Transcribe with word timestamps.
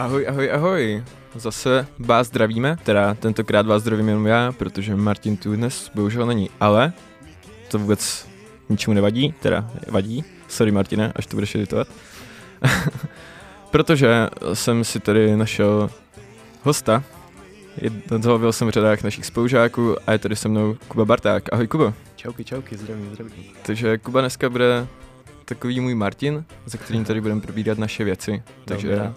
Ahoj, 0.00 0.28
ahoj, 0.28 0.52
ahoj. 0.52 1.04
Zase 1.34 1.86
vás 1.98 2.26
zdravíme, 2.26 2.76
teda 2.82 3.14
tentokrát 3.14 3.66
vás 3.66 3.82
zdravím 3.82 4.08
jenom 4.08 4.26
já, 4.26 4.52
protože 4.52 4.96
Martin 4.96 5.36
tu 5.36 5.56
dnes 5.56 5.90
bohužel 5.94 6.26
není, 6.26 6.50
ale 6.60 6.92
to 7.68 7.78
vůbec 7.78 8.28
ničemu 8.68 8.94
nevadí, 8.94 9.34
teda 9.40 9.70
vadí. 9.88 10.24
Sorry 10.48 10.72
Martine, 10.72 11.12
až 11.16 11.26
to 11.26 11.36
budeš 11.36 11.54
editovat. 11.54 11.88
protože 13.70 14.28
jsem 14.54 14.84
si 14.84 15.00
tady 15.00 15.36
našel 15.36 15.90
hosta, 16.62 17.04
Zvolil 18.20 18.52
jsem 18.52 18.68
v 18.68 18.70
řadách 18.70 19.02
našich 19.02 19.26
spolužáků 19.26 19.96
a 20.06 20.12
je 20.12 20.18
tady 20.18 20.36
se 20.36 20.48
mnou 20.48 20.76
Kuba 20.88 21.04
Barták. 21.04 21.52
Ahoj 21.52 21.66
Kuba. 21.66 21.94
Čauky, 22.16 22.44
čauky, 22.44 22.76
zdravím, 22.76 23.14
zdravím. 23.14 23.44
Takže 23.62 23.98
Kuba 23.98 24.20
dneska 24.20 24.50
bude 24.50 24.86
takový 25.44 25.80
můj 25.80 25.94
Martin, 25.94 26.44
za 26.66 26.78
kterým 26.78 27.04
tady 27.04 27.20
budeme 27.20 27.40
probírat 27.40 27.78
naše 27.78 28.04
věci. 28.04 28.42
Takže. 28.64 29.12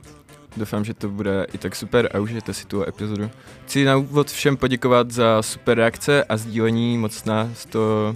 Doufám, 0.57 0.85
že 0.85 0.93
to 0.93 1.09
bude 1.09 1.47
i 1.53 1.57
tak 1.57 1.75
super 1.75 2.09
a 2.13 2.19
užijete 2.19 2.53
si 2.53 2.67
tu 2.67 2.83
epizodu. 2.83 3.31
Chci 3.65 3.85
na 3.85 3.97
úvod 3.97 4.31
všem 4.31 4.57
poděkovat 4.57 5.11
za 5.11 5.41
super 5.41 5.77
reakce 5.77 6.23
a 6.23 6.37
sdílení, 6.37 6.97
moc 6.97 7.25
nás 7.25 7.65
to, 7.65 8.15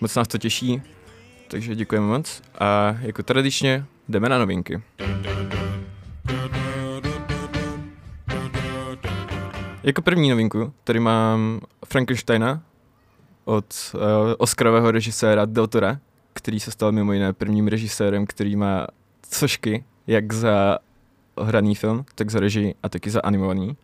moc 0.00 0.14
nás 0.14 0.28
to 0.28 0.38
těší. 0.38 0.82
Takže 1.48 1.74
děkujeme 1.74 2.06
moc 2.06 2.42
a 2.58 2.96
jako 3.00 3.22
tradičně 3.22 3.84
jdeme 4.08 4.28
na 4.28 4.38
novinky. 4.38 4.82
Jako 9.82 10.02
první 10.02 10.30
novinku 10.30 10.72
tady 10.84 11.00
mám 11.00 11.60
Frankensteina 11.86 12.62
od 13.44 13.74
uh, 13.94 14.00
Oscarového 14.38 14.90
režiséra 14.90 15.44
Del 15.44 15.66
Tora, 15.66 15.98
který 16.32 16.60
se 16.60 16.70
stal 16.70 16.92
mimo 16.92 17.12
jiné 17.12 17.32
prvním 17.32 17.68
režisérem, 17.68 18.26
který 18.26 18.56
má 18.56 18.86
cožky 19.30 19.84
jak 20.06 20.32
za 20.32 20.78
hraný 21.40 21.74
film, 21.74 22.04
tak 22.14 22.30
za 22.30 22.40
režii 22.40 22.74
a 22.82 22.88
taky 22.88 23.10
za 23.10 23.20
animovaný. 23.20 23.76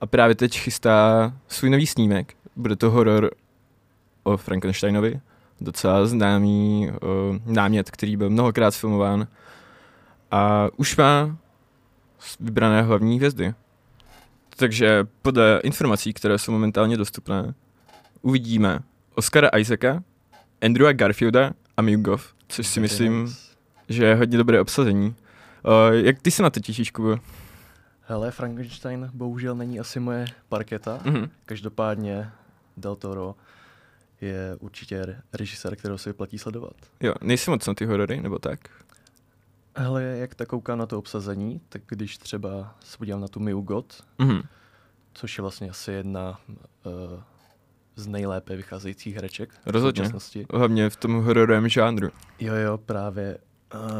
A 0.00 0.06
právě 0.06 0.34
teď 0.34 0.58
chystá 0.58 1.32
svůj 1.48 1.70
nový 1.70 1.86
snímek. 1.86 2.34
Bude 2.56 2.76
to 2.76 2.90
horor 2.90 3.30
o 4.22 4.36
Frankensteinovi, 4.36 5.20
docela 5.60 6.06
známý 6.06 6.90
uh, 6.90 7.54
námět, 7.54 7.90
který 7.90 8.16
byl 8.16 8.30
mnohokrát 8.30 8.74
filmován. 8.74 9.26
A 10.30 10.68
už 10.76 10.96
má 10.96 11.36
vybrané 12.40 12.82
hlavní 12.82 13.16
hvězdy. 13.16 13.54
Takže 14.56 15.06
podle 15.22 15.60
informací, 15.62 16.12
které 16.12 16.38
jsou 16.38 16.52
momentálně 16.52 16.96
dostupné, 16.96 17.54
uvidíme 18.22 18.78
Oscara 19.14 19.48
Isaaca, 19.58 20.02
Andrewa 20.62 20.92
Garfielda 20.92 21.52
a 21.76 21.82
Mugov, 21.82 22.34
což 22.48 22.66
si 22.66 22.80
myslím, 22.80 23.34
že 23.88 24.04
je 24.04 24.14
hodně 24.14 24.38
dobré 24.38 24.60
obsazení. 24.60 25.14
Uh, 25.64 25.94
jak 25.94 26.22
ty 26.22 26.30
se 26.30 26.42
na 26.42 26.50
to 26.50 26.60
těšíš, 26.60 26.90
Kubo? 26.90 27.16
Hele, 28.00 28.30
Frankenstein 28.30 29.10
bohužel 29.14 29.54
není 29.54 29.80
asi 29.80 30.00
moje 30.00 30.24
parketa. 30.48 31.00
Mhm. 31.04 31.30
Každopádně 31.46 32.30
Del 32.76 32.96
Toro 32.96 33.34
je 34.20 34.56
určitě 34.60 35.22
režisér, 35.32 35.76
kterého 35.76 35.98
se 35.98 36.10
vyplatí 36.10 36.38
sledovat. 36.38 36.72
Jo, 37.00 37.14
nejsem 37.22 37.52
moc 37.52 37.66
na 37.66 37.74
ty 37.74 37.86
horory, 37.86 38.20
nebo 38.20 38.38
tak? 38.38 38.60
Hele, 39.76 40.02
jak 40.02 40.34
tak 40.34 40.48
koukám 40.48 40.78
na 40.78 40.86
to 40.86 40.98
obsazení, 40.98 41.60
tak 41.68 41.82
když 41.86 42.18
třeba 42.18 42.74
se 42.84 42.98
podívám 42.98 43.20
na 43.20 43.28
tu 43.28 43.40
Miu 43.40 43.60
God, 43.60 44.04
Mhm. 44.18 44.42
což 45.12 45.38
je 45.38 45.42
vlastně 45.42 45.70
asi 45.70 45.92
jedna 45.92 46.40
uh, 46.84 46.92
z 47.96 48.06
nejlépe 48.06 48.56
vycházejících 48.56 49.14
hereček 49.14 49.50
v 49.52 49.70
Rozhodně. 49.70 50.02
současnosti. 50.02 50.46
Hlavně 50.54 50.90
v 50.90 50.96
tom 50.96 51.22
hororovém 51.24 51.68
žánru. 51.68 52.10
Jo, 52.40 52.54
jo, 52.54 52.78
právě 52.78 53.38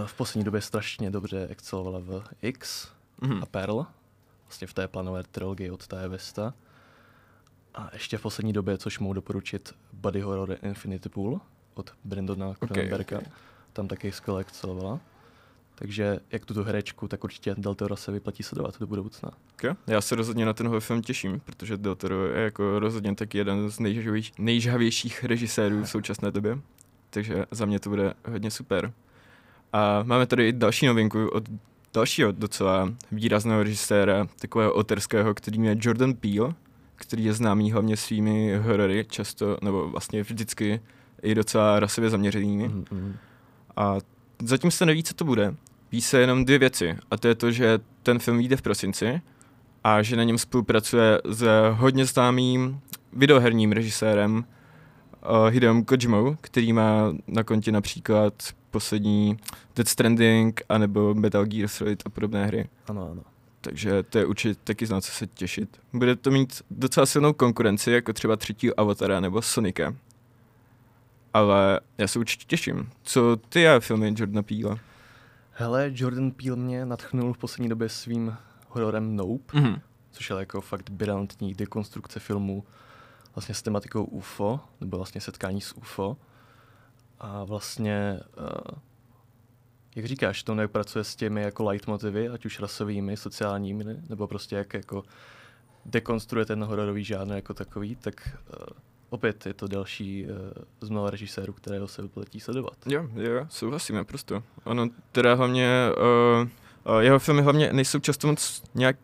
v 0.06 0.14
poslední 0.14 0.44
době 0.44 0.60
strašně 0.60 1.10
dobře 1.10 1.46
excelovala 1.50 1.98
v 1.98 2.24
X 2.42 2.88
Mhm. 3.20 3.42
a 3.42 3.46
Pearl, 3.46 3.86
vlastně 4.46 4.66
v 4.66 4.74
té 4.74 4.88
planové 4.88 5.22
trilogii 5.22 5.70
od 5.70 5.86
té 5.86 6.08
Vesta. 6.08 6.54
A 7.74 7.90
ještě 7.92 8.18
v 8.18 8.22
poslední 8.22 8.52
době, 8.52 8.78
což 8.78 8.98
mohu 8.98 9.12
doporučit, 9.12 9.74
Body 9.92 10.20
Horror 10.20 10.56
Infinity 10.62 11.08
Pool 11.08 11.40
od 11.74 11.92
Brandona 12.04 12.54
Cronenberga. 12.54 13.18
ok. 13.18 13.24
Tam 13.72 13.88
taky 13.88 14.12
skvěle 14.12 14.40
excelovala. 14.40 15.00
Takže 15.74 16.20
jak 16.30 16.44
tuto 16.46 16.64
herečku, 16.64 17.08
tak 17.08 17.24
určitě 17.24 17.54
Del 17.58 17.74
Toro 17.74 17.96
se 17.96 18.12
vyplatí 18.12 18.42
sledovat 18.42 18.80
do 18.80 18.86
budoucna. 18.86 19.30
Tak 19.30 19.64
jo, 19.64 19.74
Já 19.86 20.00
se 20.00 20.14
rozhodně 20.14 20.46
na 20.46 20.52
tenhle 20.52 20.80
film 20.80 21.02
těším, 21.02 21.40
protože 21.40 21.76
Del 21.76 21.94
Toro 21.94 22.26
je 22.26 22.42
jako 22.44 22.78
rozhodně 22.78 23.14
taky 23.14 23.38
jeden 23.38 23.70
z 23.70 23.78
nejžavějš- 23.78 24.32
nejžhavějších 24.38 25.24
režisérů 25.24 25.82
v 25.82 25.88
současné 25.88 26.30
době. 26.30 26.58
Takže 27.10 27.46
za 27.50 27.66
mě 27.66 27.80
to 27.80 27.90
bude 27.90 28.14
hodně 28.28 28.50
super. 28.50 28.92
A 29.72 30.02
máme 30.02 30.26
tady 30.26 30.48
i 30.48 30.52
další 30.52 30.86
novinku 30.86 31.28
od 31.28 31.44
dalšího 31.94 32.32
docela 32.32 32.92
výrazného 33.12 33.62
režiséra, 33.62 34.26
takového 34.40 34.72
oterského, 34.72 35.34
kterým 35.34 35.64
je 35.64 35.76
Jordan 35.80 36.14
Peele, 36.14 36.54
který 36.94 37.24
je 37.24 37.32
známý 37.32 37.72
hlavně 37.72 37.96
svými 37.96 38.56
horory, 38.56 39.06
často, 39.10 39.58
nebo 39.62 39.88
vlastně 39.88 40.22
vždycky 40.22 40.80
i 41.22 41.34
docela 41.34 41.80
rasově 41.80 42.10
zaměřenými. 42.10 42.68
Mm, 42.68 42.84
mm. 42.90 43.14
A 43.76 43.96
zatím 44.42 44.70
se 44.70 44.86
neví, 44.86 45.02
co 45.02 45.14
to 45.14 45.24
bude. 45.24 45.54
Ví 45.92 46.00
se 46.00 46.20
jenom 46.20 46.44
dvě 46.44 46.58
věci. 46.58 46.96
A 47.10 47.16
to 47.16 47.28
je 47.28 47.34
to, 47.34 47.50
že 47.50 47.78
ten 48.02 48.18
film 48.18 48.38
vyjde 48.38 48.56
v 48.56 48.62
prosinci 48.62 49.20
a 49.84 50.02
že 50.02 50.16
na 50.16 50.24
něm 50.24 50.38
spolupracuje 50.38 51.20
s 51.24 51.44
hodně 51.72 52.06
známým 52.06 52.80
videoherním 53.12 53.72
režisérem 53.72 54.36
uh, 54.36 55.48
Hideom 55.48 55.84
Kojimou, 55.84 56.36
který 56.40 56.72
má 56.72 57.12
na 57.26 57.44
kontě 57.44 57.72
například 57.72 58.34
poslední 58.72 59.36
Death 59.76 59.90
Stranding 59.90 60.60
anebo 60.68 61.14
Metal 61.14 61.44
Gear 61.44 61.68
Solid 61.68 62.02
a 62.06 62.08
podobné 62.10 62.46
hry. 62.46 62.68
Ano, 62.88 63.08
ano. 63.10 63.22
Takže 63.60 64.02
to 64.02 64.18
je 64.18 64.26
určitě 64.26 64.60
taky 64.64 64.86
na 64.86 65.00
co 65.00 65.12
se 65.12 65.26
těšit. 65.26 65.80
Bude 65.92 66.16
to 66.16 66.30
mít 66.30 66.62
docela 66.70 67.06
silnou 67.06 67.32
konkurenci, 67.32 67.90
jako 67.90 68.12
třeba 68.12 68.36
třetího 68.36 68.80
Avatara 68.80 69.20
nebo 69.20 69.42
Sonika. 69.42 69.94
Ale 71.34 71.80
já 71.98 72.08
se 72.08 72.18
určitě 72.18 72.44
těším. 72.46 72.90
Co 73.02 73.36
ty 73.48 73.68
a 73.68 73.80
filmy 73.80 74.14
Jordana 74.16 74.42
Peele? 74.42 74.76
Hele, 75.52 75.90
Jordan 75.94 76.30
Peele 76.30 76.56
mě 76.56 76.86
natchnul 76.86 77.32
v 77.32 77.38
poslední 77.38 77.68
době 77.68 77.88
svým 77.88 78.36
hororem 78.68 79.16
Nope, 79.16 79.58
Mhm. 79.60 79.80
což 80.10 80.30
je 80.30 80.36
jako 80.36 80.60
fakt 80.60 80.90
brilantní 80.90 81.54
dekonstrukce 81.54 82.20
filmu 82.20 82.64
vlastně 83.34 83.54
s 83.54 83.62
tematikou 83.62 84.04
UFO, 84.04 84.60
nebo 84.80 84.96
vlastně 84.96 85.20
setkání 85.20 85.60
s 85.60 85.72
UFO. 85.76 86.16
A 87.22 87.44
vlastně, 87.44 88.20
uh, 88.38 88.78
jak 89.96 90.06
říkáš, 90.06 90.42
to 90.42 90.54
nepracuje 90.54 91.04
s 91.04 91.16
těmi 91.16 91.42
jako 91.42 91.64
leitmotivy, 91.64 92.28
ať 92.28 92.46
už 92.46 92.60
rasovými, 92.60 93.16
sociálními, 93.16 93.84
nebo 94.08 94.26
prostě 94.26 94.56
jak 94.56 94.74
jako 94.74 95.02
dekonstruuje 95.86 96.46
ten 96.46 96.64
hororový 96.64 97.04
žánr 97.04 97.34
jako 97.34 97.54
takový, 97.54 97.96
tak 97.96 98.38
uh, 98.48 98.64
opět 99.10 99.46
je 99.46 99.54
to 99.54 99.68
další 99.68 100.24
uh, 100.24 100.30
z 100.80 100.88
mnoha 100.88 101.10
režisérů, 101.10 101.52
kterého 101.52 101.88
se 101.88 102.02
vyplatí 102.02 102.40
sledovat. 102.40 102.74
Jo, 102.86 103.08
jo, 103.14 103.46
souhlasím 103.48 103.96
naprosto. 103.96 104.42
Ono 104.64 104.88
teda 105.12 105.34
hlavně, 105.34 105.90
uh, 105.96 106.48
uh, 106.94 107.00
jeho 107.00 107.18
filmy 107.18 107.42
hlavně 107.42 107.72
nejsou 107.72 107.98
často 107.98 108.26
moc 108.26 108.62
nějak 108.74 108.96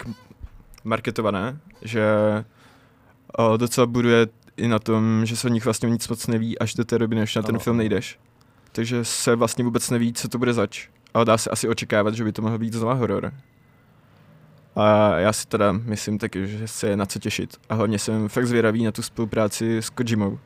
marketované, 0.84 1.60
že 1.82 2.04
uh, 3.38 3.58
docela 3.58 3.86
buduje 3.86 4.26
i 4.58 4.69
na 4.69 4.78
tom, 4.78 5.26
že 5.26 5.36
se 5.36 5.46
o 5.48 5.50
nich 5.50 5.64
vlastně 5.64 5.91
nic 5.91 6.08
moc 6.08 6.26
neví 6.26 6.58
až 6.58 6.74
do 6.74 6.84
té 6.84 6.98
doby, 6.98 7.16
než 7.16 7.34
na 7.34 7.42
ten 7.42 7.54
Ano, 7.54 7.58
film 7.60 7.74
ano. 7.74 7.78
nejdeš. 7.78 8.19
Takže 8.72 9.04
se 9.04 9.34
vlastně 9.36 9.64
vůbec 9.64 9.91
neví, 9.91 10.12
co 10.12 10.28
to 10.28 10.38
bude 10.38 10.53
zač. 10.53 10.88
Ale 11.15 11.24
dá 11.24 11.38
se 11.38 11.50
asi 11.50 11.68
očekávat, 11.68 12.15
že 12.15 12.24
by 12.24 12.33
to 12.33 12.42
mohl 12.42 12.59
být 12.59 12.72
znova 12.74 12.94
horor. 12.94 13.33
A 14.77 15.18
já 15.18 15.33
si 15.33 15.47
teda 15.47 15.72
myslím 15.72 16.18
taky, 16.18 16.47
že 16.48 16.68
se 16.68 16.88
je 16.88 16.97
na 16.97 17.06
co 17.06 17.18
těšit. 17.18 17.56
A 17.68 17.74
hlavně 17.74 17.98
jsem 17.98 18.28
fakt 18.28 18.47
zvědavý 18.47 18.84
na 18.84 18.92
tu 18.92 19.03
spolupráci 19.03 19.77
s 19.78 19.91
Kojimou. 19.91 20.38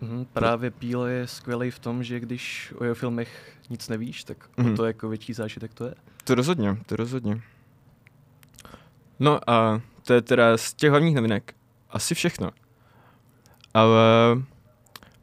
Mhm, 0.00 0.26
právě 0.32 0.70
Píle 0.70 1.12
je 1.12 1.26
skvělý 1.26 1.70
v 1.70 1.78
tom, 1.78 2.02
že 2.04 2.20
když 2.20 2.72
o 2.78 2.84
jeho 2.84 2.94
filmech 2.94 3.52
nic 3.70 3.88
nevíš, 3.88 4.24
tak 4.24 4.36
o 4.72 4.76
to 4.76 4.84
jako 4.84 5.08
větší 5.08 5.32
zážitek 5.32 5.74
to 5.74 5.84
je. 5.84 5.94
To 6.24 6.34
rozhodně, 6.34 6.76
to 6.86 6.96
rozhodně. 6.96 7.40
No 9.18 9.50
a 9.50 9.80
to 10.02 10.12
je 10.14 10.22
teda 10.22 10.56
z 10.56 10.74
těch 10.74 10.90
hlavních 10.90 11.14
novinek 11.14 11.54
asi 11.90 12.14
všechno. 12.14 12.50
Ale 13.74 14.02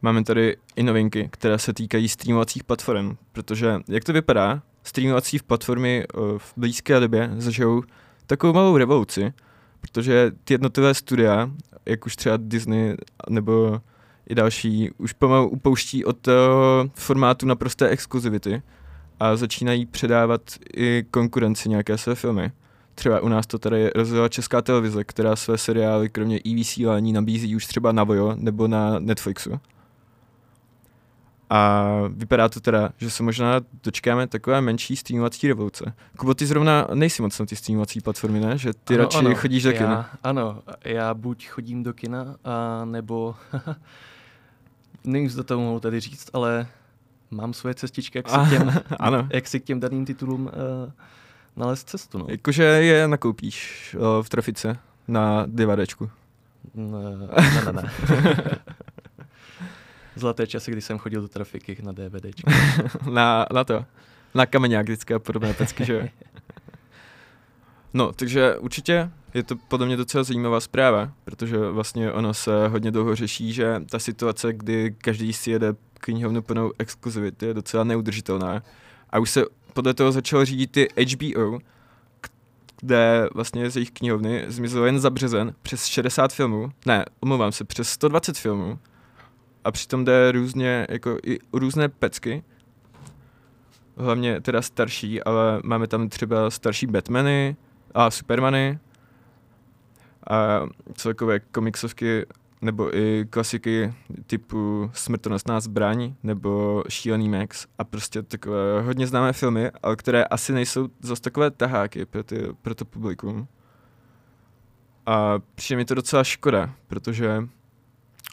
máme 0.02 0.24
tady 0.24 0.56
i 0.76 0.82
novinky, 0.82 1.28
které 1.32 1.58
se 1.58 1.72
týkají 1.72 2.08
streamovacích 2.08 2.64
platform, 2.64 3.16
protože 3.32 3.80
jak 3.88 4.04
to 4.04 4.12
vypadá, 4.12 4.62
streamovací 4.82 5.38
platformy 5.46 6.04
eh, 6.04 6.18
v 6.38 6.52
blízké 6.56 7.00
době 7.00 7.30
zažijou 7.36 7.82
takovou 8.26 8.52
malou 8.52 8.76
revoluci, 8.76 9.32
protože 9.80 10.32
ty 10.44 10.54
jednotlivé 10.54 10.94
studia, 10.94 11.50
jak 11.86 12.06
už 12.06 12.16
třeba 12.16 12.36
Disney 12.40 12.96
nebo 13.28 13.80
i 14.28 14.34
další, 14.34 14.90
už 14.98 15.12
pomalu 15.12 15.48
upouští 15.48 16.04
od 16.04 16.18
toho 16.18 16.90
formátu 16.94 17.46
naprosté 17.46 17.88
exkluzivity 17.88 18.62
a 19.20 19.36
začínají 19.36 19.86
předávat 19.86 20.40
i 20.76 21.04
konkurenci 21.10 21.68
nějaké 21.68 21.98
své 21.98 22.14
filmy. 22.14 22.52
Třeba 22.98 23.20
u 23.20 23.28
nás 23.28 23.46
to 23.46 23.58
tady 23.58 23.90
rozjela 23.94 24.28
česká 24.28 24.62
televize, 24.62 25.04
která 25.04 25.36
své 25.36 25.58
seriály 25.58 26.08
kromě 26.08 26.38
i 26.38 26.54
vysílání 26.54 27.12
nabízí 27.12 27.56
už 27.56 27.66
třeba 27.66 27.92
na 27.92 28.04
Vojo 28.04 28.34
nebo 28.36 28.68
na 28.68 28.98
Netflixu. 28.98 29.60
A 31.50 31.92
vypadá 32.08 32.48
to 32.48 32.60
teda, 32.60 32.90
že 32.96 33.10
se 33.10 33.22
možná 33.22 33.60
dočkáme 33.84 34.26
takové 34.26 34.60
menší 34.60 34.96
streamovací 34.96 35.48
revoluce. 35.48 35.92
Kubo, 36.16 36.34
ty 36.34 36.46
zrovna 36.46 36.86
nejsi 36.94 37.22
moc 37.22 37.38
na 37.38 37.46
ty 37.46 37.56
streamovací 37.56 38.00
platformy, 38.00 38.40
ne? 38.40 38.58
Že 38.58 38.72
ty 38.84 38.94
ano, 38.94 39.04
radši 39.04 39.18
ano, 39.18 39.34
chodíš 39.34 39.62
do 39.62 39.72
kina. 39.72 39.90
Já, 39.90 40.10
ano, 40.22 40.62
já 40.84 41.14
buď 41.14 41.46
chodím 41.48 41.82
do 41.82 41.92
kina, 41.92 42.36
a 42.44 42.84
nebo... 42.84 43.34
Nevím, 45.04 45.30
zda 45.30 45.42
to 45.42 45.60
mohu 45.60 45.80
tady 45.80 46.00
říct, 46.00 46.30
ale 46.32 46.66
mám 47.30 47.54
svoje 47.54 47.74
cestičky, 47.74 48.18
jak 48.18 48.28
si, 48.28 48.36
k 48.46 48.50
těm, 48.50 48.72
ano. 49.00 49.28
jak 49.30 49.46
si 49.46 49.60
k 49.60 49.64
těm 49.64 49.80
daným 49.80 50.04
titulům 50.04 50.44
uh, 50.44 50.92
nalézt 51.58 51.88
cestu. 51.88 52.18
No. 52.18 52.26
Jakože 52.28 52.64
je 52.64 53.08
nakoupíš 53.08 53.96
uh, 53.98 54.22
v 54.22 54.28
trafice 54.28 54.76
na 55.08 55.44
DVDčku. 55.46 56.10
Ne, 56.74 57.16
ne, 57.16 57.72
ne. 57.72 57.82
ne. 57.82 57.90
Zlaté 60.16 60.46
časy, 60.46 60.70
kdy 60.70 60.80
jsem 60.80 60.98
chodil 60.98 61.20
do 61.22 61.28
trafiky 61.28 61.78
na 61.82 61.92
DVDčku. 61.92 62.50
na, 63.10 63.46
na 63.52 63.64
to. 63.64 63.84
Na 64.34 64.46
kameňák 64.46 64.86
vždycky 64.86 65.14
a 65.14 65.18
podobné 65.18 65.54
pecky, 65.54 65.84
že 65.84 65.94
jo? 65.94 66.02
No, 67.94 68.12
takže 68.12 68.56
určitě 68.56 69.10
je 69.34 69.42
to 69.42 69.56
podle 69.56 69.86
mě 69.86 69.96
docela 69.96 70.24
zajímavá 70.24 70.60
zpráva, 70.60 71.12
protože 71.24 71.58
vlastně 71.58 72.12
ono 72.12 72.34
se 72.34 72.68
hodně 72.68 72.90
dlouho 72.90 73.16
řeší, 73.16 73.52
že 73.52 73.82
ta 73.90 73.98
situace, 73.98 74.52
kdy 74.52 74.94
každý 74.98 75.32
si 75.32 75.50
jede 75.50 75.74
knihovnu 75.94 76.42
plnou 76.42 76.72
exkluzivity, 76.78 77.46
je 77.46 77.54
docela 77.54 77.84
neudržitelná. 77.84 78.62
A 79.10 79.18
už 79.18 79.30
se 79.30 79.44
podle 79.78 79.94
toho 79.94 80.12
začalo 80.12 80.44
řídit 80.44 80.70
ty 80.70 80.88
HBO, 81.14 81.58
kde 82.80 83.28
vlastně 83.34 83.70
z 83.70 83.76
jejich 83.76 83.90
knihovny 83.90 84.44
zmizelo 84.48 84.86
jen 84.86 85.00
za 85.00 85.10
březen 85.10 85.54
přes 85.62 85.86
60 85.86 86.32
filmů, 86.32 86.70
ne, 86.86 87.04
omlouvám 87.20 87.52
se, 87.52 87.64
přes 87.64 87.88
120 87.88 88.38
filmů. 88.38 88.78
A 89.64 89.72
přitom 89.72 90.04
jde 90.04 90.32
různě, 90.32 90.86
jako 90.90 91.18
i 91.26 91.38
různé 91.52 91.88
pecky, 91.88 92.42
hlavně 93.96 94.40
teda 94.40 94.62
starší, 94.62 95.22
ale 95.22 95.60
máme 95.64 95.86
tam 95.86 96.08
třeba 96.08 96.50
starší 96.50 96.86
Batmany 96.86 97.56
a 97.94 98.10
Supermany. 98.10 98.78
A 100.30 100.66
celkové 100.94 101.40
komiksovky 101.40 102.26
nebo 102.62 102.96
i 102.96 103.26
klasiky 103.30 103.94
typu 104.26 104.90
Smrtonosná 104.94 105.60
zbraň 105.60 106.14
nebo 106.22 106.84
Šílený 106.88 107.28
Max 107.28 107.66
a 107.78 107.84
prostě 107.84 108.22
takové 108.22 108.82
hodně 108.82 109.06
známé 109.06 109.32
filmy, 109.32 109.70
ale 109.82 109.96
které 109.96 110.24
asi 110.24 110.52
nejsou 110.52 110.88
zase 111.00 111.22
takové 111.22 111.50
taháky 111.50 112.04
pro, 112.06 112.22
ty, 112.22 112.48
pro 112.62 112.74
to 112.74 112.84
publikum. 112.84 113.48
A 115.06 115.38
přijde 115.54 115.76
mi 115.76 115.84
to 115.84 115.94
docela 115.94 116.24
škoda, 116.24 116.74
protože 116.86 117.48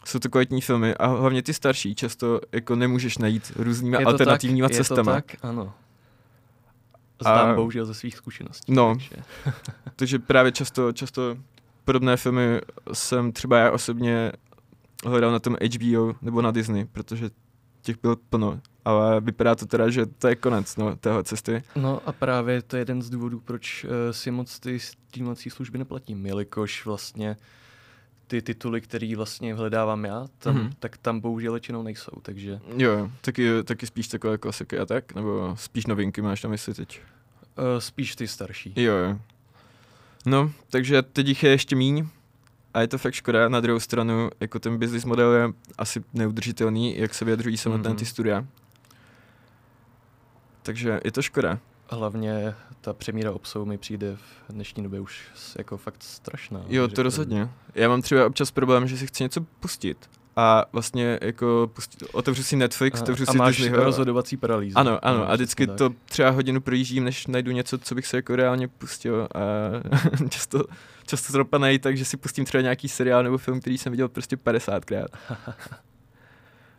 jsou 0.04 0.18
to 0.18 0.28
kvalitní 0.28 0.60
filmy 0.60 0.94
a 0.94 1.06
hlavně 1.06 1.42
ty 1.42 1.54
starší 1.54 1.94
často 1.94 2.40
jako 2.52 2.76
nemůžeš 2.76 3.18
najít 3.18 3.52
různými 3.56 3.96
alternativníma 3.96 4.68
tak, 4.68 4.76
cestama. 4.76 5.14
Je 5.14 5.22
to 5.22 5.28
tak, 5.28 5.44
ano. 5.44 5.74
Znám 7.22 7.50
a, 7.50 7.54
bohužel 7.54 7.84
ze 7.84 7.94
svých 7.94 8.16
zkušeností. 8.16 8.72
No, 8.72 8.94
takže. 8.94 9.16
takže 9.96 10.18
právě 10.18 10.52
často, 10.52 10.92
často 10.92 11.36
podobné 11.86 12.16
filmy 12.16 12.60
jsem 12.92 13.32
třeba 13.32 13.58
já 13.58 13.70
osobně 13.70 14.32
hledal 15.04 15.32
na 15.32 15.38
tom 15.38 15.56
HBO 15.74 16.14
nebo 16.22 16.42
na 16.42 16.50
Disney, 16.50 16.84
protože 16.84 17.30
těch 17.82 17.96
bylo 18.02 18.16
plno, 18.16 18.60
ale 18.84 19.20
vypadá 19.20 19.54
to 19.54 19.66
teda, 19.66 19.90
že 19.90 20.06
to 20.06 20.28
je 20.28 20.36
konec 20.36 20.76
no, 20.76 20.96
téhle 20.96 21.24
cesty. 21.24 21.62
No 21.76 22.00
a 22.06 22.12
právě 22.12 22.62
to 22.62 22.76
je 22.76 22.80
jeden 22.80 23.02
z 23.02 23.10
důvodů, 23.10 23.40
proč 23.40 23.84
uh, 23.84 23.90
si 24.10 24.30
moc 24.30 24.58
ty 24.58 24.80
streamovací 24.80 25.50
služby 25.50 25.78
neplatím, 25.78 26.26
jelikož 26.26 26.86
vlastně 26.86 27.36
ty 28.26 28.42
tituly, 28.42 28.80
který 28.80 29.14
vlastně 29.14 29.54
hledávám 29.54 30.04
já, 30.04 30.26
tam, 30.38 30.56
mm-hmm. 30.56 30.72
tak 30.78 30.96
tam 30.96 31.20
bohužel 31.20 31.52
většinou 31.52 31.82
nejsou, 31.82 32.12
takže... 32.22 32.60
Jo, 32.76 33.10
taky, 33.20 33.62
taky 33.64 33.86
spíš 33.86 34.08
takové 34.08 34.38
klasiky 34.38 34.78
a 34.78 34.86
tak, 34.86 35.14
nebo 35.14 35.56
spíš 35.58 35.86
novinky 35.86 36.22
máš 36.22 36.42
na 36.42 36.50
mysli 36.50 36.74
teď? 36.74 37.00
Uh, 37.58 37.64
spíš 37.78 38.16
ty 38.16 38.28
starší. 38.28 38.72
Jo, 38.76 38.94
jo. 38.94 39.18
No, 40.26 40.50
takže 40.70 41.02
teď 41.02 41.26
jich 41.26 41.42
je 41.42 41.50
ještě 41.50 41.76
míň 41.76 42.08
a 42.74 42.80
je 42.80 42.88
to 42.88 42.98
fakt 42.98 43.14
škoda. 43.14 43.48
Na 43.48 43.60
druhou 43.60 43.80
stranu, 43.80 44.30
jako 44.40 44.58
ten 44.58 44.78
business 44.78 45.04
model 45.04 45.32
je 45.32 45.48
asi 45.78 46.04
neudržitelný, 46.14 46.98
jak 46.98 47.14
se 47.14 47.24
vyjadřují 47.24 47.56
samotné 47.56 47.90
mm-hmm. 47.90 47.96
ty 47.96 48.06
studia. 48.06 48.46
Takže 50.62 51.00
je 51.04 51.12
to 51.12 51.22
škoda. 51.22 51.58
Hlavně 51.90 52.54
ta 52.80 52.92
přemíra 52.92 53.32
obsahu 53.32 53.64
mi 53.64 53.78
přijde 53.78 54.16
v 54.16 54.52
dnešní 54.52 54.82
době 54.82 55.00
už 55.00 55.28
jako 55.58 55.76
fakt 55.76 56.02
strašná. 56.02 56.64
Jo, 56.68 56.88
to 56.88 57.02
rozhodně. 57.02 57.48
Já 57.74 57.88
mám 57.88 58.02
třeba 58.02 58.26
občas 58.26 58.50
problém, 58.50 58.88
že 58.88 58.98
si 58.98 59.06
chci 59.06 59.22
něco 59.22 59.40
pustit 59.40 60.10
a 60.36 60.64
vlastně 60.72 61.18
jako 61.22 61.70
pustit, 61.72 62.02
otevřu 62.12 62.42
si 62.42 62.56
Netflix, 62.56 63.00
otevřu 63.00 63.24
a 63.28 63.32
si 63.32 63.38
máš 63.38 63.56
Disneyho. 63.56 63.84
rozhodovací 63.84 64.36
paralýzu. 64.36 64.78
Ano, 64.78 64.98
ano, 65.02 65.18
no, 65.18 65.30
a 65.30 65.34
vždycky 65.34 65.66
to 65.66 65.90
třeba 66.04 66.30
hodinu 66.30 66.60
projíždím, 66.60 67.04
než 67.04 67.26
najdu 67.26 67.52
něco, 67.52 67.78
co 67.78 67.94
bych 67.94 68.06
se 68.06 68.16
jako 68.16 68.36
reálně 68.36 68.68
pustil 68.68 69.28
a 69.34 69.40
často, 70.28 70.64
často 71.06 71.32
to 71.32 71.38
dopadne 71.38 71.78
tak, 71.78 71.96
že 71.96 72.04
si 72.04 72.16
pustím 72.16 72.44
třeba 72.44 72.62
nějaký 72.62 72.88
seriál 72.88 73.22
nebo 73.22 73.38
film, 73.38 73.60
který 73.60 73.78
jsem 73.78 73.92
viděl 73.92 74.08
prostě 74.08 74.36
50krát. 74.36 75.06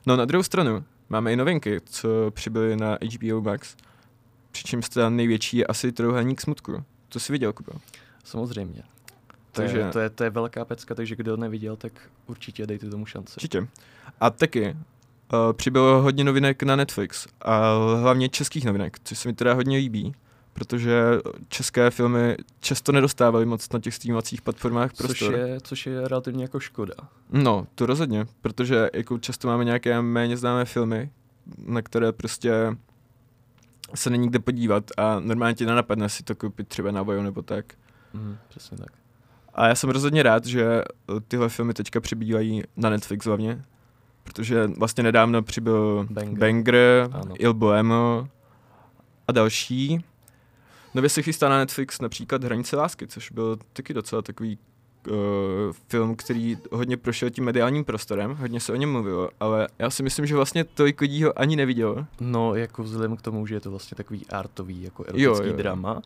No 0.05 0.15
na 0.15 0.25
druhou 0.25 0.43
stranu, 0.43 0.83
máme 1.09 1.33
i 1.33 1.35
novinky, 1.35 1.81
co 1.85 2.31
přibyly 2.31 2.75
na 2.75 2.97
HBO 3.15 3.41
Max, 3.41 3.75
přičemž 4.51 4.89
ta 4.89 5.09
největší 5.09 5.57
je 5.57 5.65
asi 5.65 5.91
Trojuhelník 5.91 6.41
smutku. 6.41 6.83
To 7.09 7.19
jsi 7.19 7.31
viděl, 7.31 7.53
Kuba? 7.53 7.73
Samozřejmě. 8.23 8.83
Takže... 9.61 9.79
To, 9.79 9.85
je, 9.85 9.91
to, 9.91 9.99
je, 9.99 10.09
to 10.09 10.23
je 10.23 10.29
velká 10.29 10.65
pecka, 10.65 10.95
takže 10.95 11.15
kdo 11.15 11.37
neviděl, 11.37 11.75
tak 11.75 11.91
určitě 12.27 12.67
dejte 12.67 12.89
tomu 12.89 13.05
šanci. 13.05 13.33
Určitě. 13.37 13.67
A 14.19 14.29
taky 14.29 14.69
uh, 14.69 15.53
přibylo 15.53 16.01
hodně 16.01 16.23
novinek 16.23 16.63
na 16.63 16.75
Netflix 16.75 17.27
a 17.41 17.73
hlavně 18.01 18.29
českých 18.29 18.65
novinek, 18.65 18.97
což 19.03 19.19
se 19.19 19.29
mi 19.29 19.33
teda 19.33 19.53
hodně 19.53 19.77
líbí, 19.77 20.15
protože 20.53 21.01
české 21.49 21.89
filmy 21.89 22.37
často 22.59 22.91
nedostávaly 22.91 23.45
moc 23.45 23.69
na 23.71 23.79
těch 23.79 23.95
streamovacích 23.95 24.41
platformách 24.41 24.93
prostor. 24.93 25.31
Což 25.31 25.39
je, 25.39 25.61
což 25.61 25.87
je 25.87 26.07
relativně 26.07 26.43
jako 26.43 26.59
škoda. 26.59 26.93
No, 27.29 27.67
to 27.75 27.85
rozhodně, 27.85 28.25
protože 28.41 28.89
jako 28.93 29.17
často 29.17 29.47
máme 29.47 29.65
nějaké 29.65 30.01
méně 30.01 30.37
známé 30.37 30.65
filmy, 30.65 31.11
na 31.65 31.81
které 31.81 32.11
prostě 32.11 32.77
se 33.95 34.09
není 34.09 34.27
kde 34.27 34.39
podívat 34.39 34.83
a 34.97 35.19
normálně 35.19 35.55
ti 35.55 35.65
nenapadne 35.65 36.09
si 36.09 36.23
to 36.23 36.35
koupit 36.35 36.67
třeba 36.67 36.91
na 36.91 37.01
Vojo 37.01 37.23
nebo 37.23 37.41
tak. 37.41 37.65
Mm, 38.13 38.37
přesně 38.49 38.77
tak. 38.77 38.91
A 39.57 39.67
já 39.67 39.75
jsem 39.75 39.89
rozhodně 39.89 40.23
rád, 40.23 40.45
že 40.45 40.63
eh, 40.63 40.83
tyhle 41.27 41.49
filmy 41.49 41.73
teďka 41.73 41.99
přibývají 41.99 42.63
na 42.75 42.89
Netflix 42.89 43.25
hlavně, 43.25 43.63
protože 44.23 44.67
vlastně 44.67 45.03
nedávno 45.03 45.41
přibyl 45.41 46.07
Banger, 46.09 46.37
Banger 46.37 47.09
Il 47.39 47.53
Bohemo 47.53 48.27
a 49.27 49.31
další. 49.31 50.03
Nově 50.93 51.09
se 51.09 51.21
chystá 51.21 51.49
na 51.49 51.57
Netflix 51.57 52.01
například 52.01 52.43
Hranice 52.43 52.75
lásky, 52.75 53.07
což 53.07 53.31
byl 53.31 53.57
taky 53.73 53.93
docela 53.93 54.21
takový 54.21 54.57
uh, 55.07 55.15
film, 55.87 56.15
který 56.15 56.57
hodně 56.71 56.97
prošel 56.97 57.29
tím 57.29 57.43
mediálním 57.43 57.85
prostorem, 57.85 58.35
hodně 58.35 58.59
se 58.59 58.73
o 58.73 58.75
něm 58.75 58.91
mluvilo, 58.91 59.29
ale 59.39 59.67
já 59.79 59.89
si 59.89 60.03
myslím, 60.03 60.25
že 60.25 60.35
vlastně 60.35 60.63
tolik 60.63 61.01
lidí 61.01 61.23
ho 61.23 61.39
ani 61.39 61.55
nevidělo. 61.55 62.05
No, 62.19 62.55
jako 62.55 62.83
vzhledem 62.83 63.17
k 63.17 63.21
tomu, 63.21 63.47
že 63.47 63.55
je 63.55 63.59
to 63.59 63.69
vlastně 63.69 63.95
takový 63.95 64.25
artový, 64.29 64.83
jako 64.83 65.03
erotický 65.03 65.23
jo, 65.23 65.43
jo. 65.43 65.57
drama, 65.57 66.01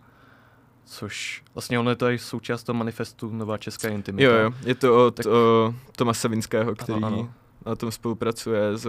což 0.92 1.44
vlastně 1.54 1.80
ono 1.80 1.90
je 1.90 1.96
to 1.96 2.10
i 2.10 2.20
součást 2.20 2.64
toho 2.64 2.78
manifestu 2.78 3.30
Nová 3.30 3.58
česká 3.58 3.90
intimita. 3.90 4.24
Jo, 4.24 4.34
jo, 4.34 4.52
je 4.64 4.76
to 4.76 5.06
od 5.06 5.16
tak... 5.16 5.26
o, 5.26 5.74
Toma 5.96 6.14
Savinského, 6.14 6.76
který 6.76 6.98
ano, 6.98 7.08
ano. 7.08 7.34
na 7.66 7.76
tom 7.76 7.92
spolupracuje 7.92 8.78
s... 8.78 8.88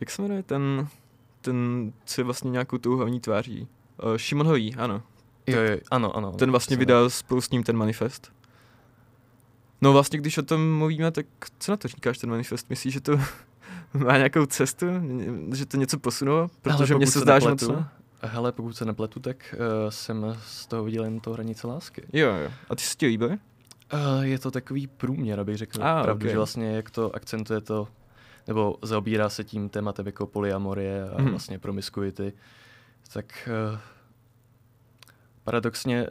Jak 0.00 0.10
se 0.10 0.22
jmenuje 0.22 0.42
ten, 0.42 0.88
ten, 1.40 1.92
co 2.04 2.20
je 2.20 2.24
vlastně 2.24 2.50
nějakou 2.50 2.78
tou 2.78 2.96
hlavní 2.96 3.20
tváří? 3.20 3.68
Uh, 4.04 4.16
Šimon 4.16 4.46
Hový, 4.46 4.74
ano. 4.74 5.02
Jo, 5.46 5.60
jo, 5.60 5.78
ano, 5.90 6.16
ano. 6.16 6.32
Ten 6.32 6.50
vlastně 6.50 6.76
vydal 6.76 7.10
spolu 7.10 7.40
s 7.40 7.50
ním 7.50 7.62
ten 7.62 7.76
manifest. 7.76 8.32
No 9.80 9.92
vlastně, 9.92 10.18
když 10.18 10.38
o 10.38 10.42
tom 10.42 10.78
mluvíme, 10.78 11.10
tak 11.10 11.26
co 11.58 11.72
na 11.72 11.76
to 11.76 11.88
říkáš, 11.88 12.18
ten 12.18 12.30
manifest? 12.30 12.70
Myslíš, 12.70 12.94
že 12.94 13.00
to 13.00 13.20
má 13.94 14.16
nějakou 14.16 14.46
cestu? 14.46 14.86
Že 15.54 15.66
to 15.66 15.76
něco 15.76 15.98
posunulo? 15.98 16.50
Protože 16.62 16.94
mně 16.94 17.06
se 17.06 17.18
zdá, 17.20 17.38
že 17.38 17.48
moc 17.48 17.70
Hele, 18.22 18.52
pokud 18.52 18.76
se 18.76 18.84
nepletu, 18.84 19.20
tak 19.20 19.54
uh, 19.58 19.90
jsem 19.90 20.36
z 20.42 20.66
toho 20.66 20.84
viděl 20.84 21.04
jen 21.04 21.20
to 21.20 21.32
hranice 21.32 21.66
lásky. 21.66 22.02
Jo, 22.12 22.34
jo. 22.34 22.50
A 22.70 22.76
ty 22.76 22.82
si 22.82 22.96
ti 22.96 23.06
líbily? 23.06 23.38
Uh, 23.92 24.22
je 24.22 24.38
to 24.38 24.50
takový 24.50 24.86
průměr, 24.86 25.40
abych 25.40 25.56
řekl. 25.56 25.82
Ah, 25.82 26.02
pravdu, 26.02 26.24
okay. 26.24 26.30
že 26.30 26.36
vlastně 26.36 26.76
jak 26.76 26.90
to 26.90 27.14
akcentuje 27.14 27.60
to, 27.60 27.88
nebo 28.46 28.76
zaobírá 28.82 29.28
se 29.28 29.44
tím 29.44 29.68
tématem 29.68 30.06
jako 30.06 30.26
polyamorie 30.26 31.10
a 31.10 31.22
mm. 31.22 31.30
vlastně 31.30 31.58
promiskuity, 31.58 32.32
tak 33.12 33.48
uh, 33.72 33.78
paradoxně 35.44 36.06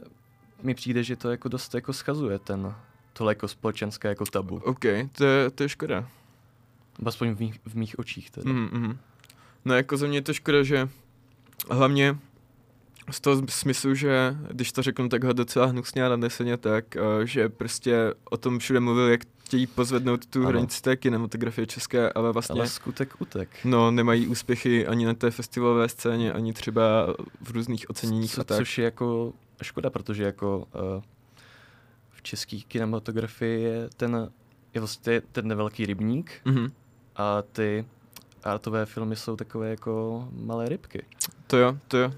mi 0.62 0.74
přijde, 0.74 1.02
že 1.02 1.16
to 1.16 1.30
jako 1.30 1.48
dost 1.48 1.74
jako 1.74 1.92
schazuje 1.92 2.38
ten, 2.38 2.74
tohle 3.12 3.30
jako 3.30 3.48
společenské 3.48 4.08
jako 4.08 4.24
tabu. 4.24 4.56
OK, 4.56 4.84
to 5.16 5.24
je, 5.24 5.50
to 5.50 5.62
je 5.62 5.68
škoda. 5.68 6.08
Aspoň 7.06 7.34
v 7.34 7.40
mých, 7.40 7.60
v 7.64 7.74
mých 7.74 7.98
očích 7.98 8.30
teda. 8.30 8.52
Mm, 8.52 8.68
mm. 8.72 8.98
No 9.64 9.74
jako 9.74 9.96
za 9.96 10.06
mě 10.06 10.18
je 10.18 10.22
to 10.22 10.34
škoda, 10.34 10.62
že 10.62 10.88
hlavně 11.70 12.18
z 13.10 13.20
toho 13.20 13.42
smyslu, 13.48 13.94
že 13.94 14.36
když 14.50 14.72
to 14.72 14.82
řeknu 14.82 15.08
takhle 15.08 15.34
docela 15.34 15.66
hnusně 15.66 16.06
a 16.06 16.08
nadneseně, 16.08 16.56
tak 16.56 16.84
uh, 17.18 17.24
že 17.24 17.48
prostě 17.48 18.14
o 18.30 18.36
tom 18.36 18.58
všude 18.58 18.80
mluvil, 18.80 19.08
jak 19.08 19.20
chtějí 19.44 19.66
pozvednout 19.66 20.26
tu 20.26 20.38
Ano. 20.40 20.48
hranici 20.48 20.82
té 20.82 20.96
kinematografie 20.96 21.66
české, 21.66 22.12
ale 22.12 22.32
vlastně 22.32 22.60
Ale 22.60 22.68
skutek 22.68 23.14
utek. 23.18 23.48
no, 23.64 23.90
nemají 23.90 24.26
úspěchy 24.26 24.86
ani 24.86 25.06
na 25.06 25.14
té 25.14 25.30
festivalové 25.30 25.88
scéně, 25.88 26.32
ani 26.32 26.52
třeba 26.52 27.14
v 27.40 27.50
různých 27.50 27.90
oceněních 27.90 28.32
Co, 28.34 28.40
a 28.40 28.44
tak. 28.44 28.58
což 28.58 28.78
je 28.78 28.84
jako 28.84 29.32
škoda, 29.62 29.90
protože 29.90 30.22
jako 30.24 30.58
uh, 30.58 31.02
v 32.10 32.22
české 32.22 32.56
kinematografii 32.68 33.62
je 33.62 33.88
ten, 33.96 34.30
je 34.74 34.80
vlastně 34.80 35.20
ten 35.32 35.46
nevelký 35.48 35.86
rybník 35.86 36.32
Mhm. 36.44 36.72
a 37.16 37.42
ty 37.42 37.84
artové 38.44 38.86
filmy 38.86 39.16
jsou 39.16 39.36
takové 39.36 39.70
jako 39.70 40.28
malé 40.32 40.68
rybky. 40.68 41.02
To 41.50 41.56
jo, 41.56 41.76
to 41.88 41.98
jo. 41.98 42.12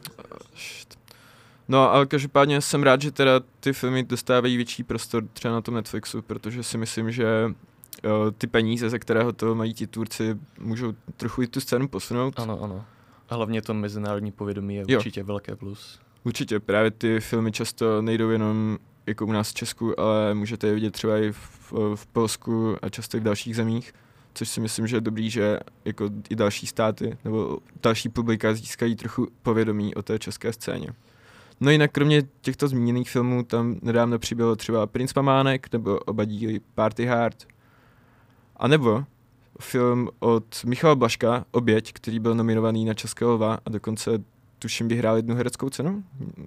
No, 1.69 1.93
ale 1.93 2.07
každopádně 2.07 2.61
jsem 2.61 2.83
rád, 2.83 3.03
že 3.03 3.11
teda 3.11 3.41
ty 3.61 3.73
filmy 3.73 4.03
dostávají 4.03 4.57
větší 4.57 4.83
prostor 4.83 5.25
třeba 5.33 5.55
na 5.55 5.61
tom 5.61 5.75
Netflixu, 5.75 6.23
protože 6.23 6.63
si 6.63 6.79
myslím, 6.79 7.13
že 7.13 7.27
uh, 7.47 8.31
ty 8.39 8.47
peníze, 8.47 8.91
ze 8.91 8.99
kterého 8.99 9.33
to 9.33 9.55
mají 9.55 9.75
ti 9.75 9.87
tvůrci, 9.87 10.39
můžou 10.61 10.93
trochu 11.17 11.43
i 11.43 11.47
tu 11.47 11.61
scénu 11.61 11.89
posunout. 11.89 12.41
Ano, 12.41 12.63
ano. 12.63 12.85
A 13.29 13.35
hlavně 13.35 13.63
to 13.63 13.75
mezinárodní 13.75 14.33
povědomí 14.33 14.75
je 14.75 14.85
Jo. 14.89 14.99
určitě 14.99 15.23
velké 15.23 15.57
plus. 15.57 16.01
Určitě, 16.25 16.61
právě 16.61 16.91
ty 16.91 17.21
filmy 17.21 17.53
často 17.53 18.03
nejdou 18.03 18.31
jenom 18.31 18.79
jako 19.07 19.27
u 19.27 19.33
nás 19.33 19.51
v 19.51 19.55
Česku, 19.55 20.01
ale 20.01 20.35
můžete 20.35 20.67
je 20.67 20.75
vidět 20.75 20.91
třeba 20.91 21.19
i 21.19 21.33
v, 21.33 21.73
v 21.95 22.07
Polsku 22.07 22.77
a 22.83 22.89
často 22.89 23.17
i 23.17 23.21
v 23.21 23.23
dalších 23.23 23.57
zemích, 23.57 23.95
což 24.35 24.49
si 24.49 24.61
myslím, 24.61 24.87
že 24.87 24.97
je 24.97 25.01
dobrý, 25.01 25.31
že 25.31 25.59
jako 25.85 26.11
i 26.31 26.37
další 26.37 26.67
státy 26.67 27.19
nebo 27.25 27.59
další 27.83 28.09
publika 28.09 28.55
získají 28.55 28.97
trochu 28.97 29.29
povědomí 29.43 29.95
o 29.95 30.03
té 30.03 30.19
české 30.19 30.53
scéně. 30.53 30.89
No 31.61 31.71
jinak 31.71 31.93
kromě 31.93 32.23
těchto 32.41 32.69
zmíněných 32.69 33.11
filmů 33.11 33.43
tam 33.43 33.77
nedávno 33.83 34.19
přibylo 34.19 34.57
třeba 34.57 34.87
Prince 34.87 35.15
Pamánek 35.15 35.73
nebo 35.73 35.99
oba 35.99 36.25
díly 36.25 36.61
Party 36.75 37.07
Hard. 37.07 37.47
A 38.57 38.69
nebo 38.69 39.05
film 39.61 40.09
od 40.19 40.65
Michala 40.65 40.95
Blaška, 40.95 41.45
Oběť, 41.51 41.93
který 41.93 42.19
byl 42.19 42.35
nominovaný 42.35 42.85
na 42.85 42.95
Českého 42.95 43.33
lva 43.33 43.59
a 43.65 43.71
dokonce 43.71 44.11
tuším 44.59 44.89
vyhrál 44.89 45.17
jednu 45.17 45.35
hereckou 45.35 45.71
cenu, 45.71 46.05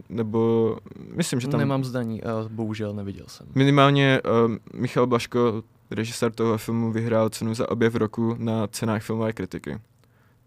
nebo 0.10 0.77
myslím, 1.15 1.39
že 1.39 1.48
tam 1.48 1.60
Nemám 1.60 1.84
zdaní 1.84 2.24
a 2.24 2.46
bohužel 2.50 2.94
neviděl 2.94 3.25
jsem. 3.27 3.48
minimálně 3.56 4.22
uh, 4.46 4.80
Michal 4.82 5.08
Blaško, 5.08 5.63
režisér 5.92 6.32
toho 6.32 6.58
filmu, 6.58 6.92
vyhrál 6.92 7.30
cenu 7.30 7.54
za 7.54 7.70
objev 7.72 7.96
roku 7.96 8.36
na 8.39 8.68
cenách 8.68 9.04
filmové 9.04 9.34
kritiky. 9.34 9.80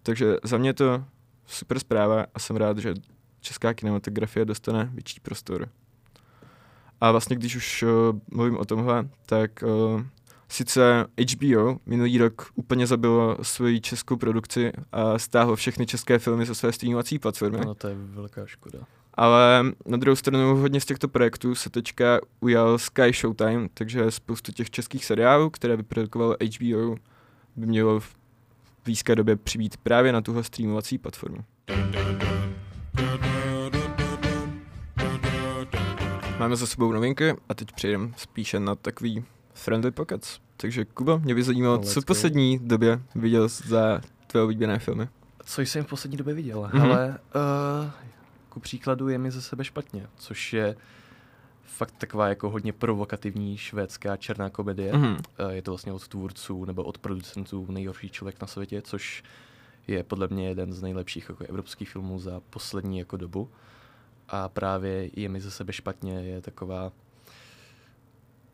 Takže 0.03 0.37
za 0.45 0.59
mě 0.59 0.75
to 0.75 1.05
super 1.47 1.79
zpráva 1.79 2.27
a 2.35 2.39
jsem 2.39 2.57
rád, 2.57 2.79
že 2.79 2.95
česká 3.41 3.75
kinematografie 3.75 4.45
dostane 4.45 4.91
větší 4.93 5.21
prostor. 5.21 5.69
A 7.01 7.11
vlastně, 7.11 7.37
když 7.37 7.57
už 7.57 7.83
uh, 7.83 7.89
mluvím 8.31 8.57
o 8.57 8.65
tomhle, 8.65 9.09
tak 9.27 9.63
uh, 9.63 10.03
sice 10.49 11.07
HBO 11.33 11.79
minulý 11.87 12.19
rok 12.19 12.51
úplně 12.55 12.87
zabilo 12.87 13.37
svoji 13.43 13.81
českou 13.81 14.17
produkci 14.17 14.73
a 14.93 15.19
stáhlo 15.19 15.57
všechny 15.57 15.87
české 15.87 16.19
filmy 16.19 16.47
ze 16.47 16.55
své 16.55 16.73
streamovací 16.73 17.19
platformy. 17.19 17.59
Ano, 17.59 17.75
to 17.75 17.89
je 17.89 17.95
velká 17.95 18.47
škoda. 18.47 18.79
Ale 19.19 19.65
na 19.87 19.97
druhou 19.97 20.17
stranu 20.17 20.57
hodně 20.57 20.81
z 20.81 20.85
těchto 20.85 21.09
projektů 21.09 21.55
se 21.55 21.71
teďka 21.71 22.21
ujal 22.41 22.79
Sky 22.79 23.13
Showtime, 23.13 23.69
takže 23.75 24.11
spoustu 24.11 24.53
těch 24.53 24.71
českých 24.71 25.05
seriálů, 25.05 25.51
které 25.51 25.77
vyprodukovalo 25.77 26.37
HBO, 26.59 26.97
by 27.57 27.67
mělo 27.67 28.01
v 28.01 28.15
blízké 28.85 29.17
době 29.17 29.37
přibít 29.37 29.77
právě 29.77 30.13
na 30.13 30.21
tuhle 30.21 30.45
streamovací 30.45 30.99
platformu. 30.99 31.45
Máme 36.39 36.57
za 36.57 36.67
sebou 36.67 36.93
novinky 36.93 37.35
a 37.49 37.55
teď 37.55 37.73
přejdeme 37.73 38.09
spíše 38.17 38.61
na 38.61 38.75
takový 38.75 39.25
friendly 39.55 39.91
pockets. 39.91 40.41
Takže 40.57 40.85
Kuba, 40.85 41.17
mě 41.17 41.35
by 41.35 41.43
zajímalo, 41.43 41.77
No, 41.77 41.83
co 41.83 42.01
v 42.01 42.05
poslední 42.05 42.59
době 42.59 43.01
viděl 43.15 43.49
za 43.49 44.01
tvé 44.27 44.43
oblíbené 44.43 44.79
filmy. 44.79 45.09
Co 45.45 45.61
jsem 45.63 45.85
v 45.85 45.89
poslední 45.89 46.17
době 46.19 46.35
viděl, 46.35 46.61
Mhm. 46.61 46.83
mm-hmm. 46.83 46.93
ale 46.93 47.19
uh, 47.85 47.91
ku 48.59 48.63
příkladu 48.63 49.09
je 49.09 49.19
mi 49.19 49.31
ze 49.31 49.43
sebe 49.43 49.65
špatně, 49.65 50.07
což 50.17 50.53
je 50.53 50.77
fakt 51.63 51.95
taková 51.99 52.29
jako 52.29 52.51
hodně 52.51 52.73
provokativní 52.73 53.57
švédská 53.57 54.17
černá 54.17 54.51
komedie. 54.51 54.93
Uh, 54.93 55.17
je 55.51 55.63
to 55.63 55.71
vlastně 55.71 55.93
od 55.93 56.09
tvůrců 56.09 56.65
nebo 56.65 56.85
od 56.85 56.99
producentů 56.99 57.67
Nejhorší 57.71 58.11
člověk 58.11 58.41
na 58.41 58.47
světě, 58.47 58.83
což 58.83 59.23
je 59.87 60.03
podle 60.03 60.29
mě 60.31 60.49
jeden 60.49 60.73
z 60.73 60.83
nejlepších 60.83 61.29
jako 61.29 61.45
evropských 61.45 61.91
filmů 61.91 62.19
za 62.19 62.41
poslední 62.51 62.99
jako 62.99 63.17
dobu. 63.17 63.51
A 64.29 64.49
právě 64.49 65.11
je 65.21 65.29
mi 65.29 65.41
ze 65.41 65.51
sebe 65.51 65.73
špatně 65.73 66.13
je 66.13 66.41
taková 66.41 66.93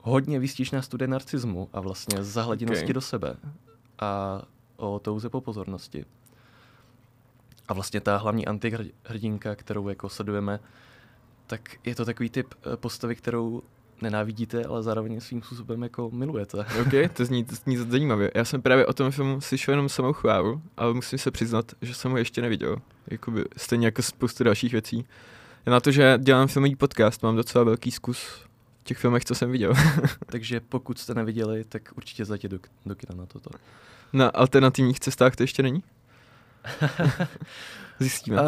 hodně 0.00 0.38
výstižná 0.38 0.82
studie 0.82 1.08
narcismu 1.08 1.68
a 1.72 1.80
vlastně 1.80 2.24
zahledinosti 2.24 2.84
Okay. 2.84 2.94
do 2.94 3.00
sebe 3.00 3.36
a 3.98 4.42
o 4.76 4.98
touze 4.98 5.28
po 5.28 5.40
pozornosti. 5.40 6.04
A 7.68 7.74
vlastně 7.74 8.00
ta 8.00 8.16
hlavní 8.16 8.46
antihrdinka, 8.46 9.54
kterou 9.54 9.88
jako 9.88 10.08
sledujeme, 10.08 10.60
tak 11.46 11.60
je 11.84 11.94
to 11.94 12.04
takový 12.04 12.30
typ 12.30 12.54
eh, 12.54 12.76
postavy, 12.76 13.16
kterou 13.16 13.62
nenávidíte, 14.02 14.64
ale 14.64 14.82
zároveň 14.82 15.20
svým 15.20 15.42
způsobem 15.42 15.82
jako 15.82 16.10
milujete. 16.10 16.58
OK, 16.80 17.12
to 17.12 17.24
zní, 17.24 17.44
to 17.44 17.54
zní 17.54 17.76
zajímavě. 17.76 18.30
Já 18.34 18.44
jsem 18.44 18.62
právě 18.62 18.86
o 18.86 18.92
tom 18.92 19.10
filmu 19.10 19.40
slyšel 19.40 19.72
jenom 19.72 19.88
samou 19.88 20.12
chválu, 20.12 20.62
ale 20.76 20.94
musím 20.94 21.18
se 21.18 21.30
přiznat, 21.30 21.72
že 21.82 21.94
jsem 21.94 22.10
ho 22.10 22.16
ještě 22.16 22.42
neviděl. 22.42 22.76
Jakoby, 23.10 23.44
stejně 23.56 23.86
jako 23.86 24.02
spoustu 24.02 24.44
dalších 24.44 24.72
věcí. 24.72 25.04
Já 25.66 25.72
na 25.72 25.80
to, 25.80 25.90
že 25.90 26.18
dělám 26.22 26.48
filmový 26.48 26.76
podcast, 26.76 27.22
mám 27.22 27.36
docela 27.36 27.64
velký 27.64 27.90
zkus 27.90 28.18
v 28.18 28.48
těch 28.84 28.98
filmech, 28.98 29.24
co 29.24 29.34
jsem 29.34 29.50
viděl. 29.50 29.74
Takže 30.26 30.60
pokud 30.60 30.98
jste 30.98 31.14
neviděli, 31.14 31.64
tak 31.64 31.82
určitě 31.96 32.24
zajděte 32.24 32.56
do, 32.56 32.62
do 32.86 32.94
kina 32.94 33.14
na 33.16 33.26
toto. 33.26 33.50
Na 34.12 34.28
alternativních 34.28 35.00
cestách 35.00 35.36
to 35.36 35.42
ještě 35.42 35.62
není? 35.62 35.82
Zjistíme. 37.98 38.38
A 38.38 38.44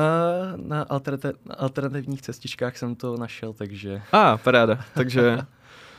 na, 0.57 0.83
alternate, 0.83 1.33
alternativních 1.51 2.23
cestičkách 2.23 2.77
jsem 2.77 2.95
to 2.95 3.17
našel, 3.17 3.53
takže 3.53 4.03
A, 4.13 4.33
ah, 4.33 4.39
paráda. 4.39 4.85
Takže 4.95 5.39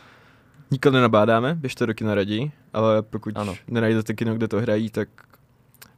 nikoho 0.71 0.93
nenabádáme, 0.93 1.55
běžte 1.55 1.85
do 1.85 1.93
kina 1.93 2.15
raději, 2.15 2.51
ale 2.73 3.01
pokud 3.01 3.37
ano. 3.37 3.55
Nenajdete 3.67 4.13
kino, 4.13 4.35
kde 4.35 4.47
to 4.47 4.61
hrají, 4.61 4.89
tak 4.89 5.09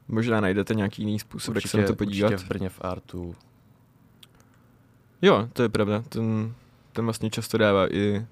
možná 0.08 0.42
najdete 0.42 0.74
nějaký 0.74 1.02
jiný 1.02 1.20
způsob, 1.20 1.56
jak 1.56 1.68
se 1.68 1.78
na 1.78 1.88
to 1.88 1.96
podívat. 1.96 2.28
určitě 2.28 2.46
v 2.46 2.50
Brně 2.50 2.70
v 2.70 2.82
Artu. 2.82 3.36
Jo, 5.22 5.50
to 5.54 5.64
je 5.64 5.70
pravda. 5.70 6.04
Ten, 6.10 6.54
ten 6.94 7.06
vlastně 7.06 7.30
často 7.30 7.58
dává 7.58 7.94
i 7.94 8.26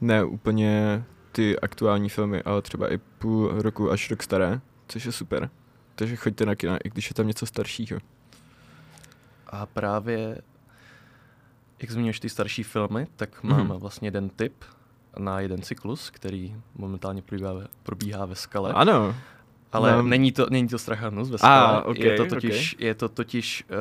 ne 0.00 0.24
úplně 0.24 1.04
ty 1.32 1.60
aktuální 1.60 2.08
filmy, 2.08 2.42
ale 2.42 2.62
třeba 2.62 2.92
i 2.92 2.98
půl 2.98 3.48
roku 3.48 3.90
až 3.90 4.10
rok 4.10 4.22
staré, 4.22 4.60
což 4.88 5.04
je 5.04 5.12
super. 5.12 5.50
Takže 5.96 6.16
choďte 6.16 6.46
na 6.46 6.54
kina, 6.54 6.76
i 6.84 6.88
když 6.88 7.10
je 7.10 7.14
tam 7.14 7.26
něco 7.26 7.46
staršího. 7.46 7.98
A 9.46 9.66
právě, 9.66 10.38
jak 11.82 11.90
zmiňuješ 11.90 12.20
ty 12.20 12.28
starší 12.28 12.62
filmy, 12.62 13.06
tak 13.16 13.42
mám 13.42 13.60
Mhm. 13.66 13.76
vlastně 13.78 14.06
jeden 14.06 14.28
tip 14.28 14.64
na 15.18 15.40
jeden 15.40 15.62
cyklus, 15.62 16.10
který 16.10 16.56
momentálně 16.74 17.22
probíhá, 17.22 17.52
ve- 17.52 17.66
probíhá 17.82 18.24
ve 18.26 18.34
skale. 18.34 18.72
Ano, 18.72 19.14
Ale 19.72 19.96
mám- 19.96 20.08
není 20.08 20.32
to, 20.32 20.46
není 20.50 20.68
to 20.68 20.78
Strachanus 20.78 21.30
ve 21.30 21.38
skale. 21.38 21.82
ok, 21.82 21.98
je, 21.98 22.16
to 22.16 22.26
totiž, 22.26 22.76
je 22.78 22.94
to 22.94 23.08
totiž 23.08 23.64
uh, 23.70 23.76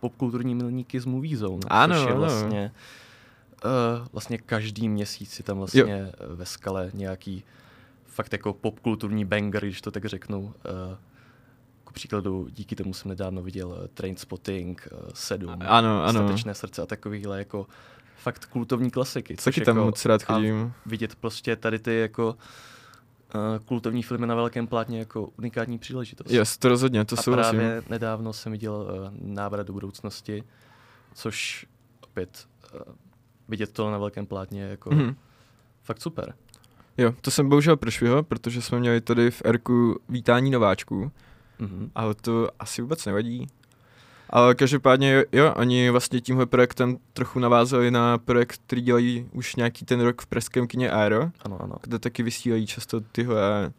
popkulturní 0.00 0.54
milníky 0.54 1.00
z 1.00 1.04
Movie 1.04 1.36
Zone, 1.36 1.60
Ano, 1.68 1.94
což 1.94 2.04
je 2.04 2.10
ano. 2.10 2.20
vlastně, 2.20 2.72
uh, 3.64 4.06
vlastně 4.12 4.38
každý 4.38 4.88
měsíc 4.88 5.38
je 5.38 5.44
tam 5.44 5.58
vlastně 5.58 5.84
uh, 6.30 6.36
ve 6.36 6.46
skale 6.46 6.90
nějaký 6.94 7.44
fakt 8.06 8.32
jako 8.32 8.52
popkulturní 8.52 9.24
banger, 9.24 9.64
když 9.64 9.80
to 9.80 9.90
tak 9.90 10.04
řeknu. 10.04 10.40
Uh, 10.40 10.52
ku 11.92 11.94
příkladu, 11.94 12.48
díky 12.50 12.76
tomu 12.76 12.94
jsem 12.94 13.08
nedávno 13.08 13.42
viděl 13.42 13.68
uh, 13.68 13.86
Trainspotting, 13.94 14.88
uh, 14.92 14.98
7, 15.14 15.56
ano, 15.66 16.04
ano. 16.04 16.20
Statečné 16.20 16.54
srdce 16.54 16.82
a 16.82 16.86
takovýhle 16.86 17.38
jako 17.38 17.66
fakt 18.16 18.46
kultovní 18.46 18.90
klasiky. 18.90 19.36
což 19.36 19.54
Taky 19.54 19.64
tam 19.64 19.76
jako, 19.76 19.86
moc 19.86 20.04
rád 20.04 20.22
chodím. 20.22 20.72
vidět 20.86 21.14
prostě 21.14 21.56
tady 21.56 21.78
ty 21.78 21.98
jako 21.98 22.36
uh, 23.34 23.40
kultovní 23.64 24.02
filmy 24.02 24.26
na 24.26 24.34
velkém 24.34 24.66
plátně 24.66 24.98
jako 24.98 25.28
unikátní 25.38 25.78
příležitost. 25.78 26.30
Yes, 26.30 26.58
to 26.58 26.68
rozhodně, 26.68 27.04
to 27.04 27.18
a 27.18 27.22
souhlasím. 27.22 27.58
právě 27.58 27.82
nedávno 27.88 28.32
jsem 28.32 28.52
viděl 28.52 28.74
uh, 28.74 28.88
návrat 29.34 29.66
do 29.66 29.72
budoucnosti, 29.72 30.44
což 31.14 31.66
opět 32.04 32.46
uh, 32.74 32.80
vidět 33.48 33.72
to 33.72 33.90
na 33.90 33.98
velkém 33.98 34.26
plátně 34.26 34.62
je 34.62 34.68
jako 34.68 34.90
Mhm. 34.90 35.16
fakt 35.82 36.00
super. 36.02 36.34
Jo, 36.98 37.14
to 37.20 37.30
jsem 37.30 37.48
bohužel 37.48 37.76
prošvihl, 37.76 38.22
protože 38.22 38.62
jsme 38.62 38.78
měli 38.80 39.00
tady 39.00 39.30
v 39.30 39.42
Erku 39.44 40.00
vítání 40.08 40.50
nováčků, 40.50 41.12
Mhm. 41.62 41.90
ale 41.94 42.14
to 42.14 42.48
asi 42.58 42.82
vůbec 42.82 43.06
nevadí. 43.06 43.46
Ale 44.30 44.54
každopádně 44.54 45.24
jo, 45.32 45.54
oni 45.56 45.90
vlastně 45.90 46.20
tímhle 46.20 46.46
projektem 46.46 46.98
trochu 47.12 47.38
navázali 47.38 47.90
na 47.90 48.18
projekt, 48.18 48.60
který 48.66 48.82
dělají 48.82 49.28
už 49.32 49.56
nějaký 49.56 49.84
ten 49.84 50.00
rok 50.00 50.22
v 50.22 50.26
pražském 50.26 50.66
kině 50.66 50.90
Aero, 50.90 51.30
Ano, 51.44 51.62
ano. 51.62 51.74
kde 51.82 51.98
taky 51.98 52.22
vysílají 52.22 52.66
často 52.66 53.00
tyhle 53.00 53.72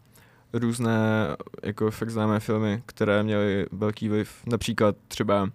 různé 0.53 1.27
jako 1.63 1.91
fakt 1.91 2.09
známé 2.09 2.39
filmy, 2.39 2.83
které 2.85 3.23
měly 3.23 3.65
velký 3.71 4.09
vliv. 4.09 4.31
Například 4.45 4.95
třeba, 5.07 5.49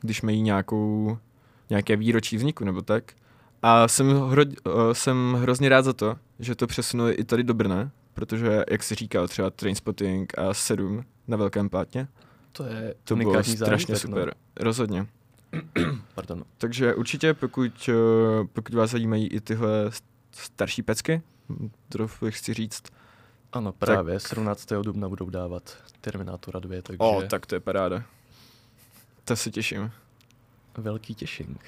když 0.00 0.22
mají 0.22 0.42
nějakou, 0.42 1.18
nějaké 1.70 1.96
výročí 1.96 2.36
vzniku 2.36 2.64
nebo 2.64 2.82
tak. 2.82 3.12
A 3.62 3.88
jsem, 3.88 4.20
hro, 4.20 4.42
eh, 4.42 4.70
jsem 4.94 5.34
hrozně 5.40 5.68
rád 5.68 5.82
za 5.82 5.92
to, 5.92 6.16
že 6.38 6.54
to 6.54 6.66
přesunuli 6.66 7.12
i 7.12 7.24
tady 7.24 7.42
do 7.42 7.54
Brna, 7.54 7.90
protože, 8.14 8.64
jak 8.70 8.82
si 8.82 8.94
říkal, 8.94 9.28
třeba 9.28 9.50
Trainspotting 9.50 10.38
a 10.38 10.54
7 10.54 11.04
na 11.28 11.36
velkém 11.36 11.68
plátně, 11.68 12.08
To 12.52 12.64
je 12.64 12.94
to 13.04 13.16
bylo 13.16 13.30
strašně 13.32 13.56
zážitek, 13.56 13.96
super. 13.96 14.34
Rozhodně. 14.56 15.06
No. 15.76 15.96
Pardon. 16.14 16.44
Takže 16.58 16.94
určitě, 16.94 17.34
pokud, 17.34 17.88
eh, 17.88 18.46
pokud 18.52 18.74
vás 18.74 18.90
zajímají 18.90 19.28
i 19.28 19.40
tyhle 19.40 19.90
starší 20.32 20.82
pecky, 20.82 21.22
trochu 21.88 22.26
chci 22.30 22.54
říct, 22.54 22.82
Ano, 23.52 23.72
právě. 23.72 24.20
17. 24.20 24.82
dubna 24.82 25.08
budou 25.08 25.30
dávat 25.30 25.76
Terminátora 26.00 26.60
2, 26.60 26.82
takže 26.82 26.98
o, 26.98 27.22
tak 27.22 27.46
to 27.46 27.54
je 27.54 27.60
paráda. 27.60 28.02
To 29.24 29.36
se 29.36 29.50
těším. 29.50 29.90
velký 30.76 31.14
těšink. 31.14 31.60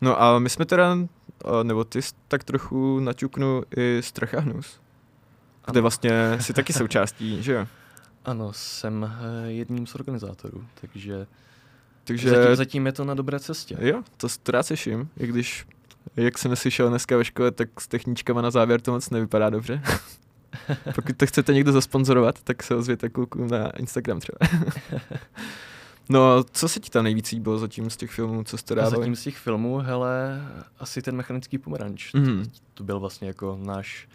No 0.00 0.22
a 0.22 0.38
my 0.38 0.50
jsme 0.50 0.64
teda, 0.64 0.96
eh, 1.44 1.64
nebo 1.64 1.84
ty 1.84 2.00
tak 2.28 2.44
trochu 2.44 3.00
naťuknu 3.00 3.62
i 3.76 4.02
Stracha 4.02 4.40
hnus, 4.40 4.80
kde 5.70 5.80
vlastně 5.80 6.38
si 6.40 6.52
taky 6.52 6.72
součástí, 6.72 7.42
že 7.42 7.52
jo? 7.52 7.66
Ano, 8.24 8.52
jsem 8.52 9.04
eh, 9.04 9.50
jedním 9.50 9.86
z 9.86 9.94
organizátorů, 9.94 10.64
takže 10.80 11.26
Takže, 12.04 12.30
zatím, 12.30 12.56
zatím 12.56 12.86
je 12.86 12.92
to 12.92 13.04
na 13.04 13.14
dobré 13.14 13.40
cestě. 13.40 13.76
jo, 13.80 14.02
to, 14.16 14.26
to 14.42 14.52
rád 14.52 14.62
slyším, 14.62 15.08
i 15.18 15.26
když, 15.26 15.66
jak 16.16 16.38
jsem 16.38 16.56
slyšel 16.56 16.88
dneska 16.88 17.16
ve 17.16 17.24
škole, 17.24 17.50
tak 17.50 17.80
s 17.80 17.88
techničkama 17.88 18.42
na 18.42 18.50
závěr 18.50 18.80
to 18.80 18.92
moc 18.92 19.10
nevypadá 19.10 19.50
dobře. 19.50 19.82
Pokud 20.94 21.16
to 21.16 21.26
chcete 21.26 21.54
někdo 21.54 21.72
zasponzorovat, 21.72 22.42
tak 22.42 22.62
se 22.62 22.74
ozvěte 22.74 23.08
klukům 23.08 23.48
na 23.48 23.70
Instagram 23.70 24.20
třeba. 24.20 24.38
no, 26.08 26.44
co 26.44 26.68
se 26.68 26.80
ti 26.80 26.90
tam 26.90 27.04
nejvíc 27.04 27.30
líbilo 27.30 27.58
zatím 27.58 27.90
z 27.90 27.96
těch 27.96 28.10
filmů, 28.10 28.44
co 28.44 28.58
jste 28.58 28.74
dávali? 28.74 28.96
zatím 28.96 29.16
z 29.16 29.22
těch 29.22 29.36
filmů, 29.36 29.78
hele, 29.78 30.42
asi 30.78 31.02
ten 31.02 31.16
mechanický 31.16 31.58
pomeranč. 31.58 32.12
Mhm. 32.12 32.50
To 32.74 32.84
byl 32.84 33.00
vlastně 33.00 33.28
jako 33.28 33.58
náš 33.62 34.08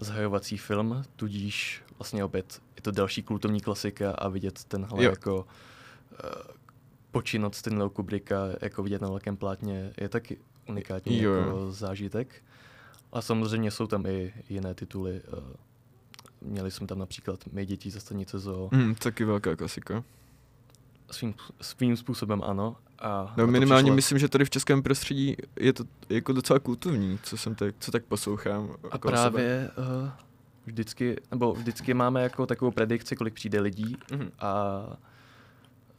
zahajovací 0.00 0.56
film, 0.56 1.04
tudíž 1.16 1.82
vlastně 1.98 2.24
opět 2.24 2.60
je 2.78 2.82
to 2.82 2.90
další 2.90 3.22
kultovní 3.22 3.60
klasika 3.60 4.10
a 4.12 4.28
vidět 4.28 4.64
tenhle 4.64 5.04
Jo. 5.04 5.10
jako 5.10 5.36
uh, 5.36 5.44
počin 7.10 7.44
od 7.44 7.54
Stanleyho 7.54 7.90
Kubricka, 7.90 8.36
jako 8.62 8.82
vidět 8.82 9.02
na 9.02 9.08
velkém 9.08 9.36
plátně, 9.36 9.92
je 10.00 10.08
taky 10.08 10.38
unikátní 10.68 11.22
Jo, 11.22 11.32
jako 11.34 11.72
zážitek. 11.72 12.42
A 13.12 13.20
samozřejmě 13.22 13.70
jsou 13.70 13.86
tam 13.86 14.06
i 14.06 14.32
jiné 14.48 14.74
tituly. 14.74 15.20
Uh, 15.32 15.38
měli 16.42 16.70
jsme 16.70 16.86
tam 16.86 16.98
například 16.98 17.40
Mé 17.52 17.66
děti 17.66 17.90
ze 17.90 18.00
stanice 18.00 18.38
Zoo. 18.38 18.68
Hmm, 18.72 18.94
taky 18.94 19.24
velká 19.24 19.56
klasika. 19.56 20.04
Svým, 21.10 21.34
svým 21.60 21.96
způsobem 21.96 22.42
ano. 22.44 22.76
A 22.98 23.34
No 23.36 23.46
minimálně 23.46 23.82
přišla- 23.84 23.94
myslím, 23.94 24.18
že 24.18 24.28
tady 24.28 24.44
v 24.44 24.50
českém 24.50 24.82
prostředí 24.82 25.36
je 25.60 25.72
to 25.72 25.84
jako 26.08 26.32
docela 26.32 26.58
kultovní, 26.58 27.18
co 27.22 27.36
jsem 27.36 27.54
tak, 27.54 27.74
co 27.78 27.90
tak 27.92 28.04
poslouchám. 28.04 28.70
A 28.90 28.98
Sebe. 28.98 28.98
právě 28.98 29.70
uh, 30.02 30.10
vždycky, 30.68 31.16
nebo 31.30 31.52
vždycky 31.52 31.94
máme 31.94 32.22
jako 32.22 32.46
takovou 32.46 32.70
predikci, 32.70 33.16
kolik 33.16 33.34
přijde 33.34 33.60
lidí 33.60 33.96
Mhm. 34.12 34.30
a 34.40 34.82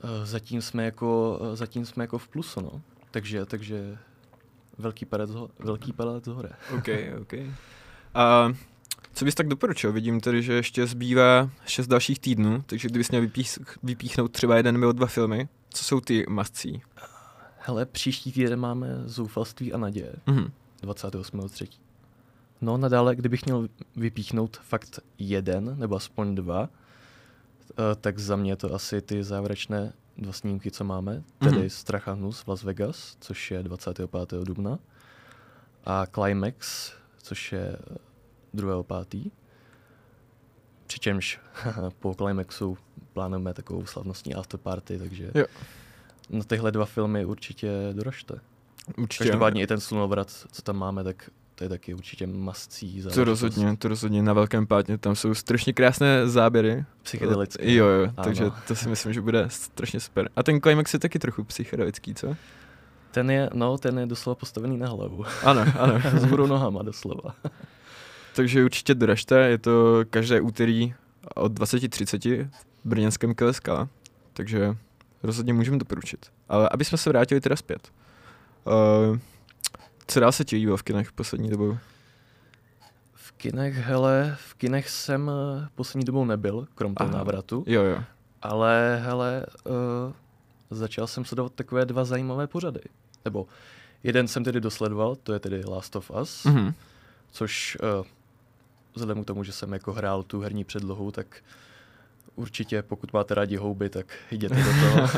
uh, 0.03 0.09
zatím 0.23 0.61
jsme 0.61 0.85
jako, 0.85 1.39
uh, 1.41 1.55
zatím 1.55 1.85
jsme 1.85 2.03
jako 2.03 2.17
v 2.17 2.27
plusu, 2.27 2.61
no. 2.61 2.81
Takže, 3.11 3.45
takže 3.45 3.97
velký 4.77 5.05
palec, 5.05 5.29
velký 5.59 5.93
palec 5.93 6.27
hore. 6.27 6.49
OK, 6.77 6.88
OK. 7.21 7.33
A 8.13 8.53
co 9.13 9.25
bys 9.25 9.35
tak 9.35 9.47
doporučil? 9.47 9.93
Vidím 9.93 10.21
tedy, 10.21 10.43
že 10.43 10.53
ještě 10.53 10.88
zbývá 10.88 11.49
šest 11.65 11.88
dalších 11.88 12.19
týdnů, 12.19 12.63
takže 12.65 12.88
kdybys 12.88 13.09
měl 13.11 13.21
vypích, 13.21 13.59
vypíchnout 13.83 14.31
třeba 14.31 14.57
jeden 14.57 14.79
nebo 14.79 14.91
dva 14.91 15.07
filmy, 15.07 15.47
co 15.69 15.83
jsou 15.83 16.01
ty 16.01 16.25
mascí? 16.29 16.81
Hele, 17.59 17.85
příští 17.85 18.32
týden 18.32 18.60
máme 18.60 18.88
Zoufalství 19.05 19.73
a 19.73 19.77
naděje, 19.77 20.13
Mhm. 20.27 20.51
28.3. 20.84 21.67
No 22.62 22.78
nadále, 22.78 23.15
kdybych 23.15 23.45
měl 23.45 23.67
vypíchnout 23.95 24.58
fakt 24.58 25.00
jeden, 25.17 25.80
nebo 25.80 25.95
aspoň 25.95 26.36
dva, 26.36 26.69
eh, 27.72 27.95
tak 28.02 28.19
za 28.19 28.36
mě 28.36 28.56
to 28.56 28.74
asi 28.74 29.02
ty 29.02 29.24
závěrečné 29.24 29.93
dva 30.17 30.34
snímky, 30.34 30.72
co 30.72 30.84
máme, 30.84 31.24
tedy 31.39 31.58
Mhm. 31.58 31.69
Strach 31.69 32.08
a 32.08 32.12
hnus 32.13 32.39
v 32.41 32.48
Las 32.48 32.63
Vegas, 32.63 33.17
což 33.19 33.52
je 33.52 33.63
25. 33.63 34.43
dubna, 34.43 34.80
a 35.86 36.06
Climax, 36.06 36.91
což 37.22 37.52
je 37.52 37.78
2.5. 38.54 39.32
Přičemž 40.88 41.39
po 42.00 42.15
Climaxu 42.15 42.78
plánujeme 43.13 43.54
takovou 43.54 43.86
slavnostní 43.86 44.36
afterparty, 44.36 44.98
takže 45.00 45.32
Jo. 45.36 45.45
na 46.30 46.43
tyhle 46.43 46.72
dva 46.72 46.86
filmy 46.86 47.26
určitě 47.26 47.72
doražte. 47.93 48.39
Určitě. 48.98 49.24
Každopádně 49.24 49.63
i 49.63 49.67
ten 49.67 49.80
slunovrat, 49.80 50.30
co 50.52 50.62
tam 50.62 50.76
máme, 50.78 51.04
tak 51.04 51.30
to 51.60 51.65
je 51.65 51.69
taky 51.69 51.93
určitě 51.93 52.28
mascí 52.28 53.04
To 53.13 53.24
rozhodně, 53.24 53.78
to 53.78 53.88
rozhodně 53.88 54.24
na 54.24 54.34
velkém 54.34 54.67
plátně, 54.67 54.98
tam 54.98 55.15
jsou 55.15 55.34
strašně 55.34 55.74
krásné 55.74 56.28
záběry. 56.28 56.86
Psychedelické. 57.04 57.74
Jo, 57.74 57.86
jo, 57.86 58.04
Ano. 58.04 58.24
takže 58.24 58.45
to 58.67 58.76
si 58.76 58.89
myslím, 58.89 59.13
že 59.13 59.22
bude 59.22 59.45
strašně 59.48 60.00
super. 60.00 60.30
A 60.36 60.43
ten 60.43 60.62
climax 60.62 60.93
je 60.93 61.00
taky 61.00 61.19
trochu 61.19 61.43
psychedelický, 61.43 62.15
co? 62.15 62.36
Ten 63.12 63.32
je, 63.32 63.50
no, 63.54 63.78
ten 63.78 64.00
je 64.00 64.06
doslova 64.06 64.36
postavený 64.36 64.78
na 64.78 64.88
hlavu. 64.88 65.26
Ano, 65.43 65.65
ano. 65.80 66.02
S 66.19 66.26
budou 66.26 66.48
nohama 66.48 66.84
doslova. 66.84 67.36
Takže 68.36 68.63
určitě 68.63 68.95
doražte, 68.95 69.39
je 69.39 69.58
to 69.58 70.04
každé 70.10 70.41
úterý 70.41 70.93
od 71.36 71.52
20.30 71.60 72.50
v 72.86 72.89
brněnském 72.89 73.36
KSK, 73.36 73.69
takže 74.34 74.76
rozhodně 75.24 75.54
můžeme 75.54 75.78
doporučit. 75.78 76.26
Ale 76.50 76.69
aby 76.72 76.86
jsme 76.86 76.98
se 76.98 77.10
vrátili 77.10 77.41
teda 77.41 77.56
zpět. 77.56 77.91
Uh, 78.65 79.17
co 80.10 80.19
dál 80.19 80.32
se 80.32 80.45
ti 80.45 80.56
líbilo 80.56 80.78
v 80.78 80.84
kinech 80.84 81.12
poslední 81.12 81.50
dobou? 81.50 81.78
V 83.13 83.32
kinech, 83.32 83.76
hele, 83.76 84.38
v 84.48 84.54
kinech 84.54 84.89
jsem 84.89 85.32
eh, 85.63 85.67
poslední 85.76 86.06
dobou 86.06 86.26
nebyl, 86.26 86.67
krom 86.76 86.95
toho 86.95 87.10
Aha. 87.10 87.17
návratu, 87.17 87.63
Jo, 87.67 87.84
jo. 87.84 88.04
ale 88.41 89.02
hele, 89.04 89.45
uh, 89.63 89.74
začal 90.69 91.08
jsem 91.08 91.26
sledovat 91.26 91.54
takové 91.54 91.86
dva 91.86 92.06
zajímavé 92.06 92.48
pořady. 92.48 92.80
Nebo 93.26 93.48
jeden 94.04 94.28
jsem 94.28 94.43
tedy 94.43 94.62
dosledoval, 94.62 95.15
to 95.15 95.34
je 95.34 95.39
tedy 95.39 95.63
Last 95.65 95.95
of 95.95 96.12
Us, 96.22 96.43
Mhm. 96.45 96.74
což 97.32 97.78
uh, 98.00 98.06
vzhledem 98.93 99.24
k 99.24 99.28
tomu, 99.28 99.43
že 99.43 99.52
jsem 99.52 99.74
jako 99.74 99.93
hrál 99.93 100.24
tu 100.24 100.39
herní 100.41 100.63
předlohu, 100.63 101.12
tak 101.12 101.28
určitě 102.36 102.82
pokud 102.82 103.13
máte 103.13 103.36
rádi 103.36 103.56
houby, 103.58 103.89
tak 103.89 104.06
jděte 104.32 104.56
do 104.56 104.72
toho. 104.72 105.10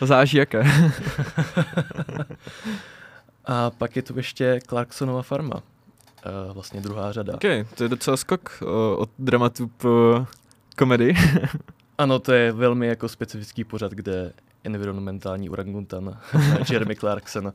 Záží 0.06 0.36
jaké. 0.36 0.64
A 3.48 3.70
pak 3.70 3.96
je 3.96 4.02
tu 4.02 4.16
ještě 4.16 4.60
Clarksonova 4.68 5.22
farma, 5.22 5.54
uh, 5.54 5.62
vlastně 6.54 6.80
druhá 6.80 7.12
řada. 7.12 7.34
OK, 7.34 7.68
to 7.74 7.82
je 7.82 7.88
docela 7.88 8.16
skok 8.16 8.58
uh, 8.62 8.68
od 9.00 9.10
dramatu 9.18 9.68
po 9.68 10.26
komedii. 10.78 11.14
Ano, 11.98 12.18
to 12.18 12.32
je 12.32 12.52
velmi 12.52 12.86
jako 12.86 13.08
specifický 13.08 13.64
pořad, 13.64 13.92
kde 13.92 14.32
environmentální 14.64 15.50
orangutan 15.50 16.18
Jeremy 16.70 16.96
Clarkson 16.96 17.52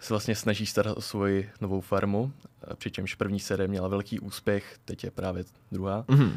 se 0.00 0.12
vlastně 0.12 0.34
snaží 0.34 0.66
starat 0.66 0.96
o 0.96 1.00
svoji 1.00 1.50
novou 1.60 1.80
farmu, 1.80 2.32
a 2.68 2.74
přičemž 2.74 3.14
první 3.14 3.40
série 3.40 3.68
měla 3.68 3.88
velký 3.88 4.20
úspěch, 4.20 4.76
teď 4.84 5.04
je 5.04 5.10
právě 5.10 5.44
druhá. 5.72 6.04
Mhm. 6.08 6.36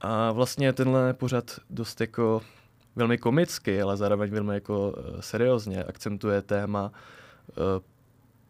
A 0.00 0.32
vlastně 0.32 0.72
tenhle 0.72 1.14
pořad 1.14 1.60
dost 1.70 2.00
jako 2.00 2.40
velmi 2.96 3.18
komicky, 3.18 3.82
ale 3.82 3.96
zároveň 3.96 4.30
velmi 4.30 4.54
jako 4.54 4.94
seriózně 5.20 5.84
akcentuje 5.84 6.42
téma 6.42 6.92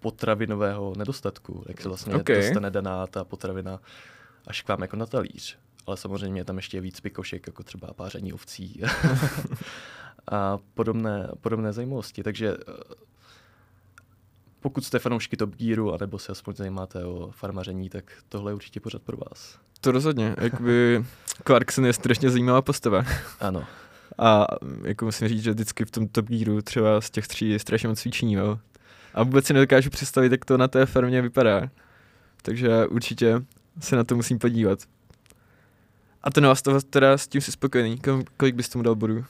potravinového 0.05 0.93
nedostatku, 0.97 1.65
jak 1.69 1.81
se 1.81 1.89
vlastně 1.89 2.15
Ok. 2.15 2.21
okay. 2.21 2.37
dostane 2.37 2.71
daná 2.71 3.07
ta 3.07 3.25
potravina 3.25 3.81
až 4.47 4.63
k 4.63 4.69
vám 4.69 4.83
jako 4.83 4.97
na 4.97 5.07
talíř. 5.07 5.59
Ale 5.87 5.97
samozřejmě 5.97 6.41
je 6.41 6.45
tam 6.45 6.57
ještě 6.57 6.81
víc 6.81 7.01
pikošek, 7.01 7.47
jako 7.47 7.63
třeba 7.63 7.93
páření 7.95 8.33
ovcí 8.33 8.81
a 10.31 10.59
podobné, 10.75 11.29
podobné 11.41 11.73
zajímavosti. 11.73 12.23
Takže 12.23 12.57
eh, 12.69 12.95
pokud 14.61 14.85
jste 14.85 14.99
fanoušky 14.99 15.37
Top 15.37 15.57
Gearu, 15.57 15.95
anebo 15.95 16.19
se 16.19 16.33
aspoň 16.33 16.55
zajímáte 16.55 17.05
o 17.05 17.31
farmaření, 17.31 17.91
tak 17.91 18.05
tohle 18.29 18.51
je 18.51 18.55
určitě 18.55 18.81
pořad 18.81 19.03
pro 19.03 19.17
vás. 19.17 19.59
To 19.81 19.93
rozhodně, 19.93 20.35
jakoby 20.41 21.05
Clarkson 21.47 21.87
je 21.87 21.93
strašně 21.93 22.31
zajímavá 22.31 22.63
postava. 22.63 23.05
Ano. 23.41 23.65
A 24.19 24.47
jako 24.83 25.05
musím 25.05 25.29
říct, 25.29 25.43
že 25.43 25.51
vždycky 25.51 25.85
v 25.85 25.91
tom 25.91 26.09
Top 26.09 26.27
Gearu 26.27 26.63
třeba 26.63 27.01
z 27.01 27.11
těch 27.11 27.29
tří 27.29 27.49
je 27.49 27.59
strašně 27.59 27.89
moc 27.89 28.01
cvičení, 28.01 28.33
jo. 28.33 28.59
A 29.15 29.23
vůbec 29.23 29.47
si 29.47 29.53
nedokážu 29.53 29.91
představit, 29.91 30.33
jak 30.33 30.45
to 30.45 30.57
na 30.57 30.69
té 30.69 30.87
farmě 30.87 31.23
vypadá. 31.23 31.71
Takže 32.43 32.87
určitě 32.87 33.43
se 33.81 33.97
na 33.97 34.05
to 34.05 34.17
musím 34.17 34.39
podívat. 34.39 34.79
A 36.23 36.31
ten 36.31 36.47
vás 36.47 36.63
to 36.63 36.81
teda 36.81 37.19
s 37.19 37.27
tím 37.29 37.41
si 37.41 37.53
spokojený. 37.53 38.01
Kolik 38.37 38.55
bys 38.55 38.69
tomu 38.69 38.83
dal 38.83 38.95
bodů? 38.95 39.17
Uh, 39.17 39.25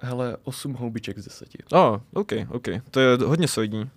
hele, 0.00 0.36
8 0.42 0.74
houbiček 0.74 1.18
z 1.18 1.24
10. 1.24 1.48
O, 1.72 1.90
oh, 1.90 2.00
OK, 2.12 2.32
OK. 2.48 2.66
To 2.90 3.00
je 3.00 3.16
hodně 3.16 3.48
solidní. 3.48 3.90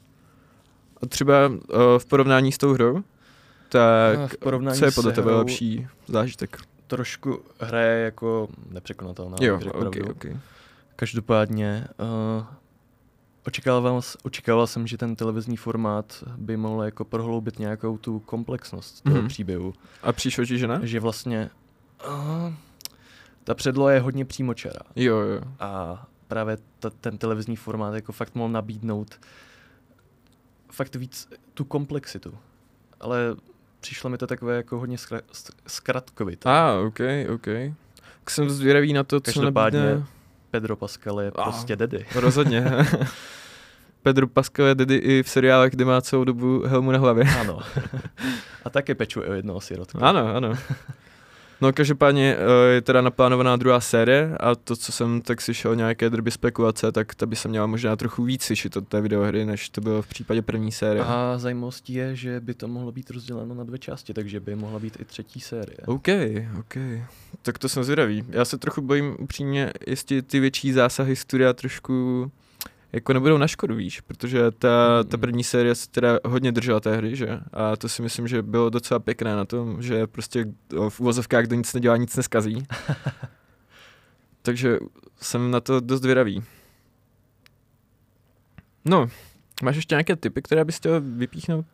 A 1.03 1.05
třeba 1.05 1.47
uh, 1.47 1.57
v 1.97 2.05
porovnání 2.05 2.51
s 2.51 2.57
tou 2.57 2.73
hrou, 2.73 3.03
tak 3.69 4.33
v 4.33 4.37
porovnání 4.37 4.79
co 4.79 4.85
je 4.85 4.91
podle 4.91 5.11
tebe 5.11 5.31
hrou- 5.31 5.37
lepší 5.37 5.87
zážitek? 6.07 6.57
Trošku 6.87 7.41
hraje 7.59 8.03
jako 8.03 8.47
nepřekonatelná. 8.69 9.37
jo, 9.41 9.55
OK, 9.55 9.79
pravdu. 9.79 10.11
OK. 10.11 10.25
Každopádně 10.95 11.87
uh, 12.37 12.45
Očekával, 13.47 14.01
očekával 14.23 14.67
jsem, 14.67 14.87
že 14.87 14.97
ten 14.97 15.15
televizní 15.15 15.57
formát 15.57 16.23
by 16.37 16.57
mohl 16.57 16.83
jako 16.83 17.05
prohloubit 17.05 17.59
nějakou 17.59 17.97
tu 17.97 18.19
komplexnost 18.19 19.03
toho 19.03 19.15
Mhm. 19.15 19.25
mm-hmm. 19.25 19.29
příběhu. 19.29 19.73
A 20.03 20.11
přišlo 20.13 20.45
ti, 20.45 20.57
že 20.57 20.67
ne? 20.67 20.79
Že 20.83 20.99
vlastně 20.99 21.49
uh, 22.07 22.53
ta 23.43 23.53
předloha 23.55 23.91
je 23.91 23.99
hodně 23.99 24.25
přímočará. 24.25 24.79
Jo, 24.95 25.17
jo. 25.17 25.41
A 25.59 26.05
právě 26.27 26.57
ta, 26.79 26.89
ten 26.89 27.17
televizní 27.17 27.55
formát 27.55 27.93
jako 27.93 28.11
fakt 28.11 28.35
mohl 28.35 28.53
nabídnout 28.53 29.19
fakt 30.71 30.95
víc 30.95 31.27
tu 31.53 31.63
komplexitu. 31.65 32.33
Ale 32.99 33.35
přišlo 33.79 34.09
mi 34.09 34.17
to 34.17 34.27
takové 34.27 34.55
jako 34.55 34.79
hodně 34.79 34.97
skra- 34.97 35.21
sk- 35.33 35.55
zkratkovité. 35.67 36.49
A, 36.49 36.71
ah, 36.71 36.85
ok, 36.87 36.99
ok. 37.35 37.45
Tak 38.19 38.29
jsem 38.29 38.49
zvědavý 38.49 38.93
na 38.93 39.03
to, 39.03 39.19
co 39.19 39.31
Každopádně 39.31 39.79
nabídne. 39.79 40.05
Pedro 40.51 40.75
Pascal 40.75 41.21
je 41.21 41.31
Ah. 41.35 41.43
prostě 41.43 41.75
dedy. 41.75 42.05
Rozhodně. 42.15 42.63
Pedro 44.03 44.27
Pascal 44.27 44.65
je 44.65 44.75
tedy 44.75 44.95
i 44.95 45.23
v 45.23 45.29
seriálech, 45.29 45.73
kde 45.73 45.85
má 45.85 46.01
celou 46.01 46.23
dobu 46.23 46.63
helmu 46.67 46.91
na 46.91 46.97
hlavě. 46.99 47.23
Ano. 47.39 47.59
A 48.65 48.69
také 48.69 48.95
pečuje 48.95 49.27
o 49.29 49.33
jednoho 49.33 49.61
sirotka. 49.61 49.99
Ano, 50.01 50.35
ano. 50.35 50.53
No 51.61 51.73
každopádně 51.73 52.37
eh, 52.37 52.73
je 52.73 52.81
teda 52.81 53.01
naplánovaná 53.01 53.55
druhá 53.55 53.79
série 53.79 54.37
a 54.39 54.55
to, 54.55 54.75
co 54.75 54.91
jsem 54.91 55.21
tak 55.21 55.41
slyšel, 55.41 55.75
nějaké 55.75 56.09
drby 56.09 56.31
spekulace, 56.31 56.91
tak 56.91 57.15
ta 57.15 57.25
by 57.25 57.35
se 57.35 57.47
měla 57.47 57.67
možná 57.67 57.95
trochu 57.95 58.23
víc 58.23 58.43
slyšet 58.43 58.77
od 58.77 58.87
té 58.87 59.01
videohry, 59.01 59.45
než 59.45 59.69
to 59.69 59.81
bylo 59.81 60.01
v 60.01 60.07
případě 60.07 60.41
první 60.41 60.71
série. 60.71 61.03
A 61.05 61.37
zajímavostí 61.37 61.93
je, 61.93 62.15
že 62.15 62.39
by 62.39 62.53
to 62.53 62.67
mohlo 62.67 62.91
být 62.91 63.09
rozděleno 63.09 63.55
na 63.55 63.63
dvě 63.63 63.79
části, 63.79 64.13
takže 64.13 64.39
by 64.39 64.55
mohla 64.55 64.79
být 64.79 64.97
i 64.99 65.05
třetí 65.05 65.39
série. 65.39 65.77
OK, 65.85 66.07
OK. 66.59 66.75
Tak 67.41 67.57
to 67.57 67.69
jsem 67.69 67.83
zvědavý. 67.83 68.23
Já 68.29 68.45
se 68.45 68.57
trochu 68.57 68.81
bojím 68.81 69.15
upřímně, 69.19 69.71
jestli 69.87 70.21
ty 70.21 70.39
větší 70.39 70.71
zásahy 70.71 71.15
studia 71.15 71.53
trošku 71.53 72.31
jako 72.93 73.13
nebudou 73.13 73.37
na 73.37 73.47
škodu, 73.47 73.75
víš, 73.75 74.01
protože 74.01 74.51
ta, 74.51 75.03
ta 75.03 75.17
Mm. 75.17 75.21
první 75.21 75.43
série 75.43 75.75
se 75.75 75.89
teda 75.89 76.19
hodně 76.25 76.51
držela 76.51 76.79
té 76.79 76.95
hry, 76.95 77.15
že? 77.15 77.39
A 77.53 77.75
to 77.75 77.89
si 77.89 78.01
myslím, 78.01 78.27
že 78.27 78.41
bylo 78.41 78.69
docela 78.69 78.99
pěkné 78.99 79.35
na 79.35 79.45
tom, 79.45 79.81
že 79.81 80.07
prostě 80.07 80.45
v 80.89 80.99
uvozovkách 80.99 81.45
kdo 81.45 81.55
nic 81.55 81.73
nedělá, 81.73 81.97
nic 81.97 82.15
neskazí. 82.15 82.65
Takže 84.41 84.77
jsem 85.21 85.51
na 85.51 85.59
to 85.59 85.79
dost 85.79 86.01
zvědavý. 86.01 86.43
No, 88.85 89.07
máš 89.63 89.75
ještě 89.75 89.95
nějaké 89.95 90.15
typy, 90.15 90.41
které 90.41 90.65
bys 90.65 90.77
chtěl 90.77 91.01
vypíchnout? 91.01 91.65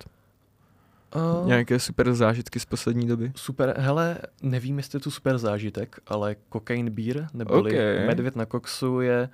Uh, 1.16 1.48
Nějaké 1.48 1.80
super 1.80 2.14
zážitky 2.14 2.60
z 2.60 2.66
poslední 2.66 3.08
doby? 3.08 3.32
Super, 3.36 3.76
hele, 3.78 4.18
nevím, 4.42 4.78
jestli 4.78 4.96
je 4.98 5.00
to 5.00 5.12
super 5.12 5.38
zážitek, 5.38 6.00
ale 6.08 6.36
Cocaine 6.54 6.90
Beer, 6.90 7.28
neboli 7.34 7.60
Ok. 7.62 7.68
okay. 7.68 8.08
Medvěd 8.08 8.36
na 8.36 8.46
koksu 8.46 9.02
je 9.02 9.30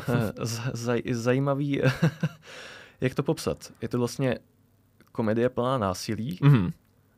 zaj, 0.72 1.02
zajímavý, 1.10 1.82
jak 3.00 3.14
to 3.14 3.22
popsat. 3.22 3.72
Je 3.82 3.88
to 3.88 3.98
vlastně 3.98 4.38
komedie 5.12 5.48
plná 5.48 5.78
násilí, 5.78 6.38
Mhm. 6.42 6.72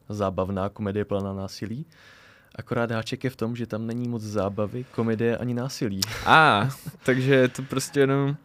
zábavná 0.08 0.68
komedie 0.68 1.04
plná 1.04 1.32
násilí, 1.32 1.86
akorát 2.56 2.90
háček 2.90 3.24
je 3.24 3.30
v 3.30 3.36
tom, 3.36 3.56
že 3.56 3.66
tam 3.66 3.86
není 3.86 4.08
moc 4.08 4.22
zábavy, 4.22 4.84
komedie 4.94 5.38
ani 5.38 5.54
násilí. 5.54 6.00
A, 6.26 6.68
takže 7.02 7.34
je 7.34 7.48
to 7.48 7.62
prostě 7.62 8.00
jenom... 8.00 8.36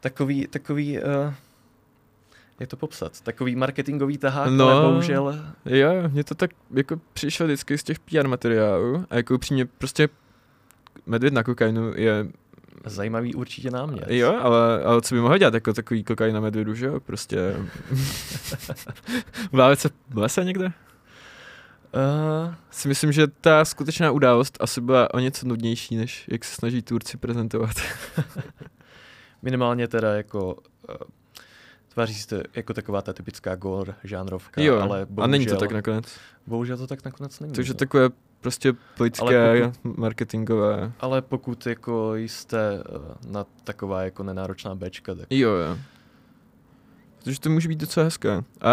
Takový, 0.00 0.46
takový, 0.46 0.98
uh, 0.98 1.34
jak 2.60 2.68
to 2.70 2.76
popsat, 2.76 3.20
takový 3.20 3.56
marketingový 3.56 4.18
tahák, 4.18 4.50
No. 4.52 4.68
ale 4.68 4.82
bohužel 4.90 5.44
Jo, 5.64 5.88
mně 6.08 6.24
to 6.24 6.34
tak 6.34 6.50
jako 6.74 7.00
přišlo 7.12 7.46
vždycky 7.46 7.78
z 7.78 7.82
těch 7.82 7.98
PR 8.00 8.28
materiálů 8.28 9.06
a 9.10 9.16
jako 9.16 9.34
upřímně 9.34 9.64
prostě 9.66 10.08
medvěd 11.06 11.34
na 11.34 11.42
kokainu 11.42 11.92
je, 11.96 12.26
zajímavý 12.86 13.34
určitě 13.34 13.70
námět. 13.70 14.04
jo, 14.08 14.38
ale, 14.42 14.84
ale 14.84 15.02
co 15.02 15.14
by 15.14 15.20
mohl 15.20 15.38
dělat 15.38 15.54
jako 15.54 15.72
takový 15.72 16.04
kokain 16.04 16.34
na 16.34 16.40
medvědu, 16.40 16.74
že 16.74 16.86
jo, 16.86 17.00
prostě 17.00 17.56
válet 19.52 19.80
se 19.80 19.88
v 20.08 20.18
lese 20.18 20.44
někde? 20.44 20.64
Uh, 20.66 22.54
Si 22.70 22.88
myslím, 22.88 23.12
že 23.12 23.26
ta 23.26 23.64
skutečná 23.64 24.10
událost 24.10 24.56
asi 24.60 24.80
byla 24.80 25.14
o 25.14 25.18
něco 25.18 25.46
nudnější, 25.46 25.96
než 25.96 26.24
jak 26.28 26.44
se 26.44 26.54
snaží 26.54 26.82
Turci 26.82 27.16
prezentovat. 27.16 27.76
minimálně 29.42 29.88
teda 29.88 30.14
jako 30.14 30.54
uh, 30.54 30.94
tváří 31.88 32.14
se 32.14 32.28
to 32.28 32.36
jako 32.54 32.74
taková 32.74 33.02
ta 33.02 33.12
typická 33.12 33.54
gore 33.54 33.94
žánrovka, 34.04 34.62
jo, 34.62 34.80
ale 34.80 35.06
bohužel, 35.06 35.24
a 35.24 35.26
není 35.26 35.46
to 35.46 35.56
tak 35.56 35.72
nakonec. 35.72 36.18
bohužel 36.46 36.76
to 36.76 36.86
tak 36.86 37.04
nakonec 37.04 37.40
není. 37.40 37.52
Takže 37.52 37.72
no. 37.72 37.76
takové 37.76 38.08
prostě 38.42 38.72
politické, 38.96 39.62
Ale 39.62 39.72
marketingové. 39.82 40.92
Ale 41.00 41.22
pokud 41.22 41.66
jako 41.66 42.14
jste 42.14 42.82
uh, 42.82 43.32
na 43.32 43.46
taková 43.64 44.02
jako 44.02 44.22
nenáročná 44.22 44.74
bečka, 44.74 45.14
tak 45.14 45.26
Jo, 45.30 45.50
jo. 45.50 45.78
Protože 47.18 47.40
to 47.40 47.50
může 47.50 47.68
být 47.68 47.80
docela 47.80 48.04
hezké. 48.04 48.42
A 48.60 48.72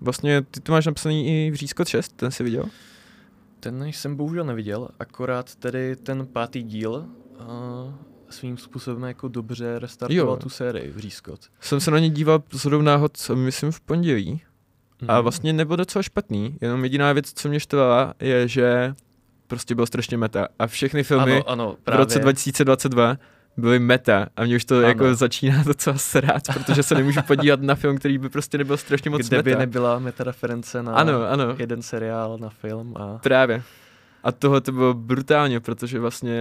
vlastně 0.00 0.42
ty 0.42 0.60
to 0.60 0.72
máš 0.72 0.86
napsaný 0.86 1.46
i 1.46 1.50
v 1.50 1.54
Řízko 1.54 1.84
6, 1.84 2.16
ten 2.16 2.30
jsi 2.30 2.44
viděl? 2.44 2.64
ten 3.64 3.84
jsem 3.84 4.16
bohužel 4.16 4.44
neviděl, 4.44 4.88
akorát 4.98 5.54
tedy 5.54 5.96
ten 5.96 6.26
pátý 6.26 6.62
díl 6.62 6.94
uh, 6.94 7.46
svým 8.30 8.58
způsobem 8.58 9.02
jako 9.02 9.28
dobře 9.28 9.78
restartoval 9.78 10.34
Jo. 10.34 10.36
tu 10.36 10.48
sérii 10.48 10.90
v 10.90 10.98
Řískot. 10.98 11.40
Jsem 11.60 11.80
se 11.80 11.90
na 11.90 11.98
ně 11.98 12.10
díval 12.10 12.42
náhod, 12.82 13.16
co 13.16 13.36
myslím 13.36 13.72
v 13.72 13.80
pondělí. 13.80 14.42
A 15.08 15.12
Mhm. 15.14 15.22
vlastně 15.22 15.52
nebyl 15.52 15.76
docela 15.76 16.02
špatný, 16.02 16.56
jenom 16.60 16.84
jediná 16.84 17.12
věc, 17.12 17.32
co 17.34 17.48
mě 17.48 17.60
štvala, 17.60 18.14
je, 18.20 18.48
že 18.48 18.94
prostě 19.46 19.74
byl 19.74 19.86
strašně 19.86 20.16
meta. 20.16 20.48
A 20.58 20.66
všechny 20.66 21.02
filmy 21.02 21.32
ano, 21.32 21.48
ano, 21.48 21.76
v 21.80 21.84
právě. 21.84 21.98
roce 21.98 22.18
2022 22.18 23.16
byly 23.56 23.78
meta 23.78 24.26
a 24.36 24.44
mě 24.44 24.56
už 24.56 24.64
to 24.64 24.74
Ano. 24.76 24.86
jako 24.86 25.14
začíná 25.14 25.62
docela 25.66 25.98
srát, 25.98 26.42
protože 26.54 26.82
se 26.82 26.94
nemůžu 26.94 27.20
podívat 27.26 27.60
na 27.60 27.74
film, 27.74 27.96
který 27.98 28.18
by 28.18 28.28
prostě 28.28 28.58
nebyl 28.58 28.76
strašně 28.76 29.10
moc 29.10 29.28
kde 29.28 29.42
by 29.42 29.50
meta. 29.50 29.60
nebyla 29.60 29.98
metareference 29.98 30.82
na 30.82 30.94
Ano, 30.94 31.22
ano. 31.28 31.44
jeden 31.58 31.82
seriál, 31.82 32.38
na 32.38 32.48
film 32.48 32.94
a 32.96 33.18
Právě. 33.18 33.62
A 34.24 34.32
tohle 34.32 34.60
to 34.60 34.72
bylo 34.72 34.94
brutálně, 34.94 35.60
protože 35.60 36.00
vlastně, 36.00 36.40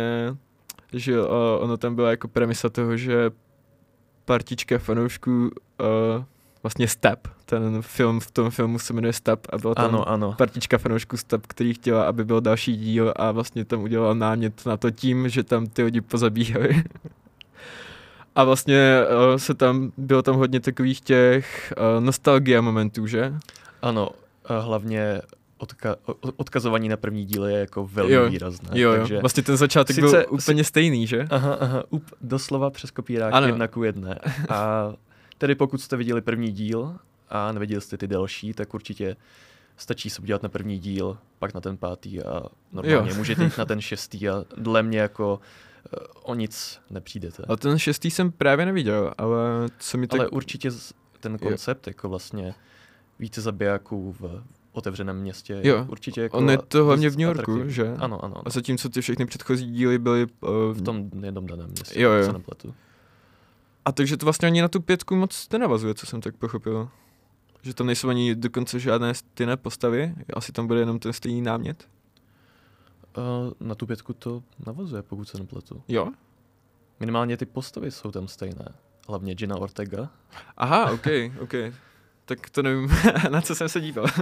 že 0.93 1.21
o, 1.21 1.60
ono 1.62 1.78
tam 1.78 1.95
byla 1.95 2.10
jako 2.10 2.28
premisa 2.28 2.69
toho, 2.69 2.97
že 2.97 3.32
partička 4.26 4.78
fanoušků 4.80 5.52
vlastně 6.63 6.88
Step, 6.88 7.28
ten 7.45 7.82
film 7.82 8.19
v 8.19 8.32
tom 8.32 8.52
filmu 8.52 8.80
se 8.80 8.93
jmenuje 8.93 9.13
Step 9.13 9.47
a 9.49 9.58
byla 9.58 9.76
tam 9.76 9.86
ano, 9.86 10.10
ano. 10.10 10.34
partička 10.38 10.78
fanoušků 10.78 11.17
Step, 11.17 11.47
který 11.47 11.73
chtěla, 11.73 12.04
aby 12.04 12.26
byl 12.26 12.41
další 12.41 12.78
díl 12.78 13.13
a 13.15 13.32
vlastně 13.32 13.65
tam 13.65 13.82
udělal 13.82 14.15
námět 14.15 14.65
na 14.65 14.78
to 14.78 14.91
tím, 14.91 15.30
že 15.30 15.43
tam 15.43 15.67
ty 15.67 15.84
lidi 15.84 16.02
pozabíhali. 16.02 16.84
A 18.36 18.43
vlastně 18.43 18.99
uh, 19.32 19.38
se 19.38 19.54
tam, 19.54 19.91
bylo 19.97 20.21
tam 20.21 20.36
hodně 20.36 20.60
takových 20.60 21.02
těch 21.02 21.73
uh, 21.97 22.04
nostalgia 22.04 22.62
momentů, 22.62 23.08
že? 23.08 23.34
Ano, 23.82 24.10
a 24.45 24.60
hlavně 24.60 25.21
odka- 25.60 25.95
odkazování 26.38 26.89
na 26.89 26.97
první 26.97 27.26
díl 27.26 27.45
je 27.45 27.60
jako 27.60 27.88
velmi 27.88 28.13
Jo, 28.13 28.30
výrazné. 28.30 28.69
Jo, 28.73 28.91
jo. 28.91 28.97
takže... 28.99 29.19
Vlastně 29.19 29.43
ten 29.43 29.58
začátek 29.58 29.95
Sice- 29.95 30.08
byl 30.10 30.26
úplně 30.30 30.63
stejný, 30.63 31.08
že? 31.08 31.28
Aha, 31.30 31.54
aha, 31.54 31.84
up, 31.89 32.04
doslova 32.21 32.69
přes 32.69 32.91
kopírák 32.91 33.34
Ano. 33.34 33.47
jedna 33.47 33.67
ku 33.67 33.84
jedné. 33.84 34.19
A 34.49 34.91
tedy 35.43 35.56
pokud 35.56 35.82
jste 35.82 35.97
viděli 35.97 36.21
první 36.21 36.51
díl 36.51 36.95
a 37.29 37.51
neviděli 37.51 37.82
jste 37.82 37.97
ty 37.97 38.08
další, 38.08 38.53
tak 38.53 38.73
určitě 38.73 39.15
stačí 39.77 40.10
se 40.10 40.21
podívat 40.21 40.43
na 40.43 40.49
první 40.49 40.79
díl, 40.79 41.17
pak 41.39 41.53
na 41.53 41.62
ten 41.62 41.77
pátý 41.77 42.21
a 42.23 42.43
normálně 42.71 43.10
Jo. 43.12 43.15
můžete 43.17 43.43
jít 43.43 43.58
na 43.58 43.65
ten 43.71 43.82
šestý 43.82 44.29
a 44.29 44.45
dle 44.58 44.84
mě 44.84 44.99
jako 44.99 45.39
eh, 45.86 45.97
o 46.23 46.36
nic 46.36 46.79
nepřijdete. 46.89 47.43
A 47.47 47.56
ten 47.56 47.79
šestý 47.79 48.12
jsem 48.12 48.32
právě 48.32 48.65
neviděl, 48.65 49.13
ale 49.17 49.39
co 49.79 49.97
mi 49.97 50.08
tak... 50.08 50.19
Ale 50.19 50.29
určitě 50.29 50.69
ten 51.19 51.38
koncept, 51.38 51.88
jako 51.88 52.10
vlastně 52.10 52.53
více 53.19 53.41
zabijáků 53.41 54.15
v 54.19 54.43
otevřeném 54.71 55.17
městě, 55.17 55.60
Jo. 55.63 55.86
určitě 55.89 56.21
jako 56.21 56.38
On 56.38 56.49
je 56.49 56.58
to 56.67 56.86
hlavně 56.86 57.10
v 57.10 57.17
New 57.17 57.27
Yorku, 57.27 57.41
atraktivní. 57.41 57.73
že? 57.73 57.93
Ano, 57.99 58.25
ano. 58.25 58.36
A 58.45 58.49
zatímco 58.49 58.89
ty 58.89 59.01
všechny 59.01 59.25
předchozí 59.25 59.71
díly 59.71 59.99
byly... 59.99 60.27
Uh, 60.41 60.49
V 60.73 60.82
tom 60.82 61.10
jednom 61.23 61.47
daném 61.47 61.69
městě, 61.69 62.01
Jo, 62.01 62.12
jo. 62.12 62.25
se 62.25 62.34
nepletu. 62.34 62.73
A 63.85 63.91
takže 63.91 64.17
to 64.17 64.25
vlastně 64.25 64.47
ani 64.47 64.61
na 64.61 64.67
tu 64.67 64.81
pětku 64.81 65.15
moc 65.15 65.49
nenavazuje, 65.49 65.93
co 65.93 66.05
jsem 66.05 66.21
tak 66.21 66.35
pochopil. 66.35 66.89
Že 67.61 67.73
tam 67.73 67.87
nejsou 67.87 68.09
ani 68.09 68.35
dokonce 68.35 68.79
žádné 68.79 69.13
stejné 69.13 69.57
postavy, 69.57 70.15
asi 70.33 70.51
tam 70.51 70.67
bude 70.67 70.79
jenom 70.79 70.99
ten 70.99 71.13
stejný 71.13 71.41
námět. 71.41 71.89
Uh, 73.17 73.23
na 73.67 73.75
tu 73.75 73.85
pětku 73.85 74.13
to 74.13 74.43
navazuje, 74.65 75.01
pokud 75.01 75.29
se 75.29 75.37
nepletu. 75.37 75.83
Jo? 75.87 76.11
Minimálně 76.99 77.37
ty 77.37 77.45
postavy 77.45 77.91
jsou 77.91 78.11
tam 78.11 78.27
stejné. 78.27 78.65
Hlavně 79.07 79.35
Gina 79.35 79.57
Ortega. 79.57 80.09
Aha, 80.57 80.91
ok, 80.91 81.07
ok. 81.41 81.53
Tak 82.25 82.49
to 82.49 82.61
nevím, 82.61 82.89
na 83.29 83.41
co 83.41 83.55
jsem 83.55 83.69
se 83.69 83.81
díval. 83.81 84.05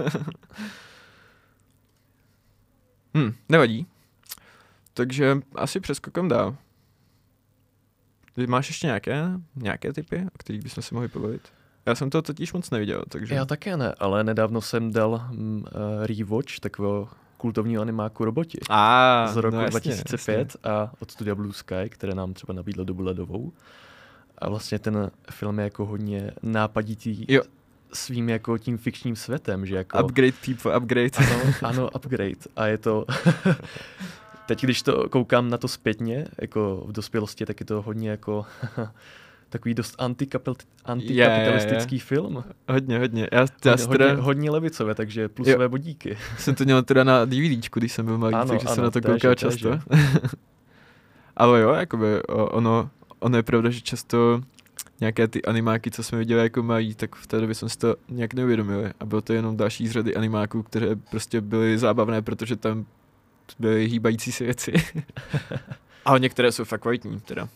hm, 3.16 3.34
nevadí. 3.48 3.86
Takže 4.94 5.40
asi 5.54 5.80
přeskokám 5.80 6.28
dál. 6.28 6.56
Ty 8.34 8.46
máš 8.46 8.68
ještě 8.68 8.86
nějaké, 8.86 9.24
nějaké 9.56 9.92
typy, 9.92 10.26
o 10.34 10.38
kterých 10.38 10.62
bychom 10.62 10.82
se 10.82 10.94
mohli 10.94 11.08
pobavit? 11.08 11.42
Já 11.86 11.94
jsem 11.94 12.10
to 12.10 12.22
totiž 12.22 12.52
moc 12.52 12.70
neviděl, 12.70 13.04
takže... 13.08 13.34
Já 13.34 13.44
také 13.44 13.76
ne, 13.76 13.94
ale 13.98 14.24
nedávno 14.24 14.60
jsem 14.60 14.92
dal 14.92 15.24
mm, 15.30 15.56
uh, 15.56 16.06
rewatch 16.06 16.58
takového 16.60 17.08
kultovního 17.36 17.82
animáku 17.82 18.24
Roboti. 18.24 18.58
A, 18.70 19.26
z 19.32 19.36
roku 19.36 19.56
no 19.56 19.62
jasně, 19.62 19.80
2005 19.80 20.56
a 20.64 20.92
od 21.00 21.10
studia 21.10 21.34
Blue 21.34 21.52
Sky, 21.52 21.88
které 21.88 22.14
nám 22.14 22.34
třeba 22.34 22.52
nabídlo 22.52 22.84
dobu 22.84 23.02
ledovou. 23.02 23.52
A 24.38 24.48
vlastně 24.48 24.78
ten 24.78 25.10
film 25.30 25.58
je 25.58 25.64
jako 25.64 25.86
hodně 25.86 26.30
nápaditý 26.42 27.24
Jo. 27.28 27.42
svým 27.92 28.28
jako 28.28 28.58
tím 28.58 28.78
fikčním 28.78 29.16
světem, 29.16 29.66
že 29.66 29.76
jako... 29.76 30.04
Upgrade 30.04 30.32
people, 30.46 30.76
upgrade. 30.76 31.10
Ano, 31.18 31.54
ano, 31.62 31.90
upgrade. 31.90 32.46
A 32.56 32.66
je 32.66 32.78
to... 32.78 33.04
Teď, 34.46 34.62
když 34.62 34.82
to 34.82 35.08
koukám 35.08 35.50
na 35.50 35.58
to 35.58 35.68
zpětně, 35.68 36.26
jako 36.40 36.84
v 36.86 36.92
dospělosti, 36.92 37.46
tak 37.46 37.60
je 37.60 37.66
to 37.66 37.82
hodně 37.82 38.10
jako 38.10 38.46
takový 39.48 39.74
dost 39.74 39.98
antikapel- 39.98 40.54
antikapitalistický 40.84 41.98
film. 41.98 42.44
Hodně, 42.68 42.98
hodně. 42.98 43.28
Já, 43.32 43.38
já 43.40 43.46
Hodně, 43.70 43.78
si 43.78 43.88
hodně, 43.88 43.98
teda, 43.98 44.22
hodně 44.22 44.50
levicové, 44.50 44.94
takže 44.94 45.28
plusové 45.28 45.68
bodíky. 45.68 46.16
jsem 46.38 46.54
to 46.54 46.64
měl 46.64 46.82
teda 46.82 47.04
na 47.04 47.24
DVDčku, 47.24 47.78
když 47.78 47.92
jsem 47.92 48.06
byl 48.06 48.18
malý, 48.18 48.34
Ano, 48.34 48.48
takže 48.48 48.66
jsem 48.66 48.72
ano, 48.72 48.82
na 48.82 48.90
to 48.90 49.00
téže, 49.00 49.12
koukal 49.12 49.34
často. 49.34 49.78
Ale 51.36 51.60
jo, 51.60 51.72
jakoby 51.72 52.22
ono, 52.26 52.90
ono 53.18 53.36
je 53.36 53.42
pravda, 53.42 53.70
že 53.70 53.80
často 53.80 54.42
nějaké 55.00 55.28
ty 55.28 55.42
animáky, 55.42 55.90
co 55.90 56.02
jsme 56.02 56.18
viděli 56.18 56.42
jako 56.42 56.62
mají, 56.62 56.94
tak 56.94 57.16
v 57.16 57.26
té 57.26 57.40
době 57.40 57.54
jsem 57.54 57.68
si 57.68 57.78
to 57.78 57.96
nějak 58.08 58.34
neuvědomil. 58.34 58.90
A 59.00 59.04
bylo 59.04 59.20
to 59.20 59.32
jenom 59.32 59.56
další 59.56 59.88
z 59.88 59.90
řady 59.90 60.14
animáků, 60.16 60.62
které 60.62 60.96
prostě 60.96 61.40
byly 61.40 61.78
zábavné, 61.78 62.22
protože 62.22 62.56
tam 62.56 62.86
byly 63.58 63.86
hýbající 63.86 64.32
se 64.32 64.44
věci. 64.44 64.72
Ale 66.04 66.20
některé 66.20 66.52
jsou 66.52 66.64
fakt 66.64 66.80
kvalitní 66.80 67.20
teda. 67.20 67.48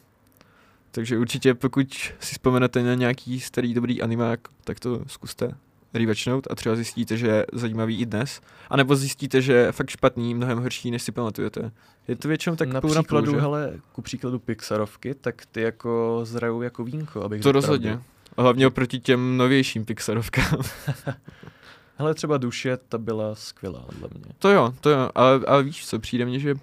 Takže 0.91 1.19
určitě 1.19 1.55
pokud 1.55 1.93
si 2.21 2.33
vzpomenete 2.33 2.83
na 2.83 2.95
nějaký 2.95 3.41
starý 3.41 3.75
dobrý 3.75 4.03
animák, 4.03 4.41
tak 4.65 4.81
to 4.81 5.01
zkuste 5.07 5.55
rewatchnout 5.95 6.47
a 6.51 6.55
třeba 6.55 6.77
zjistíte, 6.77 7.17
že 7.17 7.27
je 7.27 7.47
zajímavý 7.53 8.01
i 8.01 8.07
dnes. 8.07 8.41
A 8.71 8.77
nebo 8.77 8.97
zjistíte, 8.97 9.43
že 9.43 9.53
je 9.53 9.73
fakt 9.73 9.91
špatný, 9.91 10.35
mnohem 10.35 10.59
horší, 10.59 10.91
než 10.91 11.03
si 11.03 11.13
pamatujete. 11.13 11.71
Je 12.09 12.17
to 12.17 12.29
většinou 12.29 12.57
tak 12.57 12.69
na 12.69 12.81
půl 12.81 12.91
na 12.91 12.95
půl, 12.95 13.03
příkladu, 13.03 13.33
že? 13.33 13.41
hele, 13.41 13.73
ku 13.93 14.03
příkladu 14.03 14.39
Pixarovky, 14.39 15.15
tak 15.15 15.47
ty 15.53 15.61
jako 15.61 16.21
zrajou 16.23 16.63
jako 16.63 16.85
vínko, 16.85 17.23
abych 17.23 17.43
To 17.43 17.49
řekl 17.49 17.53
rozhodně. 17.53 17.89
pravdu. 17.89 18.05
A 18.37 18.43
hlavně 18.43 18.67
oproti 18.67 18.99
těm 19.01 19.37
novějším 19.37 19.85
Pixarovkám. 19.85 20.61
Hele, 21.99 22.15
třeba 22.15 22.37
Duše, 22.39 22.77
ta 22.89 22.99
byla 22.99 23.35
skvělá 23.35 23.85
dle 23.99 24.09
mě. 24.15 24.33
to 24.39 24.49
jo, 24.51 24.75
to 24.81 24.91
jo, 24.91 25.11
ale, 25.15 25.41
ale 25.47 25.63
víš 25.63 25.87
co, 25.87 25.99
přijde 25.99 26.25
mně, 26.27 26.39
že 26.39 26.55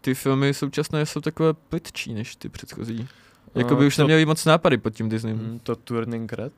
ty 0.00 0.14
filmy 0.14 0.54
současné 0.54 1.06
jsou 1.06 1.20
takové 1.20 1.52
plitčí 1.54 2.14
než 2.14 2.36
ty 2.36 2.48
předchozí. 2.48 3.08
Jakoby 3.54 3.84
A 3.84 3.86
už 3.86 3.96
to- 3.96 4.02
neměli 4.02 4.26
moc 4.26 4.44
nápady 4.44 4.78
pod 4.78 4.90
tím 4.94 5.08
Disneym. 5.08 5.36
Mm, 5.38 5.58
to 5.58 5.76
Turning 5.76 6.32
Red, 6.32 6.52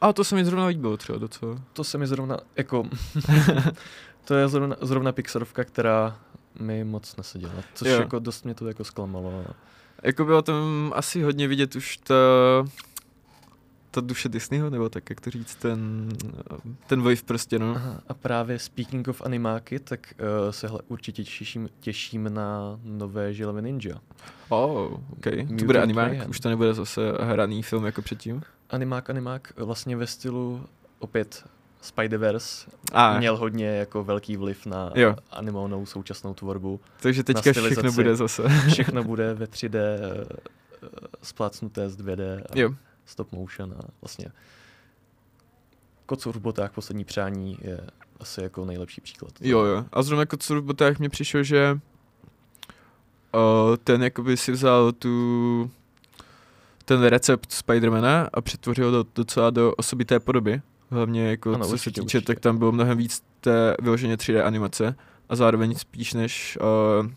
A 0.00 0.12
to 0.12 0.24
se 0.24 0.34
mi 0.34 0.44
zrovna 0.44 0.66
líbilo 0.66 0.96
třeba 0.96 1.18
docela. 1.18 1.58
to 1.72 1.84
se 1.84 1.98
mi 1.98 2.06
zrovna, 2.06 2.36
jako, 2.56 2.88
to 4.24 4.34
je 4.34 4.48
zrovna, 4.48 4.76
zrovna 4.80 5.12
Pixarovka, 5.12 5.64
která 5.64 6.16
mi 6.60 6.84
moc 6.84 7.16
neseděla, 7.16 7.52
což 7.74 7.88
Jo. 7.88 7.94
jako 8.00 8.18
dost 8.18 8.44
mě 8.44 8.54
to 8.54 8.68
jako 8.68 8.84
zklamalo. 8.84 9.44
Jako 10.02 10.24
bylo 10.24 10.42
tam 10.42 10.92
asi 10.96 11.22
hodně 11.22 11.48
vidět 11.48 11.76
už 11.76 11.96
ta, 11.96 12.14
ta 13.94 14.00
duše 14.00 14.28
Disneyho, 14.28 14.70
nebo 14.70 14.88
tak, 14.88 15.10
jak 15.10 15.20
to 15.20 15.30
říct, 15.30 15.54
ten, 15.54 16.08
ten 16.86 17.02
wave 17.02 17.22
prostě, 17.24 17.58
no. 17.58 17.74
Aha, 17.76 18.00
a 18.08 18.14
právě 18.14 18.58
speaking 18.58 19.08
of 19.08 19.22
animáky, 19.22 19.78
tak 19.78 20.14
uh, 20.44 20.50
se 20.50 20.68
hele, 20.68 20.80
určitě 20.88 21.24
těším, 21.24 21.68
těším 21.80 22.34
na 22.34 22.78
nové 22.84 23.34
Žilové 23.34 23.62
Ninja. 23.62 23.94
Oh, 24.48 24.92
ok. 25.12 25.22
To 25.24 25.30
Mutant 25.30 25.62
bude 25.62 25.82
animák, 25.82 26.08
Mayhem. 26.08 26.30
už 26.30 26.40
to 26.40 26.48
nebude 26.48 26.74
zase 26.74 27.00
hraný 27.20 27.62
film 27.62 27.86
jako 27.86 28.02
předtím. 28.02 28.42
Animák, 28.70 29.10
animák, 29.10 29.52
vlastně 29.56 29.96
ve 29.96 30.06
stylu 30.06 30.66
opět 30.98 31.44
Spider-Verse 31.82 32.68
A, 32.92 33.18
měl 33.18 33.36
hodně 33.36 33.66
jako 33.66 34.04
velký 34.04 34.36
vliv 34.36 34.66
na 34.66 34.92
Jo. 34.94 35.16
animovanou 35.30 35.86
současnou 35.86 36.34
tvorbu. 36.34 36.80
takže 37.00 37.22
teďka 37.24 37.52
všechno 37.52 37.92
bude 37.92 38.16
zase. 38.16 38.42
Všechno 38.68 39.04
bude 39.04 39.34
ve 39.34 39.46
3D 39.46 39.74
eh, 39.78 40.24
eh, 40.82 40.88
splácnuté 41.22 41.88
z 41.90 41.96
2D 41.96 42.42
a 42.50 42.58
Jo, 42.58 42.74
stop 43.12 43.32
motion 43.32 43.74
a 43.78 43.82
vlastně 44.00 44.26
Kocour 46.06 46.34
v 46.38 46.40
botách 46.40 46.72
poslední 46.72 47.04
přání 47.04 47.58
je 47.60 47.80
asi 48.20 48.42
jako 48.42 48.64
nejlepší 48.64 49.00
příklad. 49.00 49.32
jo, 49.40 49.60
jo. 49.60 49.84
A 49.92 50.02
zrovna 50.02 50.24
co 50.38 50.60
v 50.60 50.64
botách 50.64 50.98
mi 50.98 51.08
přišlo, 51.08 51.42
že 51.42 51.78
uh, 53.34 53.76
ten 53.84 54.02
jakoby 54.02 54.36
si 54.36 54.52
vzal 54.52 54.92
tu 54.92 55.70
ten 56.84 57.02
recept 57.02 57.52
Spidermana 57.52 58.28
a 58.32 58.40
přetvořil 58.40 58.90
do 58.90 59.04
docela 59.14 59.50
do 59.50 59.74
osobité 59.74 60.20
podoby. 60.20 60.62
Hlavně 60.90 61.30
jako 61.30 61.54
ano, 61.54 61.66
co 61.66 61.72
určitě, 61.72 61.84
se 61.84 61.90
týče, 61.90 62.02
určitě. 62.02 62.26
tak 62.26 62.40
tam 62.40 62.58
bylo 62.58 62.72
mnohem 62.72 62.98
víc 62.98 63.22
té 63.40 63.76
vyloženě 63.82 64.16
3D 64.16 64.44
animace 64.44 64.94
a 65.28 65.36
zároveň 65.36 65.74
spíš 65.74 66.14
než 66.14 66.58
uh, 66.60 67.10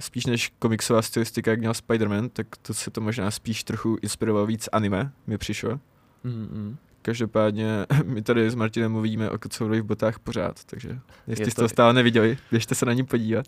spíš 0.00 0.26
než 0.26 0.52
komiksová 0.58 1.02
stylistika, 1.02 1.50
jak 1.50 1.60
měl 1.60 1.72
Spider-Man, 1.72 2.28
tak 2.32 2.46
to 2.62 2.74
se 2.74 2.90
to 2.90 3.00
možná 3.00 3.30
spíš 3.30 3.64
trochu 3.64 3.98
inspirovalo 4.02 4.46
víc 4.46 4.68
anime, 4.72 5.12
mi 5.26 5.38
přišlo. 5.38 5.80
Mm-mm. 6.24 6.76
Každopádně 7.02 7.86
my 8.04 8.22
tady 8.22 8.50
s 8.50 8.54
Martinem 8.54 8.92
mluvíme 8.92 9.30
o 9.30 9.38
kocourových 9.38 9.82
botách 9.82 10.18
pořád, 10.18 10.64
takže 10.64 10.98
jestli 11.26 11.42
Je 11.44 11.50
jste 11.50 11.60
to- 11.60 11.62
to 11.62 11.68
stále 11.68 11.92
neviděli, 11.92 12.38
běžte 12.50 12.74
se 12.74 12.86
na 12.86 12.92
ní 12.92 13.04
podívat. 13.04 13.46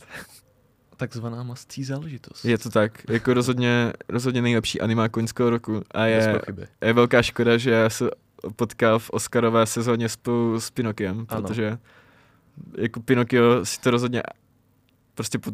Takzvaná 0.97 1.43
mastcí 1.43 1.85
záležitost. 1.85 2.45
Je 2.45 2.59
to 2.59 2.71
tak, 2.71 3.11
jako 3.11 3.35
rozhodně, 3.35 3.93
rozhodně 4.09 4.43
nejlepší 4.43 4.81
anima 4.81 5.09
koňského 5.09 5.51
roku 5.51 5.83
a 5.91 6.05
je, 6.07 6.41
je 6.85 6.93
velká 6.93 7.23
škoda, 7.23 7.57
že 7.57 7.71
já 7.71 7.91
se 7.91 8.11
potkal 8.57 8.99
v 8.99 9.11
Oscarové 9.11 9.67
sezóně 9.67 10.09
spolu 10.09 10.61
s 10.61 10.71
Pinokiem, 10.71 11.27
Ano. 11.29 11.43
protože 11.43 11.79
jako 12.79 13.01
Pinokio 13.01 13.65
si 13.65 13.81
to 13.81 13.91
prostě 15.19 15.39
po, 15.39 15.51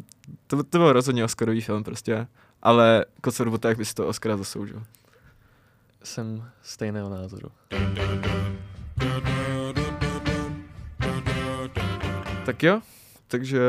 to, 0.47 0.63
to 0.63 0.79
byl 0.79 0.93
rozhodně 0.93 1.25
Oscarový 1.25 1.61
film 1.61 1.85
prostě, 1.85 2.27
ale 2.63 3.05
Kocour 3.21 3.49
v 3.49 3.51
botách 3.51 3.77
by 3.77 3.85
si 3.85 3.95
to 3.95 4.09
Oscara 4.09 4.37
zasloužil. 4.37 4.83
Jsem 6.03 6.51
stejného 6.63 7.11
názoru. 7.11 7.49
Tak 12.47 12.63
jo, 12.63 12.81
takže 13.29 13.61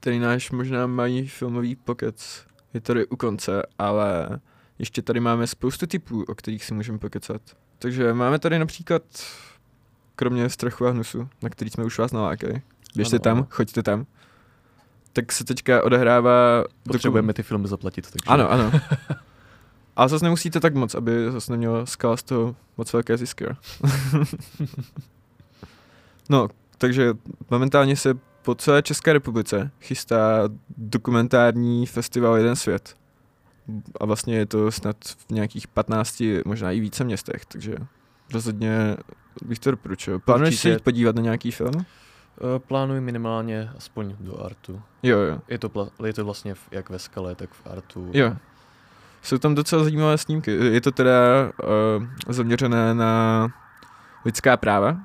tady 0.00 0.18
náš 0.18 0.50
možná 0.50 0.86
mají 0.86 1.28
filmový 1.28 1.76
pokec 1.76 2.46
je 2.74 2.80
tady 2.80 3.06
u 3.06 3.16
konce, 3.16 3.62
ale 3.78 4.40
ještě 4.78 5.02
tady 5.02 5.20
máme 5.20 5.46
spoustu 5.46 5.86
typů, 5.86 6.24
o 6.28 6.34
kterých 6.34 6.64
si 6.64 6.74
můžeme 6.74 6.98
pokecat. 6.98 7.42
Takže 7.78 8.14
máme 8.14 8.38
tady 8.38 8.58
například, 8.58 9.02
kromě 10.16 10.48
strachu 10.50 10.86
a 10.86 10.90
hnusu, 10.90 11.28
na 11.42 11.48
který 11.48 11.70
jsme 11.70 11.84
už 11.84 11.98
vás 11.98 12.12
nalákali, 12.12 12.62
běžte 12.96 13.16
Ano, 13.16 13.22
tam, 13.22 13.36
ano. 13.36 13.46
choďte 13.50 13.82
tam, 13.82 14.06
tak 15.12 15.32
se 15.32 15.44
teďka 15.44 15.84
odehrává... 15.84 16.64
Potřebujeme 16.82 17.32
ty 17.32 17.42
filmy 17.42 17.68
zaplatit. 17.68 18.10
Takže... 18.10 18.26
Ano, 18.26 18.50
ano. 18.50 18.72
Ale 19.96 20.08
zase 20.08 20.24
nemusíte 20.24 20.60
tak 20.60 20.74
moc, 20.74 20.94
aby 20.94 21.30
zase 21.30 21.52
nemělo 21.52 21.86
skala 21.86 22.16
z 22.16 22.22
toho 22.22 22.56
moc 22.76 22.92
velké 22.92 23.16
zisky. 23.16 23.46
no, 26.28 26.48
takže 26.78 27.14
momentálně 27.50 27.96
se 27.96 28.14
po 28.42 28.54
celé 28.54 28.82
České 28.82 29.12
republice 29.12 29.70
chystá 29.80 30.48
dokumentární 30.76 31.86
festival 31.86 32.36
Jeden 32.36 32.56
svět. 32.56 32.94
A 34.00 34.06
vlastně 34.06 34.36
je 34.36 34.46
to 34.46 34.70
snad 34.70 34.96
v 35.28 35.30
nějakých 35.30 35.68
15, 35.68 36.22
možná 36.44 36.70
i 36.70 36.80
více 36.80 37.04
městech, 37.04 37.44
takže 37.44 37.76
rozhodně 38.32 38.96
bych 39.44 39.58
to 39.58 39.70
doporučil. 39.70 40.18
Plánuješ 40.18 40.58
se 40.58 40.70
jít 40.70 40.80
podívat 40.80 41.16
na 41.16 41.22
nějaký 41.22 41.50
film? 41.50 41.84
Eh, 42.38 42.58
Plánuji 42.58 43.00
minimálně 43.00 43.70
aspoň 43.76 44.14
do 44.20 44.44
artu. 44.44 44.82
Jo, 45.02 45.18
jo. 45.18 45.40
Je 45.48 45.58
to, 45.58 45.68
pla- 45.68 46.06
je 46.06 46.12
to 46.12 46.24
vlastně 46.24 46.54
v, 46.54 46.68
jak 46.70 46.90
ve 46.90 46.98
skale, 46.98 47.34
tak 47.34 47.50
v 47.50 47.66
artu. 47.66 48.10
Jo. 48.12 48.36
Jsou 49.22 49.38
tam 49.38 49.54
docela 49.54 49.82
zajímavé 49.84 50.18
snímky. 50.18 50.50
Je 50.50 50.80
to 50.80 50.92
teda 50.92 51.12
uh, 51.98 52.06
zaměřené 52.28 52.94
na 52.94 53.48
lidská 54.24 54.56
práva. 54.56 54.96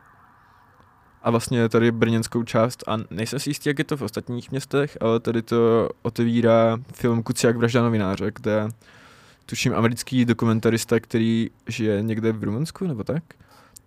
A 1.23 1.31
vlastně 1.31 1.69
tady 1.69 1.91
brněnskou 1.91 2.43
část, 2.43 2.83
a 2.87 2.97
nejsem 3.09 3.39
si 3.39 3.49
jistý, 3.49 3.69
jak 3.69 3.79
je 3.79 3.85
to 3.85 3.97
v 3.97 4.01
ostatních 4.01 4.51
městech, 4.51 4.97
ale 5.01 5.19
tady 5.19 5.41
to 5.41 5.89
otevírá 6.01 6.77
film 6.93 7.23
Kuciak 7.23 7.57
vražda 7.57 7.81
novináře, 7.81 8.31
kde 8.35 8.67
tuším 9.45 9.75
americký 9.75 10.25
dokumentarista, 10.25 10.99
který 10.99 11.49
žije 11.67 12.01
někde 12.01 12.31
v 12.31 12.43
Rumunsku, 12.43 12.87
nebo 12.87 13.03
tak, 13.03 13.23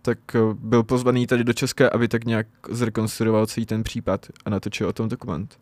tak 0.02 0.18
eh, 0.34 0.38
byl 0.54 0.82
pozvaný 0.82 1.26
tady 1.26 1.44
do 1.44 1.52
České, 1.52 1.90
aby 1.90 2.08
tak 2.08 2.24
nějak 2.24 2.46
zrekonstruoval 2.70 3.46
celý 3.46 3.66
ten 3.66 3.82
případ 3.82 4.26
a 4.44 4.50
natočil 4.50 4.88
o 4.88 4.92
tom 4.92 5.08
dokument. 5.08 5.58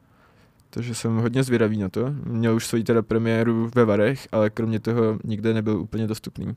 Takže 0.70 0.94
jsem 0.94 1.16
hodně 1.16 1.42
zvědavý 1.42 1.78
na 1.78 1.88
to. 1.88 2.14
Měl 2.24 2.54
už 2.54 2.66
svoji 2.66 2.84
teda 2.84 3.02
premiéru 3.02 3.70
ve 3.74 3.84
Varech, 3.84 4.28
ale 4.32 4.50
kromě 4.50 4.80
toho 4.80 5.18
nikde 5.24 5.54
nebyl 5.54 5.80
úplně 5.80 6.06
dostupný. 6.06 6.56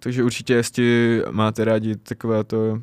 Takže 0.00 0.22
určitě, 0.24 0.54
jestli 0.54 1.22
máte 1.30 1.64
rádi 1.64 1.96
takovéto 1.96 2.82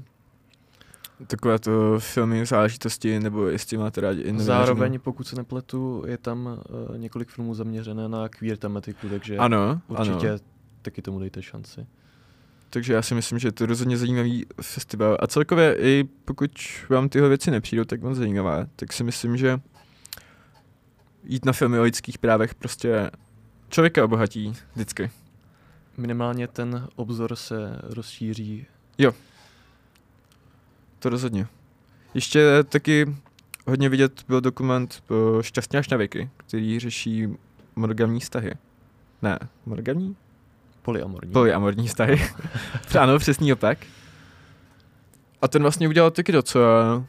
takovéto 1.27 1.99
filmy, 1.99 2.45
záležitosti, 2.45 3.19
nebo 3.19 3.47
jestli 3.47 3.77
máte 3.77 4.01
rádi 4.01 4.21
i. 4.21 4.39
Zároveň, 4.39 4.99
pokud 4.99 5.27
se 5.27 5.35
nepletu, 5.35 6.03
je 6.07 6.17
tam 6.17 6.45
uh, 6.89 6.97
několik 6.97 7.29
filmů 7.29 7.53
zaměřené 7.53 8.09
na 8.09 8.29
queer 8.29 8.57
tematiku, 8.57 9.09
takže 9.09 9.37
Ano, 9.37 9.81
určitě 9.87 10.29
ano. 10.29 10.39
taky 10.81 11.01
tomu 11.01 11.19
dejte 11.19 11.41
šanci. 11.41 11.85
Takže 12.73 12.93
já 12.93 13.01
si 13.01 13.15
myslím, 13.15 13.39
že 13.39 13.47
je 13.47 13.51
to 13.51 13.65
rozhodně 13.65 13.97
zajímavý 13.97 14.45
festival. 14.61 15.17
A 15.19 15.27
celkově 15.27 15.77
i 15.79 16.03
pokud 16.25 16.51
vám 16.89 17.09
tyhle 17.09 17.29
věci 17.29 17.51
nepřijdou 17.51 17.83
tak 17.83 18.01
moc 18.01 18.17
zajímavé, 18.17 18.67
tak 18.75 18.93
si 18.93 19.03
myslím, 19.03 19.37
že 19.37 19.59
jít 21.23 21.45
na 21.45 21.53
filmy 21.53 21.79
o 21.79 21.83
lidských 21.83 22.17
právech 22.17 22.55
prostě 22.55 23.11
člověka 23.69 24.05
obohatí 24.05 24.53
vždycky. 24.75 25.11
Minimálně 25.97 26.47
ten 26.47 26.87
obzor 26.95 27.35
se 27.35 27.79
rozšíří. 27.83 28.65
To 30.99 31.09
rozhodně. 31.09 31.47
Ještě 32.13 32.63
taky 32.63 33.15
hodně 33.67 33.89
vidět 33.89 34.23
byl 34.27 34.41
dokument 34.41 35.03
eh, 35.11 35.43
Šťastně 35.43 35.79
až 35.79 35.89
na 35.89 35.97
věky, 35.97 36.29
který 36.37 36.79
řeší 36.79 37.27
monogamní 37.75 38.19
vztahy. 38.19 38.51
Ne, 39.21 39.39
monogamní? 39.65 40.15
Polyamorní. 40.83 41.31
Polyamorní 41.31 41.87
vztahy. 41.87 42.21
ano, 42.99 43.19
přesný 43.19 43.53
opak. 43.53 43.77
A 45.41 45.47
ten 45.47 45.61
vlastně 45.61 45.87
udělal 45.87 46.11
taky 46.11 46.31
docela 46.31 47.03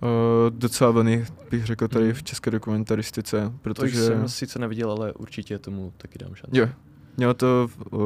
uh, 0.00 0.50
docela 0.50 0.90
vlny, 0.90 1.26
bych 1.50 1.66
řekl 1.66 1.88
tady 1.88 2.12
v 2.12 2.22
české 2.22 2.50
dokumentaristice, 2.50 3.40
to 3.40 3.52
protože... 3.62 4.06
jsem 4.06 4.28
sice 4.28 4.58
neviděl, 4.58 4.90
ale 4.90 5.12
určitě 5.12 5.58
tomu 5.58 5.92
taky 5.96 6.18
dám 6.18 6.34
šanci. 6.34 6.58
Jo, 6.58 6.68
mělo 7.16 7.34
to 7.34 7.68
uh, 7.90 8.00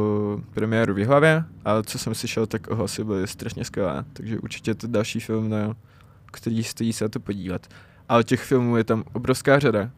premiéru 0.54 0.94
v 0.94 0.98
Jihlavě, 0.98 1.44
ale 1.64 1.82
co 1.82 1.98
jsem 1.98 2.14
slyšel, 2.14 2.46
tak 2.46 2.70
ohlasy 2.70 3.04
byly 3.04 3.26
strašně 3.26 3.64
skvělé, 3.64 4.04
takže 4.12 4.38
určitě 4.38 4.74
to 4.74 4.86
další 4.86 5.20
film, 5.20 5.48
na 5.50 5.76
který 6.26 6.64
stojí 6.64 6.92
se 6.92 7.04
na 7.04 7.08
to 7.08 7.20
podívat. 7.20 7.66
Ale 8.08 8.24
těch 8.24 8.42
filmů 8.42 8.76
je 8.76 8.84
tam 8.84 9.04
obrovská 9.12 9.58
řada, 9.58 9.90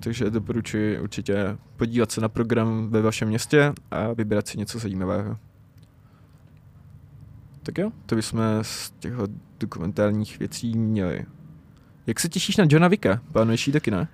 takže 0.00 0.30
doporučuji 0.30 1.00
určitě 1.00 1.56
podívat 1.76 2.12
se 2.12 2.20
na 2.20 2.28
program 2.28 2.90
ve 2.90 3.02
vašem 3.02 3.28
městě 3.28 3.72
a 3.90 4.12
vybrat 4.12 4.48
si 4.48 4.58
něco 4.58 4.78
zajímavého. 4.78 5.38
Tak 7.62 7.78
jo, 7.78 7.90
to 8.06 8.14
bychom 8.14 8.40
z 8.62 8.90
těch 8.90 9.12
dokumentárních 9.60 10.38
věcí 10.38 10.78
měli. 10.78 11.24
Jak 12.06 12.20
se 12.20 12.28
těšíš 12.28 12.56
na 12.56 12.66
Johna 12.68 12.88
Vicka? 12.88 13.20
Plánuješ 13.32 13.66
jí 13.66 13.72
taky, 13.72 13.90
ne? 13.90 14.08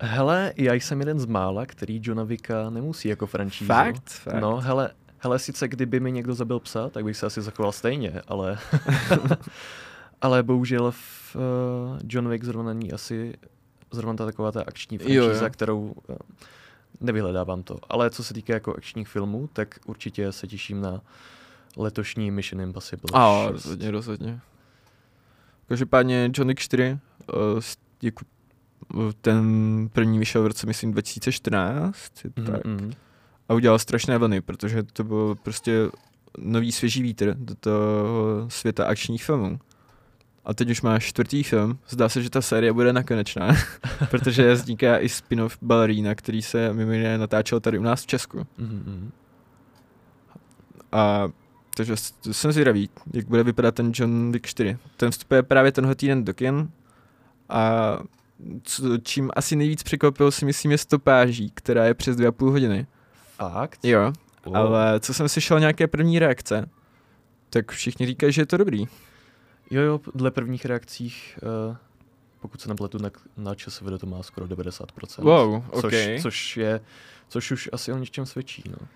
Hele, 0.00 0.52
já 0.56 0.74
jsem 0.74 1.00
jeden 1.00 1.18
z 1.18 1.26
mála, 1.26 1.66
který 1.66 2.00
Johna 2.04 2.24
Vicka 2.24 2.70
nemusí 2.70 3.08
jako 3.08 3.26
franšízu. 3.26 3.68
Fakt? 3.68 4.10
Fakt? 4.10 4.40
No, 4.40 4.56
hele, 4.56 4.90
hele, 5.18 5.38
sice 5.38 5.68
kdyby 5.68 6.00
mi 6.00 6.12
někdo 6.12 6.34
zabil 6.34 6.60
psa, 6.60 6.88
tak 6.88 7.04
bych 7.04 7.16
se 7.16 7.26
asi 7.26 7.42
zachoval 7.42 7.72
stejně, 7.72 8.20
ale... 8.28 8.58
ale 10.22 10.42
bohužel 10.42 10.90
v, 10.90 11.36
uh, 11.36 11.98
John 12.08 12.28
Wick 12.28 12.44
zrovna 12.44 12.72
není 12.72 12.92
asi 12.92 13.34
zrovna 13.96 14.16
ta 14.16 14.24
taková 14.24 14.52
ta 14.52 14.62
akční 14.66 14.98
franšíza, 14.98 15.50
kterou 15.50 15.80
uh, 15.80 16.16
nevyhledávám 17.00 17.62
to. 17.62 17.78
Ale 17.88 18.10
co 18.10 18.24
se 18.24 18.34
týká 18.34 18.54
jako 18.54 18.74
akčních 18.76 19.08
filmů, 19.08 19.48
tak 19.52 19.78
určitě 19.86 20.32
se 20.32 20.46
těším 20.46 20.80
na 20.80 21.00
letošní 21.76 22.30
Mission 22.30 22.62
Impossible. 22.62 23.10
A 23.14 23.42
6. 23.44 23.52
rozhodně, 23.52 23.90
rozhodně. 23.90 24.40
Každopádně 25.66 26.30
John 26.34 26.48
Wick 26.48 26.60
4, 26.60 26.98
uh, 27.34 27.60
uh, 28.94 29.12
ten 29.20 29.88
první 29.92 30.18
vyšel 30.18 30.42
v 30.42 30.46
roce, 30.46 30.66
myslím, 30.66 30.92
2014, 30.92 32.24
je 32.24 32.30
to 32.30 32.42
tak. 32.42 32.64
Mm. 32.64 32.92
A 33.48 33.54
udělal 33.54 33.78
strašné 33.78 34.18
vlny, 34.18 34.40
protože 34.40 34.82
to 34.82 35.04
byl 35.04 35.34
prostě 35.42 35.90
nový 36.38 36.72
svěží 36.72 37.02
vítr 37.02 37.34
do 37.38 37.54
toho 37.54 38.46
světa 38.48 38.86
akčních 38.86 39.24
filmů. 39.24 39.58
A 40.44 40.54
teď 40.54 40.70
už 40.70 40.82
máš 40.82 41.04
čtvrtý 41.04 41.42
film. 41.42 41.78
Zdá 41.88 42.08
se, 42.08 42.22
že 42.22 42.30
ta 42.30 42.42
série 42.42 42.72
bude 42.72 42.92
nakonečná, 42.92 43.48
protože 44.10 44.52
vzniká 44.52 44.98
i 44.98 45.08
spin-off 45.08 45.56
Ballerina, 45.62 46.14
který 46.14 46.42
se 46.42 46.72
mimo 46.72 46.92
jiné 46.92 47.18
natáčel 47.18 47.60
tady 47.60 47.78
u 47.78 47.82
nás 47.82 48.02
v 48.02 48.06
Česku. 48.06 48.38
Mm, 48.58 48.66
mm. 48.66 49.10
A 50.92 51.28
takže 51.76 51.94
jsem 52.32 52.52
zvědavý, 52.52 52.90
jak 53.12 53.26
bude 53.28 53.42
vypadat 53.42 53.74
ten 53.74 53.92
John 53.94 54.32
Wick 54.32 54.46
4. 54.46 54.78
Ten 54.96 55.10
vstupuje 55.10 55.42
právě 55.42 55.72
tenhle 55.72 55.94
týden 55.94 56.24
do 56.24 56.34
kin 56.34 56.70
a 57.48 57.98
co, 58.62 58.98
čím 58.98 59.30
asi 59.36 59.56
nejvíc 59.56 59.82
překvapil 59.82 60.30
si 60.30 60.44
myslím 60.44 60.70
je 60.70 60.78
stopáží, 60.78 61.50
která 61.54 61.84
je 61.84 61.94
přes 61.94 62.16
dvě 62.16 62.28
a 62.28 62.32
půl 62.32 62.50
hodiny. 62.50 62.86
Fakt? 63.36 63.84
Jo, 63.84 64.12
Wow. 64.46 64.56
ale 64.56 65.00
co 65.00 65.14
jsem 65.14 65.28
slyšel 65.28 65.60
nějaké 65.60 65.86
první 65.86 66.18
reakce, 66.18 66.68
tak 67.50 67.72
všichni 67.72 68.06
říkají, 68.06 68.32
že 68.32 68.42
je 68.42 68.46
to 68.46 68.56
dobrý. 68.56 68.84
Jo, 69.70 69.82
jo, 69.82 70.00
dle 70.14 70.30
prvních 70.30 70.64
reakcích, 70.64 71.38
uh, 71.68 71.76
pokud 72.40 72.60
se 72.60 72.68
nepletu, 72.68 72.98
na, 72.98 73.10
na 73.36 73.54
ČSVD 73.54 74.00
to 74.00 74.06
má 74.06 74.22
skoro 74.22 74.46
90%. 74.46 74.86
Wow, 75.22 75.64
což, 75.80 75.84
ok. 75.84 76.22
což 76.22 76.56
je, 76.56 76.80
což 77.28 77.50
už 77.50 77.68
asi 77.72 77.92
o 77.92 77.98
něčem 77.98 78.26
svědčí, 78.26 78.64
no. 78.66 78.86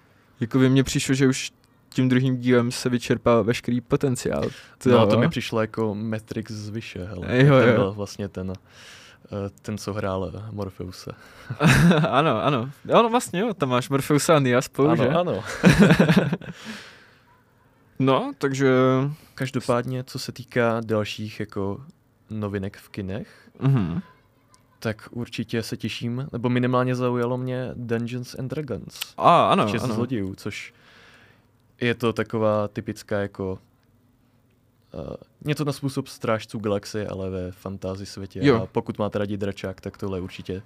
Jako 0.41 0.59
by 0.59 0.69
mně 0.69 0.85
přišlo, 0.85 1.15
že 1.15 1.27
už 1.27 1.53
tím 1.89 2.09
druhým 2.09 2.37
dílem 2.37 2.73
se 2.73 2.89
vyčerpal 2.89 3.45
veškerý 3.45 3.81
potenciál. 3.81 4.43
To, 4.79 4.91
no, 4.91 5.07
to 5.07 5.19
mi 5.19 5.29
přišlo 5.29 5.61
jako 5.61 5.95
Matrix 5.95 6.51
z 6.51 6.69
vyše, 6.69 7.05
hele. 7.05 7.39
Jo, 7.39 7.61
ten 7.61 7.69
jo. 7.69 7.75
byl 7.75 7.93
vlastně 7.93 8.29
ten, 8.29 8.51
uh, 8.51 8.55
ten, 9.63 9.79
co 9.79 9.93
hrál 9.93 10.33
eh, 10.35 10.43
Morpheuse. 10.51 11.11
ano, 12.11 12.45
ano. 12.45 12.71
Jo, 12.85 13.09
vlastně 13.09 13.41
jo, 13.41 13.55
tam 13.55 13.69
máš 13.69 13.89
Morpheusa 13.89 14.37
a 14.37 14.39
Nia 14.39 14.63
spolu, 14.63 14.97
že? 14.97 15.09
Ano, 15.09 15.21
ano. 15.21 15.45
No, 17.99 18.33
takže... 18.39 18.69
Každopádně, 19.35 20.05
co 20.05 20.19
se 20.19 20.33
týká 20.33 20.81
dalších 20.85 21.41
jako 21.41 21.81
novinek 22.31 22.77
v 22.77 22.89
kinech, 22.89 23.51
Mhm. 23.61 24.01
tak 24.79 25.09
určitě 25.11 25.63
se 25.63 25.77
těším, 25.77 26.29
nebo 26.33 26.49
minimálně 26.49 26.95
zaujalo 26.95 27.37
mě 27.39 27.71
Dungeons 27.75 28.35
and 28.39 28.49
Dragons. 28.49 29.01
A, 29.17 29.49
ano, 29.51 29.69
Čest 29.71 29.85
ano. 29.85 29.95
zlodějů, 29.95 30.35
což 30.35 30.75
je 31.81 31.95
to 31.95 32.13
taková 32.13 32.69
typická 32.69 33.19
jako 33.21 33.59
uh, 34.95 35.01
něco 35.45 35.65
na 35.65 35.73
způsob 35.73 36.09
strážců 36.09 36.59
galaxie, 36.59 37.07
ale 37.09 37.31
ve 37.31 37.53
fantasy 37.53 38.07
světě. 38.07 38.41
Jo. 38.43 38.63
A 38.63 38.67
pokud 38.67 38.99
máte 38.99 39.19
rádi 39.19 39.37
dračák, 39.37 39.81
tak 39.81 39.97
tohle 39.97 40.19
je 40.19 40.23
určitě 40.23 40.63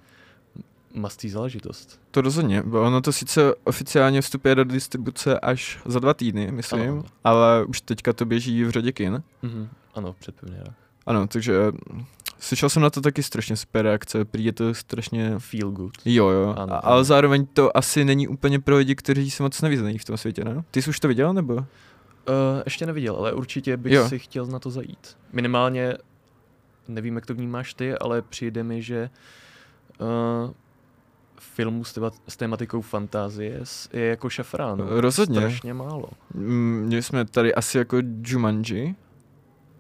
mastý 0.95 1.29
záležitost. 1.31 2.01
To 2.11 2.21
rozhodně. 2.21 2.63
bo 2.63 2.83
Ono 2.83 3.01
to 3.01 3.13
sice 3.13 3.55
oficiálně 3.65 4.21
vstupuje 4.21 4.55
do 4.55 4.65
distribuce 4.65 5.41
až 5.41 5.79
za 5.85 5.99
dva 5.99 6.15
týdny, 6.15 6.53
myslím, 6.53 6.91
Ano. 6.91 7.05
ale 7.25 7.65
už 7.65 7.81
teďka 7.81 8.13
to 8.13 8.25
běží 8.25 8.65
v 8.65 8.71
řadě 8.71 8.93
kin. 8.93 9.23
Mhm. 9.43 9.69
Ano, 9.95 10.15
před 10.19 10.35
premiérách. 10.35 10.75
Ano, 11.07 11.27
takže 11.27 11.59
mm, 11.93 12.05
slyšel 12.39 12.69
jsem 12.69 12.83
na 12.83 12.91
to 12.91 13.01
taky 13.01 13.23
strašně 13.23 13.57
super 13.57 13.83
reakce, 13.85 14.25
prý 14.25 14.45
je 14.45 14.53
to 14.53 14.75
strašně... 14.75 15.35
Feel 15.39 15.71
good. 15.71 15.93
Jo, 16.05 16.29
jo, 16.29 16.43
ano, 16.59 16.63
ano. 16.63 16.87
ale 16.87 17.05
zároveň 17.05 17.47
to 17.47 17.77
asi 17.77 18.05
není 18.05 18.29
úplně 18.29 18.61
pro 18.61 18.77
lidi, 18.77 18.95
kteří 18.95 19.31
se 19.31 19.43
moc 19.43 19.63
nevyznají 19.63 19.99
v 19.99 20.05
tom 20.05 20.17
světě, 20.17 20.45
ne? 20.45 20.63
Ty 20.71 20.83
jsi 20.83 20.91
už 20.91 21.01
to 21.01 21.09
viděl, 21.09 21.35
nebo? 21.35 21.55
Uh, 21.55 21.65
ještě 22.65 22.87
neviděl, 22.87 23.17
ale 23.17 23.33
určitě 23.33 23.77
bych 23.77 23.93
Jo. 23.93 24.09
si 24.09 24.19
chtěl 24.19 24.47
na 24.47 24.59
to 24.59 24.71
zajít. 24.71 25.17
Minimálně, 25.33 25.95
nevím, 26.89 27.15
jak 27.15 27.27
to 27.27 27.35
vnímáš 27.35 27.75
ty, 27.75 27.95
ale 27.99 28.23
přijde 28.23 28.63
mi, 28.65 28.83
že 28.83 29.11
uh, 29.99 30.51
filmů 31.43 31.85
s, 31.85 31.93
téma, 31.93 32.11
s 32.29 32.37
tématikou 32.37 32.81
fantázie 32.81 33.61
je 33.93 34.07
jako 34.07 34.31
šafránu. 34.31 34.85
Rozhodně. 34.89 35.37
Strašně 35.41 35.75
málo. 35.75 36.05
Mm, 36.35 36.83
Měli 36.87 37.03
jsme 37.03 37.25
tady 37.25 37.55
asi 37.55 37.79
jako 37.79 37.97
Jumanji, 38.25 38.95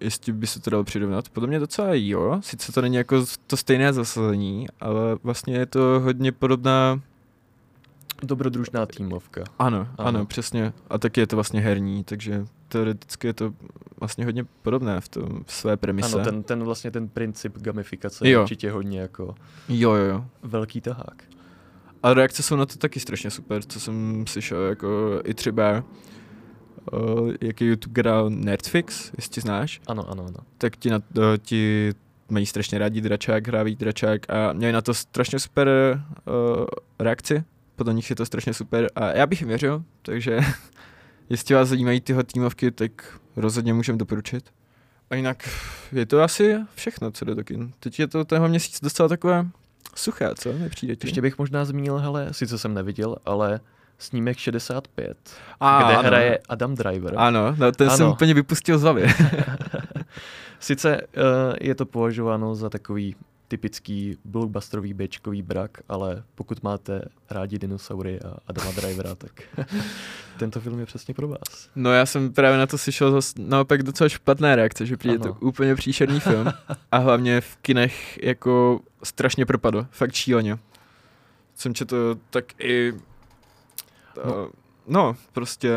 jestli 0.00 0.32
by 0.32 0.46
se 0.46 0.60
to 0.60 0.70
dalo 0.70 0.84
přirovnat. 0.84 1.28
Podle 1.28 1.46
mě 1.48 1.58
docela 1.58 1.88
jo, 1.92 2.40
sice 2.42 2.72
to 2.72 2.80
není 2.82 2.96
jako 2.96 3.24
to 3.46 3.56
stejné 3.56 3.92
zasazení, 3.92 4.66
ale 4.80 5.16
vlastně 5.22 5.56
je 5.56 5.66
to 5.66 6.00
hodně 6.04 6.32
podobná 6.32 7.00
Dobrodružná 8.22 8.86
týmovka. 8.86 9.44
Ano, 9.58 9.78
ano, 9.98 10.08
Ano. 10.08 10.26
přesně. 10.26 10.72
A 10.90 10.98
taky 10.98 11.20
je 11.20 11.26
to 11.26 11.36
vlastně 11.36 11.60
herní, 11.60 12.04
takže 12.04 12.44
teoreticky 12.68 13.26
je 13.26 13.32
to 13.32 13.52
vlastně 14.00 14.24
hodně 14.24 14.44
podobné 14.62 15.00
v, 15.00 15.08
tom, 15.08 15.44
v 15.46 15.52
své 15.52 15.76
premise. 15.76 16.14
Ano, 16.16 16.24
ten, 16.24 16.42
ten 16.42 16.64
vlastně 16.64 16.90
ten 16.90 17.08
princip 17.08 17.58
gamifikace 17.58 18.26
je 18.28 18.32
Jo. 18.32 18.42
určitě 18.42 18.70
hodně 18.70 19.00
jako 19.00 19.34
Jo, 19.68 19.92
jo, 19.92 20.04
jo. 20.04 20.24
velký 20.42 20.80
tahák. 20.80 21.22
A 22.02 22.14
reakce 22.14 22.42
jsou 22.42 22.56
na 22.56 22.66
to 22.66 22.76
taky 22.78 23.00
strašně 23.00 23.30
super, 23.30 23.62
co 23.62 23.80
jsem 23.80 24.24
slyšel, 24.28 24.62
jako 24.62 25.20
i 25.24 25.34
třeba 25.34 25.84
uh, 26.92 27.32
jaký 27.40 27.64
YouTube 27.64 28.02
kanál 28.02 28.30
Nerdfix, 28.30 29.12
jestli 29.16 29.42
znáš, 29.42 29.80
Ano, 29.86 30.10
ano, 30.10 30.24
ano. 30.28 30.38
tak 30.58 30.76
ti, 30.76 30.90
na, 30.90 30.96
uh, 31.16 31.22
ti 31.42 31.92
mají 32.28 32.46
strašně 32.46 32.78
rádi 32.78 33.00
dračák, 33.00 33.48
hráví 33.48 33.76
dračák 33.76 34.30
a 34.30 34.52
měli 34.52 34.72
na 34.72 34.80
to 34.82 34.94
strašně 34.94 35.38
super 35.38 35.68
uh, 35.68 36.64
reakci, 36.98 37.44
podle 37.76 37.94
nich 37.94 38.10
je 38.10 38.16
to 38.16 38.26
strašně 38.26 38.54
super 38.54 38.90
a 38.94 39.10
já 39.12 39.26
bych 39.26 39.40
jim 39.40 39.48
věřil, 39.48 39.84
takže 40.02 40.40
jestli 41.30 41.54
vás 41.54 41.68
zajímají 41.68 42.00
tyhle 42.00 42.24
týmovky, 42.24 42.70
tak 42.70 43.20
rozhodně 43.36 43.74
můžem 43.74 43.98
doporučit. 43.98 44.44
A 45.10 45.14
jinak 45.14 45.48
je 45.92 46.06
to 46.06 46.22
asi 46.22 46.56
všechno, 46.74 47.10
co 47.10 47.24
jde 47.24 47.34
do 47.34 47.44
kin. 47.44 47.72
Teď 47.80 47.98
je 48.00 48.06
to 48.06 48.24
tenhle 48.24 48.48
měsíc 48.48 48.80
docela 48.80 49.08
takové 49.08 49.46
suché, 49.94 50.30
co? 50.34 50.52
Nepřijde 50.52 50.96
ti? 50.96 51.06
Ještě 51.06 51.22
bych 51.22 51.38
možná 51.38 51.64
zmínil, 51.64 51.98
hele, 51.98 52.28
sice 52.32 52.58
jsem 52.58 52.74
neviděl, 52.74 53.16
ale 53.26 53.60
snímek 53.98 54.38
65, 54.38 55.16
A, 55.60 55.82
kde 55.82 55.94
ano. 55.96 56.08
hraje 56.08 56.38
Adam 56.48 56.74
Driver. 56.74 57.14
Ano, 57.16 57.54
no, 57.58 57.72
ten 57.72 57.88
ano. 57.88 57.96
jsem 57.96 58.08
úplně 58.08 58.34
vypustil 58.34 58.78
z 58.78 58.82
hlavy. 58.82 59.06
Sice 60.60 61.00
uh, 61.00 61.54
je 61.60 61.74
to 61.74 61.86
považováno 61.86 62.54
za 62.54 62.70
takový 62.70 63.16
typický 63.50 64.16
blockbusterový 64.24 64.94
bečkový 64.94 65.42
brak, 65.42 65.70
ale 65.88 66.22
pokud 66.34 66.62
máte 66.62 67.02
rádi 67.30 67.58
dinosaury 67.58 68.20
a 68.20 68.36
Adama 68.46 68.70
Drivera, 68.70 69.14
tak 69.14 69.30
tento 70.38 70.60
film 70.60 70.78
je 70.80 70.86
přesně 70.86 71.14
pro 71.14 71.28
vás. 71.28 71.68
No 71.76 71.92
já 71.92 72.06
jsem 72.06 72.32
právě 72.32 72.58
na 72.58 72.66
to 72.66 72.78
slyšel 72.78 73.12
zas 73.12 73.34
naopak 73.38 73.82
docela 73.82 74.08
špatné 74.08 74.56
reakce, 74.56 74.86
že 74.86 74.96
přijde 74.96 75.14
Ano. 75.14 75.24
to 75.24 75.46
úplně 75.46 75.74
příšerný 75.74 76.20
film 76.20 76.46
a 76.92 76.98
hlavně 76.98 77.40
v 77.40 77.56
kinech 77.56 78.18
jako 78.22 78.80
strašně 79.02 79.46
propadl, 79.46 79.86
fakt 79.90 80.14
šíleně. 80.14 80.58
jsem 81.54 81.74
četl, 81.74 82.18
tak 82.30 82.44
i... 82.64 82.92
No, 84.26 84.50
no 84.86 85.16
prostě... 85.32 85.70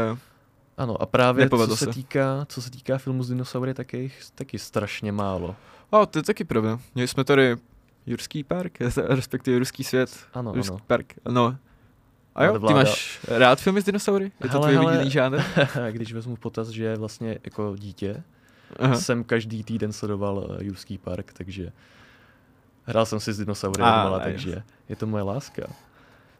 Ano, 0.77 1.01
a 1.01 1.05
právě 1.05 1.49
co 1.49 1.77
se, 1.77 1.85
se. 1.85 1.91
týká, 1.91 2.45
co 2.49 2.61
se 2.61 2.71
týká 2.71 2.97
filmu 2.97 3.23
s 3.23 3.29
dinosaury, 3.29 3.73
tak 3.73 3.93
je 3.93 4.01
jich 4.01 4.21
taky 4.35 4.59
strašně 4.59 5.11
málo. 5.11 5.55
A 5.91 6.05
to 6.05 6.19
je 6.19 6.23
taky 6.23 6.43
pravda. 6.43 6.79
Měli 6.95 7.07
jsme 7.07 7.23
tady 7.23 7.57
Jurský 8.05 8.43
park, 8.43 8.77
respektive 8.97 9.59
Ruský 9.59 9.83
svět. 9.83 10.17
Ano, 10.33 10.51
Ruský 10.53 10.69
ano. 10.69 10.83
park, 10.87 11.13
no. 11.29 11.57
A 12.35 12.43
jo, 12.43 12.59
ty 12.67 12.73
máš 12.73 13.19
rád 13.27 13.61
filmy 13.61 13.81
s 13.81 13.85
dinosaury? 13.85 14.31
Je 14.43 14.49
to 14.49 14.61
Hele, 14.61 14.61
tvůj 14.61 14.73
hele. 14.73 14.85
oblíbený 14.85 15.11
žánr? 15.11 15.39
Když 15.91 16.13
vezmu 16.13 16.35
v 16.35 16.39
potaz, 16.39 16.67
že 16.67 16.95
vlastně 16.95 17.39
jako 17.43 17.75
dítě 17.77 18.23
Aha. 18.79 18.95
jsem 18.95 19.23
každý 19.23 19.63
týden 19.63 19.93
sledoval 19.93 20.37
uh, 20.37 20.57
Jurský 20.59 20.97
park, 20.97 21.33
takže 21.33 21.71
hrál 22.83 23.05
jsem 23.05 23.19
si 23.19 23.33
s 23.33 23.37
dinosaury 23.37 23.83
A, 23.83 24.19
takže 24.23 24.63
je 24.89 24.95
to 24.95 25.07
moje 25.07 25.23
láska. 25.23 25.63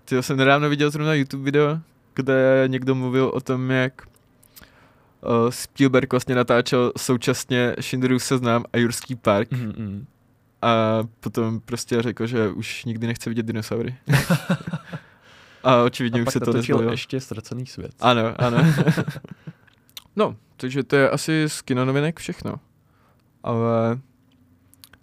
Ty 0.06 0.24
jsem 0.24 0.38
nedávno 0.38 0.70
viděl 0.70 0.90
zrovna 0.90 1.14
YouTube 1.14 1.44
video, 1.44 1.80
kde 2.14 2.64
někdo 2.68 2.96
mluvil 2.96 3.32
o 3.34 3.42
tom, 3.42 3.72
jak 3.72 4.02
Spielberg 5.50 6.14
vlastně 6.14 6.36
natáčel 6.36 6.92
současně 6.98 7.76
Schindlerův 7.82 8.24
seznam 8.24 8.64
a 8.74 8.78
Jurský 8.78 9.16
park 9.16 9.52
Mm, 9.52 9.74
mm. 9.78 10.06
a 10.62 11.00
potom 11.20 11.60
prostě 11.60 12.02
řekl, 12.02 12.28
že 12.28 12.50
už 12.50 12.86
nikdy 12.86 13.08
nechce 13.08 13.30
vidět 13.30 13.46
dinosaury. 13.46 13.96
a 15.64 15.82
očividně 15.84 16.22
A 16.22 16.24
už 16.28 16.34
se 16.34 16.40
to 16.40 16.54
nezvolilo. 16.54 16.92
ještě 16.92 17.20
Ztracený 17.20 17.66
svět. 17.66 17.92
Ano, 18.00 18.22
ano. 18.42 18.58
no, 20.16 20.36
takže 20.58 20.84
to 20.84 20.96
je 20.96 21.10
asi 21.10 21.44
z 21.48 21.62
kinonovinek 21.62 22.20
všechno. 22.20 22.56
Ale 23.44 24.00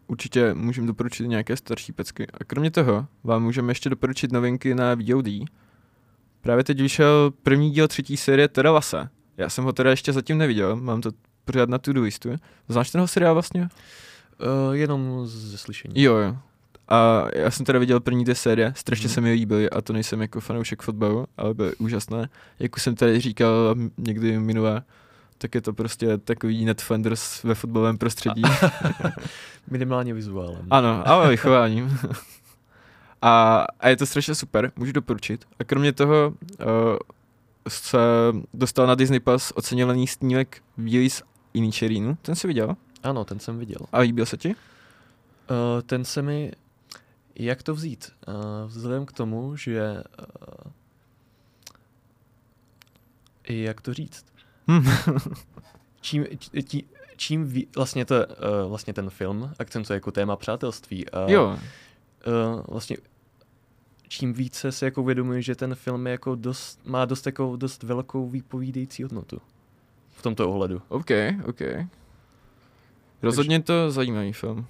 určitě 0.07 0.55
můžeme 0.55 0.87
doporučit 0.87 1.27
nějaké 1.29 1.57
starší 1.57 1.93
pecky. 1.93 2.27
A 2.27 2.45
kromě 2.47 2.71
toho 2.71 3.07
vám 3.25 3.43
můžeme 3.43 3.71
ještě 3.71 3.91
doporučit 3.91 4.33
novinky 4.33 4.75
na 4.75 4.95
VOD. 4.95 5.27
Právě 6.41 6.65
teď 6.65 6.81
vyšel 6.81 7.33
první 7.43 7.71
díl 7.71 7.89
třetí 7.89 8.17
série 8.17 8.49
Teralasa. 8.49 9.11
Já 9.41 9.49
jsem 9.49 9.65
ho 9.65 9.73
teda 9.73 9.91
ještě 9.91 10.13
zatím 10.13 10.39
neviděl, 10.39 10.77
mám 10.77 11.01
to 11.01 11.11
pořád 11.45 11.69
na 11.69 11.79
to 11.79 11.91
listu. 12.03 12.31
Znáš 12.69 12.91
tenho 12.91 13.09
seriál 13.09 13.35
vlastně? 13.35 13.69
Uh, 14.69 14.75
jenom 14.75 15.27
ze 15.27 15.59
slyšení. 15.59 16.03
Jo, 16.03 16.17
jo. 16.17 16.37
A 16.89 17.25
já 17.35 17.51
jsem 17.51 17.67
teda 17.67 17.79
viděl 17.79 18.01
první 18.01 18.25
dvě 18.25 18.35
série, 18.35 18.73
strašně 18.77 19.07
Mhm. 19.07 19.15
se 19.15 19.21
mi 19.21 19.33
líbily 19.33 19.71
a 19.71 19.81
to 19.81 19.93
nejsem 19.93 20.21
jako 20.23 20.41
fanoušek 20.41 20.83
fotbalu, 20.83 21.27
ale 21.37 21.55
byly 21.55 21.75
úžasné. 21.77 22.29
Jak 22.59 22.77
už 22.77 22.83
jsem 22.83 22.95
tady 22.95 23.21
říkal 23.21 23.75
někdy 23.99 24.39
minule, 24.39 24.83
tak 25.39 25.55
je 25.55 25.61
to 25.61 25.73
prostě 25.73 26.19
takový 26.19 26.67
Flanders 26.81 27.43
ve 27.43 27.55
fotbalovém 27.55 27.99
prostředí. 27.99 28.43
Minimálně 29.71 30.15
vizuálem. 30.15 30.67
ano, 30.71 31.03
ale 31.09 31.29
vychováním. 31.29 31.99
a, 33.23 33.65
a 33.81 33.89
je 33.89 33.97
to 33.97 34.07
strašně 34.07 34.35
super, 34.35 34.73
můžu 34.77 34.93
doporučit. 34.93 35.45
A 35.59 35.65
kromě 35.65 35.93
toho 35.93 36.35
uh, 36.61 36.67
se 37.71 37.99
dostal 38.55 38.87
na 38.87 38.95
Disney 38.95 39.21
Plus 39.21 39.53
ocenělený 39.55 40.07
snímek 40.07 40.63
Willis 40.77 41.23
Inicherinu. 41.55 42.19
Ten 42.23 42.35
jsi 42.35 42.47
viděl? 42.47 42.77
Ano, 43.03 43.25
ten 43.25 43.39
jsem 43.39 43.59
viděl. 43.59 43.79
A 43.93 43.99
líbil 43.99 44.27
se 44.27 44.37
ti? 44.37 44.49
Uh, 44.49 44.55
ten 45.87 46.05
se 46.05 46.23
mi... 46.23 46.53
Jak 47.35 47.63
to 47.63 47.75
vzít? 47.75 48.13
Uh, 48.29 48.35
vzhledem 48.67 49.07
k 49.07 49.13
tomu, 49.13 49.57
že... 49.57 50.03
Uh, 50.19 50.73
jak 53.49 53.81
to 53.81 53.95
říct? 53.95 54.27
Hm. 54.71 54.85
Čím, 56.01 56.25
č- 56.39 56.63
tí, 56.63 56.85
čím 57.17 57.47
ví, 57.47 57.67
vlastně, 57.77 58.05
to, 58.05 58.15
uh, 58.15 58.69
vlastně 58.69 58.93
ten 58.93 59.11
film 59.11 59.53
akcentuje 59.59 59.95
jako 59.95 60.11
téma 60.13 60.37
přátelství 60.37 61.11
a 61.11 61.31
jo, 61.31 61.47
uh, 61.47 62.63
vlastně 62.69 62.97
čím 64.11 64.33
více 64.33 64.73
si 64.73 64.85
jako 64.85 65.03
uvědomuji, 65.03 65.43
že 65.43 65.55
ten 65.55 65.75
film 65.75 66.07
je 66.07 66.11
jako 66.11 66.35
dost, 66.35 66.81
má 66.87 67.05
dost, 67.05 67.27
jako 67.27 67.57
dost 67.57 67.83
velkou 67.83 68.29
výpovídající 68.29 69.03
hodnotu 69.03 69.41
v 70.11 70.23
tomto 70.23 70.51
ohledu. 70.51 70.83
OK, 70.89 71.11
OK. 71.47 71.61
Rozhodně 73.23 73.63
to 73.63 73.91
zajímavý 73.91 74.33
film. 74.33 74.67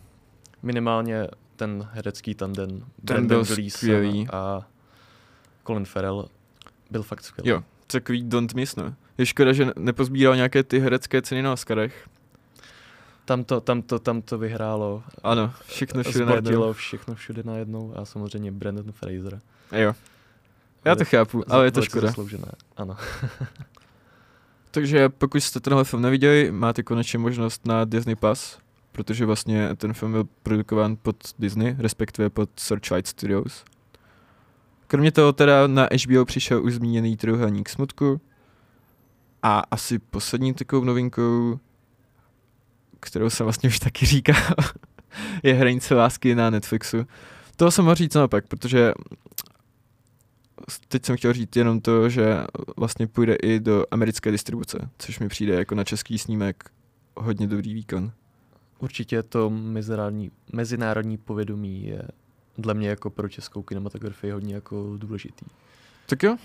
Minimálně 0.63 1.27
ten 1.57 1.89
herecký 1.93 2.35
tandem 2.35 2.85
Ten 3.05 3.27
byl 3.27 3.45
Gleeson 3.45 3.71
skvělý. 3.71 4.29
a 4.33 4.67
Colin 5.67 5.85
Farrell 5.85 6.29
byl 6.91 7.03
fakt 7.03 7.25
skvělý. 7.25 7.51
Jo, 7.51 7.63
takový 7.87 8.23
don't 8.23 8.55
miss, 8.55 8.77
no. 8.77 8.95
Je 9.19 9.27
škoda, 9.27 9.53
že 9.53 9.65
ne- 9.65 9.73
nepozbíral 9.77 10.37
nějaké 10.37 10.63
ty 10.63 10.79
herecké 10.79 11.23
ceny 11.23 11.43
na 11.43 11.53
Oscarech. 11.53 12.09
Tam 13.31 13.45
to, 13.45 13.61
tam 13.61 13.83
to, 13.83 13.99
tam 13.99 14.23
to 14.23 14.39
vyhrálo. 14.39 15.03
Ano, 15.23 15.53
všechno 15.67 16.03
všude 16.03 16.25
najednou. 16.25 16.73
Všechno 16.73 17.15
všude 17.15 17.43
najednou 17.43 17.93
a 17.97 18.05
samozřejmě 18.05 18.53
Brandon 18.53 18.93
Fraser. 18.93 19.41
Jo. 19.73 19.95
Já 20.85 20.95
to 20.95 21.05
chápu, 21.05 21.45
ale 21.49 21.65
je 21.65 21.71
to 21.71 21.83
škoda. 21.83 22.07
Zasloužené. 22.07 22.53
Ano. 22.77 22.97
Takže 24.71 25.09
pokud 25.09 25.41
jste 25.41 25.61
tenhle 25.61 25.85
film 25.85 26.03
neviděli, 26.03 26.53
máte 26.53 26.83
konečně 26.83 27.19
možnost 27.19 27.67
na 27.67 27.85
Disney 27.85 28.17
Plus, 28.17 28.59
protože 28.93 29.27
vlastně 29.27 29.77
ten 29.77 29.93
film 29.93 30.13
byl 30.13 30.25
produkován 30.43 30.97
pod 31.03 31.17
Disney, 31.39 31.77
respektive 31.79 32.31
pod 32.31 32.51
Searchlight 32.57 33.07
Studios. 33.07 33.65
Kromě 34.87 35.13
toho 35.13 35.33
teda 35.33 35.67
na 35.67 35.89
HBO 36.07 36.25
přišel 36.25 36.65
už 36.65 36.75
zmíněný 36.75 37.17
Trojuhelník 37.17 37.69
smutku 37.69 38.21
a 39.43 39.63
asi 39.71 39.99
poslední 39.99 40.55
takovou 40.55 40.85
novinkou, 40.85 41.59
kterou 43.01 43.31
jsem 43.31 43.45
vlastně 43.45 43.69
už 43.69 43.79
taky 43.79 44.07
říkal, 44.07 44.37
je 45.43 45.55
Hranice 45.55 45.95
lásky 45.95 46.35
na 46.35 46.51
Netflixu. 46.51 47.07
Toho 47.57 47.71
jsem 47.71 47.85
mohl 47.85 47.95
říct 47.95 48.15
naopak, 48.15 48.47
protože 48.47 48.93
teď 50.89 51.05
jsem 51.05 51.17
chtěl 51.17 51.33
říct 51.33 51.57
jenom 51.57 51.81
to, 51.81 52.09
že 52.09 52.45
vlastně 52.77 53.07
půjde 53.07 53.35
i 53.35 53.61
do 53.61 53.85
americké 53.91 54.31
distribuce, 54.31 54.89
což 54.99 55.19
mi 55.19 55.29
přijde 55.29 55.55
jako 55.55 55.75
na 55.75 55.85
český 55.85 56.19
snímek 56.19 56.71
hodně 57.17 57.47
dobrý 57.47 57.75
výkon. 57.75 58.13
Určitě 58.79 59.23
to 59.23 59.51
mezinárodní, 59.51 60.31
mezinárodní 60.53 61.19
povědomí 61.19 61.87
je 61.87 62.03
dle 62.59 62.75
mě 62.75 62.89
jako 62.89 63.11
pro 63.11 63.29
českou 63.29 63.63
kinematografii 63.63 64.33
hodně 64.33 64.55
jako 64.55 64.95
důležitý. 64.97 65.47
Tak 66.07 66.23
jo, 66.23 66.37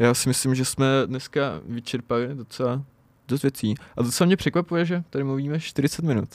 já 0.00 0.14
si 0.14 0.28
myslím, 0.28 0.54
že 0.54 0.64
jsme 0.64 0.86
dneska 1.06 1.60
vyčerpali 1.66 2.34
docela 2.34 2.84
dost 3.28 3.42
věcí. 3.42 3.74
A 3.96 4.02
docela 4.02 4.26
mě 4.26 4.36
překvapuje, 4.36 4.84
že 4.84 5.02
tady 5.10 5.24
mluvíme 5.24 5.60
40 5.60 6.04
minut. 6.04 6.28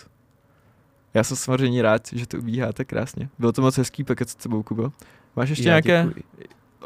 Já 1.14 1.24
jsem 1.24 1.38
samozřejmě 1.38 1.82
rád, 1.82 2.08
že 2.12 2.28
to 2.28 2.38
ubíháte 2.38 2.86
krásně. 2.86 3.30
Bylo 3.40 3.52
to 3.52 3.62
moc 3.62 3.78
hezký 3.78 4.04
paket 4.04 4.30
s 4.30 4.36
tebou, 4.36 4.64
Kubo. 4.64 4.92
Máš 5.36 5.50
ještě 5.50 5.68
Já 5.68 5.70
nějaké... 5.70 6.06
děkuji. 6.08 6.24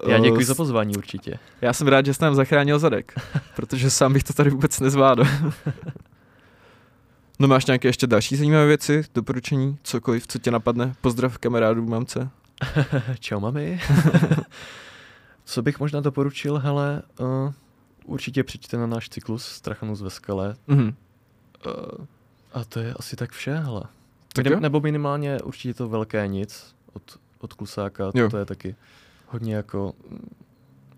Já 0.07 0.19
děkuji 0.19 0.41
eh, 0.41 0.45
za 0.45 0.55
pozvání 0.55 0.97
určitě. 0.97 1.39
Já 1.61 1.73
jsem 1.73 1.87
rád, 1.87 2.05
že 2.05 2.13
jsi 2.13 2.23
nám 2.23 2.35
zachránil 2.35 2.79
zadek, 2.79 3.13
protože 3.55 3.89
sám 3.89 4.13
bych 4.13 4.23
to 4.23 4.33
tady 4.33 4.49
vůbec 4.49 4.79
nezvládl. 4.79 5.23
No 7.39 7.47
máš 7.47 7.65
nějaké 7.65 7.87
ještě 7.87 8.07
další 8.07 8.35
zajímavé 8.35 8.65
věci, 8.65 9.03
doporučení, 9.13 9.77
cokoliv, 9.83 10.27
co 10.27 10.39
tě 10.39 10.51
napadne? 10.51 10.93
Pozdrav 11.01 11.37
kamarádů, 11.37 11.85
mamce. 11.85 12.29
Čau, 13.19 13.39
mami. 13.39 13.79
Co 15.45 15.61
bych 15.61 15.79
možná 15.79 16.01
doporučil, 16.01 16.57
hele, 16.57 17.01
uh, 17.19 17.53
určitě 18.05 18.43
přijďte 18.43 18.77
na 18.77 18.87
náš 18.87 19.09
cyklus 19.09 19.45
Strachanus 19.45 20.01
ve 20.01 20.09
skale. 20.09 20.55
Mhm. 20.67 20.93
Uh, 21.65 22.05
a 22.53 22.63
to 22.63 22.79
je 22.79 22.93
asi 22.93 23.15
tak 23.15 23.31
vše, 23.31 23.55
hele. 23.55 23.83
Tak 24.33 24.45
jo. 24.45 24.59
nebo 24.59 24.81
minimálně 24.81 25.37
určitě 25.41 25.73
to 25.73 25.89
velké 25.89 26.27
nic 26.27 26.75
od, 26.93 27.03
od 27.39 27.53
Klusáka, 27.53 28.11
Jo. 28.13 28.29
to 28.29 28.37
je 28.37 28.45
taky 28.45 28.75
hodně 29.27 29.55
jako 29.55 29.93
mm, 30.09 30.29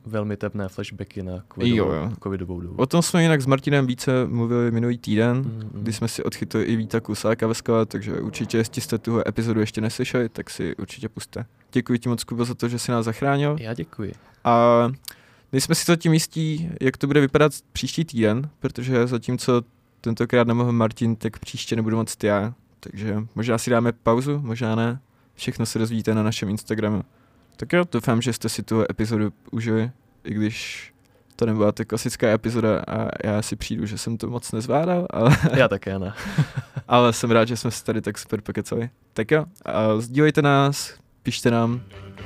velmi 0.05 0.37
tepné 0.37 0.67
flashbacky 0.67 1.23
na 1.23 1.31
Jo, 1.33 1.41
covidovou, 1.53 1.91
jo. 1.91 2.11
covidovou 2.23 2.59
dobu. 2.61 2.75
O 2.77 2.85
tom 2.85 3.01
jsme 3.01 3.21
jinak 3.23 3.41
s 3.41 3.45
Martinem 3.45 3.87
více 3.87 4.11
mluvili 4.27 4.71
minulý 4.71 4.97
týden, 4.97 5.37
Mm, 5.37 5.43
mm. 5.73 5.81
kdy 5.83 5.93
jsme 5.93 6.07
si 6.07 6.23
odchytili 6.23 6.63
i 6.63 6.75
Víta 6.75 6.99
Kusáka 6.99 7.47
ve 7.47 7.53
skale, 7.53 7.85
takže 7.85 8.19
určitě, 8.21 8.57
jestli 8.57 8.81
jste 8.81 8.97
tuhle 8.97 9.23
epizodu 9.27 9.59
ještě 9.59 9.81
neslyšeli, 9.81 10.29
tak 10.29 10.49
si 10.49 10.75
určitě 10.75 11.09
puste. 11.09 11.45
Děkuji 11.71 11.99
ti 11.99 12.09
moc, 12.09 12.23
Kubo, 12.23 12.45
za 12.45 12.53
to, 12.55 12.67
že 12.69 12.79
jsi 12.79 12.91
nás 12.91 13.05
zachránil. 13.05 13.57
Já 13.59 13.73
děkuji. 13.73 14.13
A 14.43 14.87
nejsme 15.55 15.75
si 15.75 15.85
zatím 15.85 16.13
jistí, 16.13 16.69
jak 16.81 16.97
to 16.97 17.07
bude 17.07 17.21
vypadat 17.21 17.53
příští 17.73 18.05
týden, 18.05 18.49
protože 18.59 19.07
zatímco 19.07 19.61
tentokrát 20.01 20.47
nemohl 20.47 20.71
Martin, 20.71 21.15
tak 21.15 21.39
příště 21.39 21.75
nebudu 21.75 21.97
moc 21.97 22.17
já. 22.23 22.53
Takže 22.79 23.15
možná 23.35 23.57
si 23.57 23.69
dáme 23.69 23.91
pauzu, 23.91 24.39
možná 24.39 24.75
ne. 24.75 24.99
Všechno 25.35 25.65
se 25.65 25.79
dozvíte 25.79 26.15
na 26.15 26.23
našem 26.23 26.49
Instagramu. 26.49 27.03
Tak 27.57 27.73
jo, 27.73 27.83
doufám, 27.91 28.21
že 28.21 28.33
jste 28.33 28.49
si 28.49 28.63
tu 28.63 28.83
epizodu 28.89 29.33
užili, 29.51 29.91
i 30.23 30.33
když 30.33 30.93
to 31.35 31.45
nebyla 31.45 31.71
ta 31.71 31.85
klasická 31.85 32.27
epizoda 32.27 32.83
a 32.87 33.07
já 33.23 33.41
si 33.41 33.55
přijdu, 33.55 33.85
že 33.85 33.97
jsem 33.97 34.17
to 34.17 34.29
moc 34.29 34.51
nezvládal, 34.51 35.07
ale, 35.09 35.37
Já 35.57 35.67
také 35.67 35.99
ne. 35.99 36.13
ale 36.87 37.13
jsem 37.13 37.31
rád, 37.31 37.47
že 37.47 37.57
jsme 37.57 37.71
se 37.71 37.83
tady 37.83 38.01
tak 38.01 38.17
super 38.17 38.41
pokecali. 38.41 38.89
Tak 39.13 39.31
jo, 39.31 39.45
a 39.65 40.01
sdílejte 40.01 40.41
nás, 40.41 40.93
pište 41.23 41.51
nám 41.51 41.81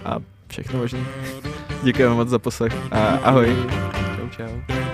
a 0.05 0.19
všechno 0.49 0.79
možné. 0.79 0.99
Děkujeme 1.83 2.15
moc 2.15 2.29
za 2.29 2.39
poslech 2.39 2.73
a 2.91 3.07
ahoj. 3.23 3.55
Čau, 4.17 4.29
čau. 4.29 4.88